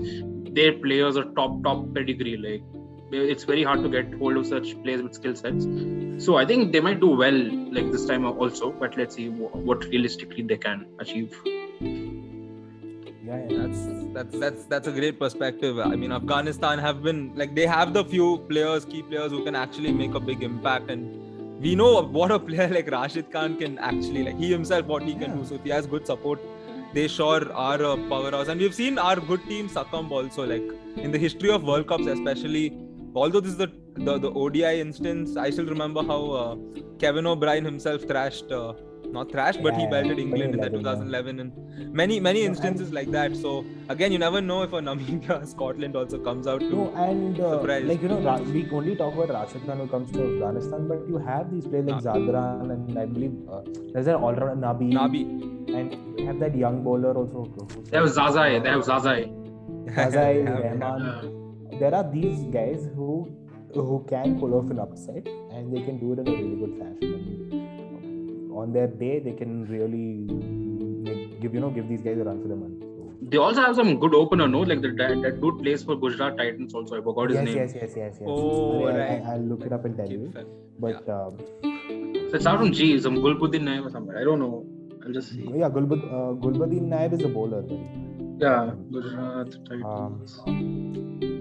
their 0.54 0.72
players 0.74 1.16
are 1.16 1.24
top 1.24 1.62
top 1.62 1.94
pedigree. 1.94 2.36
Like 2.36 2.62
it's 3.12 3.44
very 3.44 3.62
hard 3.62 3.82
to 3.82 3.88
get 3.88 4.12
hold 4.14 4.36
of 4.36 4.46
such 4.46 4.80
players 4.82 5.02
with 5.02 5.14
skill 5.14 5.34
sets. 5.34 5.66
So 6.24 6.36
I 6.36 6.44
think 6.44 6.72
they 6.72 6.80
might 6.80 7.00
do 7.00 7.08
well 7.08 7.40
like 7.72 7.90
this 7.90 8.04
time 8.06 8.24
also. 8.24 8.72
But 8.72 8.96
let's 8.96 9.16
see 9.16 9.28
what 9.30 9.84
realistically 9.84 10.42
they 10.42 10.58
can 10.58 10.86
achieve 10.98 11.34
yeah, 13.32 13.46
yeah. 13.48 13.66
That's 13.66 13.80
that's 14.14 14.38
that's 14.38 14.64
that's 14.64 14.88
a 14.88 14.92
great 14.92 15.18
perspective. 15.18 15.78
I 15.78 15.96
mean, 15.96 16.12
Afghanistan 16.12 16.78
have 16.78 17.02
been 17.02 17.32
like 17.34 17.54
they 17.54 17.66
have 17.66 17.92
the 17.94 18.04
few 18.04 18.38
players, 18.48 18.84
key 18.84 19.02
players 19.02 19.30
who 19.32 19.44
can 19.44 19.54
actually 19.54 19.92
make 19.92 20.14
a 20.14 20.20
big 20.20 20.42
impact, 20.42 20.90
and 20.90 21.60
we 21.60 21.74
know 21.74 22.02
what 22.02 22.30
a 22.30 22.38
player 22.38 22.68
like 22.68 22.90
Rashid 22.90 23.30
Khan 23.32 23.56
can 23.56 23.78
actually 23.78 24.24
like 24.24 24.38
he 24.38 24.50
himself 24.50 24.86
what 24.86 25.02
he 25.02 25.14
can 25.14 25.36
do. 25.36 25.44
So 25.44 25.54
if 25.54 25.62
he 25.62 25.70
has 25.70 25.86
good 25.86 26.06
support, 26.06 26.40
they 26.92 27.08
sure 27.08 27.52
are 27.52 27.82
a 27.82 27.96
powerhouse. 28.08 28.48
And 28.48 28.60
we've 28.60 28.74
seen 28.74 28.98
our 28.98 29.16
good 29.16 29.44
team 29.48 29.68
succumb 29.68 30.12
also, 30.12 30.46
like 30.46 30.62
in 30.96 31.10
the 31.10 31.18
history 31.18 31.50
of 31.50 31.62
World 31.62 31.86
Cups, 31.86 32.06
especially. 32.06 32.81
Although 33.14 33.40
this 33.40 33.52
is 33.52 33.58
the 33.58 33.70
the, 33.94 34.18
the 34.18 34.30
ODI 34.30 34.80
instance, 34.80 35.36
I 35.36 35.50
still 35.50 35.66
remember 35.66 36.02
how 36.02 36.30
uh, 36.30 36.56
Kevin 36.98 37.26
O'Brien 37.26 37.64
himself 37.64 38.02
thrashed. 38.02 38.50
Uh, 38.50 38.72
not 39.12 39.30
thrashed, 39.30 39.62
but 39.62 39.76
he 39.76 39.86
belted 39.86 40.18
England 40.18 40.54
in 40.54 40.60
that 40.60 40.72
2011 40.72 41.40
and 41.40 41.92
many 41.92 42.18
many 42.18 42.42
instances 42.44 42.92
like 42.92 43.10
that. 43.10 43.36
So 43.36 43.64
again, 43.90 44.10
you 44.12 44.18
never 44.18 44.40
know 44.40 44.62
if 44.62 44.72
a 44.72 44.80
Namibia, 44.80 45.46
Scotland 45.54 45.96
also 45.96 46.18
comes 46.18 46.46
out 46.46 46.60
to 46.60 46.70
no, 46.70 46.94
and 46.96 47.38
uh, 47.38 47.58
surprise. 47.58 47.84
like 47.84 48.00
you 48.00 48.08
know, 48.08 48.18
we 48.54 48.68
only 48.70 48.96
talk 48.96 49.14
about 49.14 49.28
Rashid 49.28 49.66
Khan 49.66 49.78
who 49.80 49.88
comes 49.88 50.10
to 50.12 50.22
Afghanistan, 50.22 50.88
but 50.88 51.06
you 51.06 51.18
have 51.18 51.52
these 51.52 51.66
players 51.66 51.86
like 51.86 52.02
Zadran 52.02 52.70
and 52.72 52.98
I 52.98 53.04
believe 53.04 53.34
uh, 53.50 53.60
there's 53.92 54.06
an 54.06 54.14
all-round 54.14 54.62
Nabi. 54.62 54.92
Nabi. 54.92 55.22
And 55.74 56.18
you 56.18 56.26
have 56.26 56.40
that 56.40 56.56
young 56.56 56.82
bowler 56.82 57.14
also. 57.14 57.44
They 57.90 58.00
was 58.00 58.16
Zazai. 58.16 58.62
They 58.62 58.70
have 58.70 58.82
Zazai. 58.82 59.30
Zazai, 59.90 60.80
Rahman. 60.80 61.41
There 61.78 61.94
are 61.94 62.08
these 62.10 62.42
guys 62.58 62.88
who 62.94 63.30
who 63.74 64.04
can 64.08 64.38
pull 64.38 64.54
off 64.54 64.70
an 64.70 64.78
upset 64.78 65.26
and 65.50 65.74
they 65.74 65.82
can 65.82 65.98
do 65.98 66.12
it 66.12 66.18
in 66.18 66.28
a 66.28 66.32
really 66.32 66.56
good 66.56 66.78
fashion 66.78 67.32
on 68.62 68.72
their 68.72 68.86
day 68.86 69.18
they 69.18 69.32
can 69.32 69.64
really 69.74 70.06
give 71.42 71.54
you 71.54 71.60
know 71.60 71.70
give 71.70 71.88
these 71.88 72.02
guys 72.02 72.18
a 72.18 72.24
run 72.24 72.40
for 72.42 72.48
the 72.48 72.56
money. 72.56 72.76
So, 72.80 73.28
they 73.32 73.38
also 73.38 73.62
have 73.62 73.76
some 73.76 73.98
good 73.98 74.14
opener, 74.14 74.48
no? 74.48 74.60
Like 74.60 74.82
the, 74.82 74.90
that, 75.00 75.22
that 75.22 75.40
dude 75.40 75.58
plays 75.62 75.82
for 75.82 75.96
Gujarat 75.96 76.36
Titans 76.36 76.74
also. 76.74 77.00
I 77.00 77.02
forgot 77.02 77.30
his 77.30 77.38
yes, 77.38 77.44
name. 77.46 77.56
Yes, 77.56 77.72
yes, 77.74 77.92
yes, 77.96 78.16
yes. 78.20 78.26
Oh, 78.26 78.84
I, 78.84 78.98
right. 78.98 79.22
I, 79.22 79.36
will 79.36 79.56
look 79.56 79.66
it 79.66 79.72
up 79.72 79.84
and 79.84 79.96
tell 79.96 80.10
you. 80.10 80.32
But 80.78 81.04
yeah. 81.06 81.14
um, 81.14 81.38
so 82.30 82.36
it's 82.36 82.46
out 82.46 82.58
from 82.58 82.72
G, 82.72 82.98
some 83.00 83.16
Gulbuddin 83.16 83.62
Naib 83.62 83.86
or 83.86 83.90
somewhere. 83.90 84.20
I 84.20 84.24
don't 84.24 84.38
know. 84.38 84.66
I'll 85.04 85.12
just 85.12 85.30
see. 85.30 85.42
Yeah, 85.42 85.68
Gulbud, 85.68 86.04
uh, 86.04 86.34
Gulbuddin 86.46 86.88
Naib 86.94 87.12
is 87.14 87.24
a 87.24 87.28
bowler. 87.28 87.64
Yeah, 88.38 88.72
Gujarat 88.92 89.52
Titans. 89.66 90.40
Um, 90.46 91.31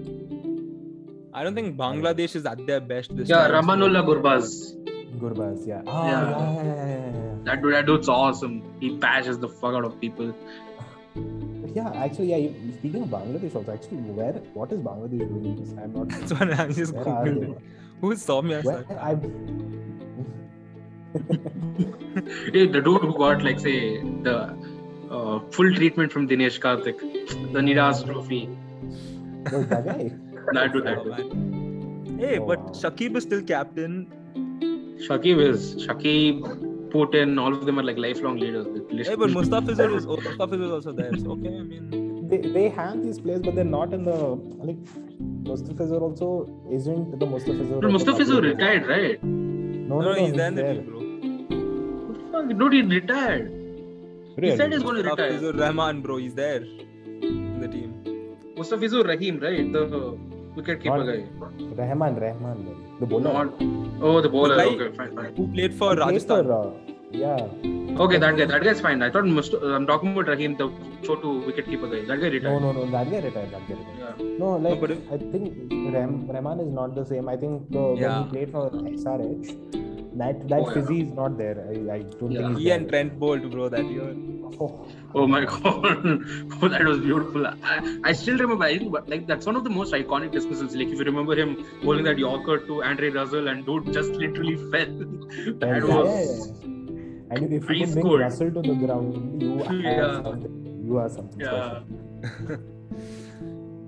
I 1.34 1.42
don't 1.42 1.54
think 1.54 1.76
Bangladesh 1.76 2.36
is 2.36 2.44
at 2.44 2.66
their 2.66 2.80
best 2.80 3.16
this 3.16 3.28
yeah, 3.28 3.48
time. 3.48 3.52
Yeah, 3.52 3.60
Rahmanullah 3.60 4.04
Gurbaz. 4.06 4.76
Gurbaz, 5.18 5.66
yeah. 5.66 5.82
Oh, 5.86 6.06
yeah. 6.06 6.30
Yeah, 6.30 6.52
yeah, 6.52 6.64
yeah, 6.64 6.86
yeah. 6.86 7.34
That 7.44 7.62
dude, 7.62 7.74
that 7.74 7.86
dude's 7.86 8.08
awesome. 8.08 8.62
He 8.80 8.90
bashes 8.90 9.38
the 9.38 9.48
fuck 9.48 9.74
out 9.74 9.84
of 9.84 9.98
people. 10.00 10.34
Yeah, 11.74 11.90
actually, 11.94 12.34
yeah. 12.34 12.50
Speaking 12.78 13.02
of 13.02 13.08
Bangladesh, 13.08 13.54
also, 13.54 13.72
actually, 13.72 13.98
where 14.18 14.32
what 14.54 14.72
is 14.72 14.80
Bangladesh 14.80 15.26
doing 15.28 15.56
this? 15.56 15.72
I'm 15.78 15.94
not. 15.94 16.08
That's 16.14 16.32
what 16.32 16.52
I'm 16.60 16.74
just 16.74 16.94
googling. 16.94 17.60
Who 18.00 18.10
is 18.10 18.26
Soumya? 18.26 18.62
Where 18.62 18.84
I. 19.00 19.14
hey, 22.52 22.66
the 22.66 22.80
dude 22.80 23.00
who 23.00 23.16
got 23.16 23.42
like 23.42 23.60
say 23.60 24.02
the 24.22 24.54
uh, 25.10 25.40
full 25.50 25.74
treatment 25.74 26.12
from 26.12 26.28
Dinesh 26.28 26.60
Karthik, 26.60 26.98
the 27.52 27.60
Nidahas 27.60 28.04
Trophy. 28.04 28.50
Oh, 29.52 29.62
that 29.62 29.84
guy. 29.86 30.10
That 30.52 30.72
dude, 30.72 30.84
that 30.84 30.98
Oh, 30.98 32.18
hey, 32.18 32.38
Oh, 32.38 32.46
but 32.46 32.60
wow. 32.60 32.70
Shakib 32.70 33.16
is 33.16 33.22
still 33.24 33.42
captain. 33.42 34.06
Shakib 35.08 35.38
is 35.40 35.86
Shakib, 35.86 36.40
Putin, 36.90 37.40
all 37.40 37.52
of 37.54 37.64
them 37.66 37.78
are 37.78 37.82
like 37.82 37.98
lifelong 37.98 38.36
leaders. 38.38 38.66
Hey, 39.06 39.14
but 39.16 39.30
Mustafizur 39.30 39.96
is 39.96 40.06
oh, 40.06 40.16
Mustafizur 40.16 40.64
is 40.66 40.70
also 40.70 40.92
there. 40.92 41.16
So 41.18 41.32
okay, 41.32 41.48
I 41.48 41.62
mean, 41.62 42.28
They, 42.28 42.38
they 42.56 42.68
have 42.68 43.02
these 43.02 43.18
players, 43.20 43.40
but 43.42 43.54
they're 43.54 43.64
not 43.64 43.92
in 43.94 44.04
the 44.04 44.16
like. 44.68 44.76
Mustafizur 45.50 46.00
also 46.00 46.28
isn't 46.70 47.18
the 47.18 47.26
Mustafizur. 47.26 47.80
But 47.80 47.90
Mustafizur 47.90 48.42
retired, 48.42 48.86
right? 48.86 49.22
No, 49.24 50.00
no, 50.00 50.12
no, 50.12 50.12
no, 50.14 50.24
he's 50.24 50.34
there 50.34 50.48
in 50.48 50.54
the 50.54 50.62
team, 50.62 50.84
bro. 50.86 52.42
Fuck, 52.42 52.58
Dude, 52.58 52.72
he 52.72 52.82
retired. 52.82 53.48
He 53.50 54.40
Really? 54.42 54.56
said 54.56 54.72
he's 54.72 54.82
going 54.82 55.02
to 55.02 55.08
retire. 55.10 55.32
Mustafizur 55.32 55.58
Rahman, 55.60 56.00
bro, 56.02 56.16
he's 56.18 56.34
there 56.34 56.62
in 56.62 57.60
the 57.60 57.68
team. 57.68 57.92
Mustafizur 58.56 59.04
Rahim, 59.06 59.40
right? 59.40 59.72
The 59.72 60.18
wicket 60.56 60.80
keeper 60.82 60.98
Not- 60.98 61.06
guy. 61.06 61.20
Rahman, 61.82 62.16
Rahman, 62.24 62.58
the 63.00 63.06
bowler. 63.06 63.32
Not. 63.32 63.52
Oh, 64.00 64.20
the 64.20 64.28
bowler. 64.28 64.56
guy- 64.56 64.66
Okay, 64.74 64.96
fine, 64.96 65.14
fine. 65.16 65.34
Who 65.36 65.46
played 65.58 65.74
for 65.74 65.90
He 65.90 65.96
plays 65.96 66.06
Rajasthan? 66.06 66.44
for, 66.46 66.52
uh, 66.52 66.70
yeah. 67.12 68.00
Okay, 68.04 68.18
that 68.24 68.36
guy. 68.36 68.46
That 68.52 68.62
guy's 68.66 68.80
fine. 68.80 69.02
I 69.06 69.10
thought 69.14 69.26
Must- 69.38 69.54
I'm 69.78 69.86
talking 69.92 70.12
about 70.12 70.28
Rahim, 70.32 70.56
the 70.62 70.68
Chotu 71.08 71.32
wicket 71.46 71.66
keeper 71.72 71.88
guy. 71.94 72.02
That 72.10 72.20
guy 72.24 72.28
No, 72.28 72.36
retired. 72.36 72.62
no, 72.66 72.72
no. 72.78 72.86
That 72.96 73.10
guy 73.14 73.20
retired. 73.28 73.50
That 73.56 73.68
guy 73.68 73.76
retired. 73.80 74.16
Yeah. 74.18 74.38
No, 74.44 74.56
like 74.66 74.80
but 74.84 74.90
if- 74.96 75.12
I 75.16 75.18
think 75.18 75.94
Ram, 75.96 76.14
Rahman 76.36 76.60
is 76.66 76.72
not 76.80 76.94
the 77.00 77.04
same. 77.12 77.28
I 77.28 77.36
think 77.44 77.70
the, 77.70 77.82
when 77.92 78.02
Yeah. 78.06 78.22
he 78.24 78.30
played 78.34 78.50
for 78.56 78.64
SRH, 78.94 79.54
that 80.16 80.48
that 80.48 80.60
Oh, 80.60 80.68
yeah. 80.68 80.74
fizzy 80.74 81.00
is 81.02 81.12
not 81.12 81.36
there. 81.38 81.56
I, 81.70 81.94
I 81.96 81.98
don't 82.20 82.30
Yeah. 82.32 82.40
think 82.40 82.58
He 82.58 82.64
he's 82.64 82.72
and 82.72 82.88
Trent 82.88 83.18
Boult, 83.20 83.50
bro, 83.50 83.68
that 83.68 83.84
year. 83.84 84.14
Oh, 84.60 84.88
Oh 85.14 85.26
my 85.26 85.44
god, 85.44 85.64
oh, 86.62 86.68
that 86.68 86.84
was 86.84 87.00
beautiful. 87.00 87.46
I, 87.46 88.00
I 88.04 88.12
still 88.12 88.38
remember. 88.38 88.64
I 88.64 88.78
think, 88.78 88.92
but, 88.92 89.08
like 89.08 89.26
that's 89.26 89.44
one 89.46 89.56
of 89.56 89.64
the 89.64 89.70
most 89.70 89.92
iconic 89.92 90.32
dismissals. 90.32 90.74
Like 90.74 90.88
if 90.88 90.98
you 90.98 91.04
remember 91.04 91.34
him 91.36 91.56
holding 91.82 92.04
that 92.04 92.18
Yorker 92.18 92.58
to 92.66 92.82
Andre 92.82 93.10
Russell, 93.10 93.48
and 93.48 93.66
dude 93.66 93.92
just 93.92 94.12
literally 94.12 94.56
fell. 94.70 94.86
that 95.64 95.82
yeah, 95.86 95.94
was. 95.96 96.08
yeah, 96.08 96.20
yeah. 96.32 97.36
And 97.36 97.52
if 97.52 97.68
you 97.68 97.76
can 97.78 97.92
bring 97.92 98.06
cold. 98.06 98.20
Russell 98.20 98.50
to 98.52 98.62
the 98.62 98.74
ground, 98.74 99.42
you 99.42 99.62
are 99.64 99.74
Yeah. 99.74 100.22
something. 100.22 100.82
You 100.86 100.98
are 100.98 101.08
something 101.08 101.40
Yeah. 101.40 101.60
special. 101.60 102.58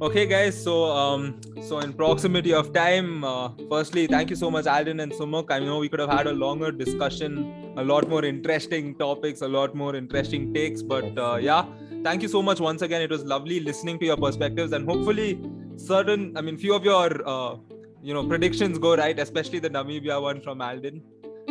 Okay, 0.02 0.26
guys. 0.26 0.61
So, 0.61 0.90
um, 0.90 1.40
so 1.62 1.78
in 1.78 1.92
proximity 1.92 2.52
of 2.52 2.72
time, 2.72 3.22
uh, 3.22 3.50
firstly, 3.68 4.09
thank 4.09 4.28
you 4.28 4.35
so 4.35 4.50
much, 4.50 4.66
Alden 4.66 4.98
and 4.98 5.12
Sumuk. 5.12 5.52
I 5.52 5.61
know 5.61 5.78
we 5.78 5.88
could 5.88 6.00
have 6.00 6.11
had 6.11 6.26
a 6.26 6.33
longer 6.33 6.72
discussion, 6.72 7.74
a 7.76 7.85
lot 7.85 8.09
more 8.09 8.24
interesting 8.24 8.96
topics, 8.96 9.40
a 9.40 9.48
lot 9.48 9.74
more 9.76 9.94
interesting 9.94 10.52
takes. 10.52 10.83
But 10.83 11.16
uh, 11.16 11.37
yeah, 11.37 11.64
thank 12.02 12.22
you 12.22 12.28
so 12.28 12.42
much 12.42 12.59
once 12.59 12.83
again. 12.83 13.02
It 13.02 13.11
was 13.11 13.24
lovely 13.24 13.61
listening 13.61 14.00
to 14.00 14.07
your 14.07 14.16
perspectives, 14.16 14.72
and 14.72 14.85
hopefully, 14.85 15.40
certain, 15.76 16.37
I 16.37 16.40
mean, 16.40 16.57
few 16.57 16.74
of 16.74 16.85
your, 16.85 17.26
uh, 17.26 17.57
you 18.02 18.14
know, 18.14 18.26
predictions 18.26 18.78
go 18.78 18.96
right, 18.96 19.16
especially 19.16 19.61
the 19.61 19.70
Namibia 19.70 20.20
one 20.20 20.40
from 20.40 20.61
Alden. 20.61 21.02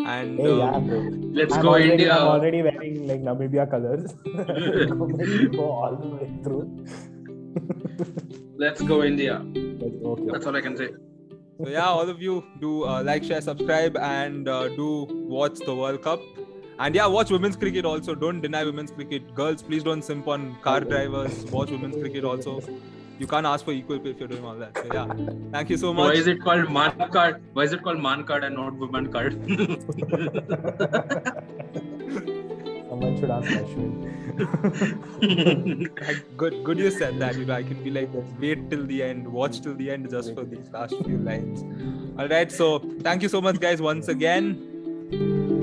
And 0.05 0.37
Hey, 0.37 0.51
uh, 0.51 0.55
yeah, 0.57 0.79
bro. 0.79 0.99
Let's 1.31 1.53
I'm 1.53 1.61
go 1.61 1.69
already, 1.69 1.91
India. 1.91 2.13
I'm 2.13 2.27
already 2.27 2.61
wearing 2.61 3.07
like 3.07 3.21
Namibia 3.21 3.69
colors. 3.69 4.13
go 5.55 5.71
all 5.71 5.95
the 5.95 6.07
way 6.07 6.29
through. 6.43 6.85
Let's 8.57 8.81
go 8.81 9.03
India. 9.03 9.35
Okay. 9.39 10.31
That's 10.31 10.45
all 10.45 10.55
I 10.55 10.61
can 10.61 10.77
say. 10.77 10.89
So 11.59 11.69
yeah, 11.69 11.85
all 11.85 12.09
of 12.09 12.21
you 12.21 12.43
do 12.59 12.85
uh, 12.85 13.03
like, 13.03 13.23
share, 13.23 13.41
subscribe, 13.41 13.97
and 13.97 14.47
uh, 14.47 14.69
do 14.69 15.07
watch 15.09 15.59
the 15.59 15.75
World 15.75 16.01
Cup. 16.01 16.19
And 16.79 16.95
yeah, 16.95 17.05
watch 17.05 17.29
women's 17.29 17.55
cricket 17.55 17.85
also. 17.85 18.15
Don't 18.15 18.41
deny 18.41 18.63
women's 18.63 18.91
cricket. 18.91 19.33
Girls, 19.35 19.61
please 19.61 19.83
don't 19.83 20.01
simp 20.03 20.27
on 20.27 20.57
car 20.61 20.79
drivers. 20.81 21.45
Watch 21.45 21.69
women's 21.69 21.95
cricket 21.95 22.23
also. 22.23 22.61
You 23.19 23.27
can't 23.27 23.45
ask 23.45 23.63
for 23.63 23.71
equal 23.71 23.99
pay 23.99 24.09
if 24.09 24.19
you're 24.19 24.27
doing 24.27 24.43
all 24.43 24.55
that. 24.55 24.75
So 24.75 24.85
yeah, 24.91 25.07
thank 25.51 25.69
you 25.69 25.77
so 25.77 25.93
much. 25.93 26.13
Why 26.13 26.19
is 26.19 26.27
it 26.27 26.41
called 26.41 26.71
man 26.71 27.09
card? 27.11 27.43
Why 27.53 27.63
is 27.63 27.73
it 27.73 27.83
called 27.83 27.99
man 28.01 28.23
card 28.23 28.43
and 28.43 28.55
not 28.55 28.73
woman 28.75 29.11
card? 29.11 29.37
Someone 32.93 33.19
should 33.19 33.31
ask 33.31 33.49
Ashwin. 33.49 33.91
good, 36.37 36.63
good. 36.63 36.77
You 36.77 36.91
said 36.91 37.17
that. 37.17 37.35
You 37.35 37.45
know, 37.45 37.55
I 37.55 37.63
can 37.63 37.83
be 37.83 37.89
like, 37.89 38.09
wait 38.39 38.69
till 38.69 38.85
the 38.85 39.01
end, 39.01 39.27
watch 39.27 39.61
till 39.61 39.73
the 39.73 39.89
end, 39.89 40.11
just 40.11 40.35
for 40.35 40.43
these 40.43 40.69
last 40.71 40.93
few 41.03 41.17
lines. 41.17 41.63
All 42.19 42.27
right. 42.27 42.51
So, 42.51 42.77
thank 43.01 43.23
you 43.23 43.29
so 43.29 43.41
much, 43.41 43.59
guys, 43.59 43.81
once 43.81 44.09
again. 44.09 45.62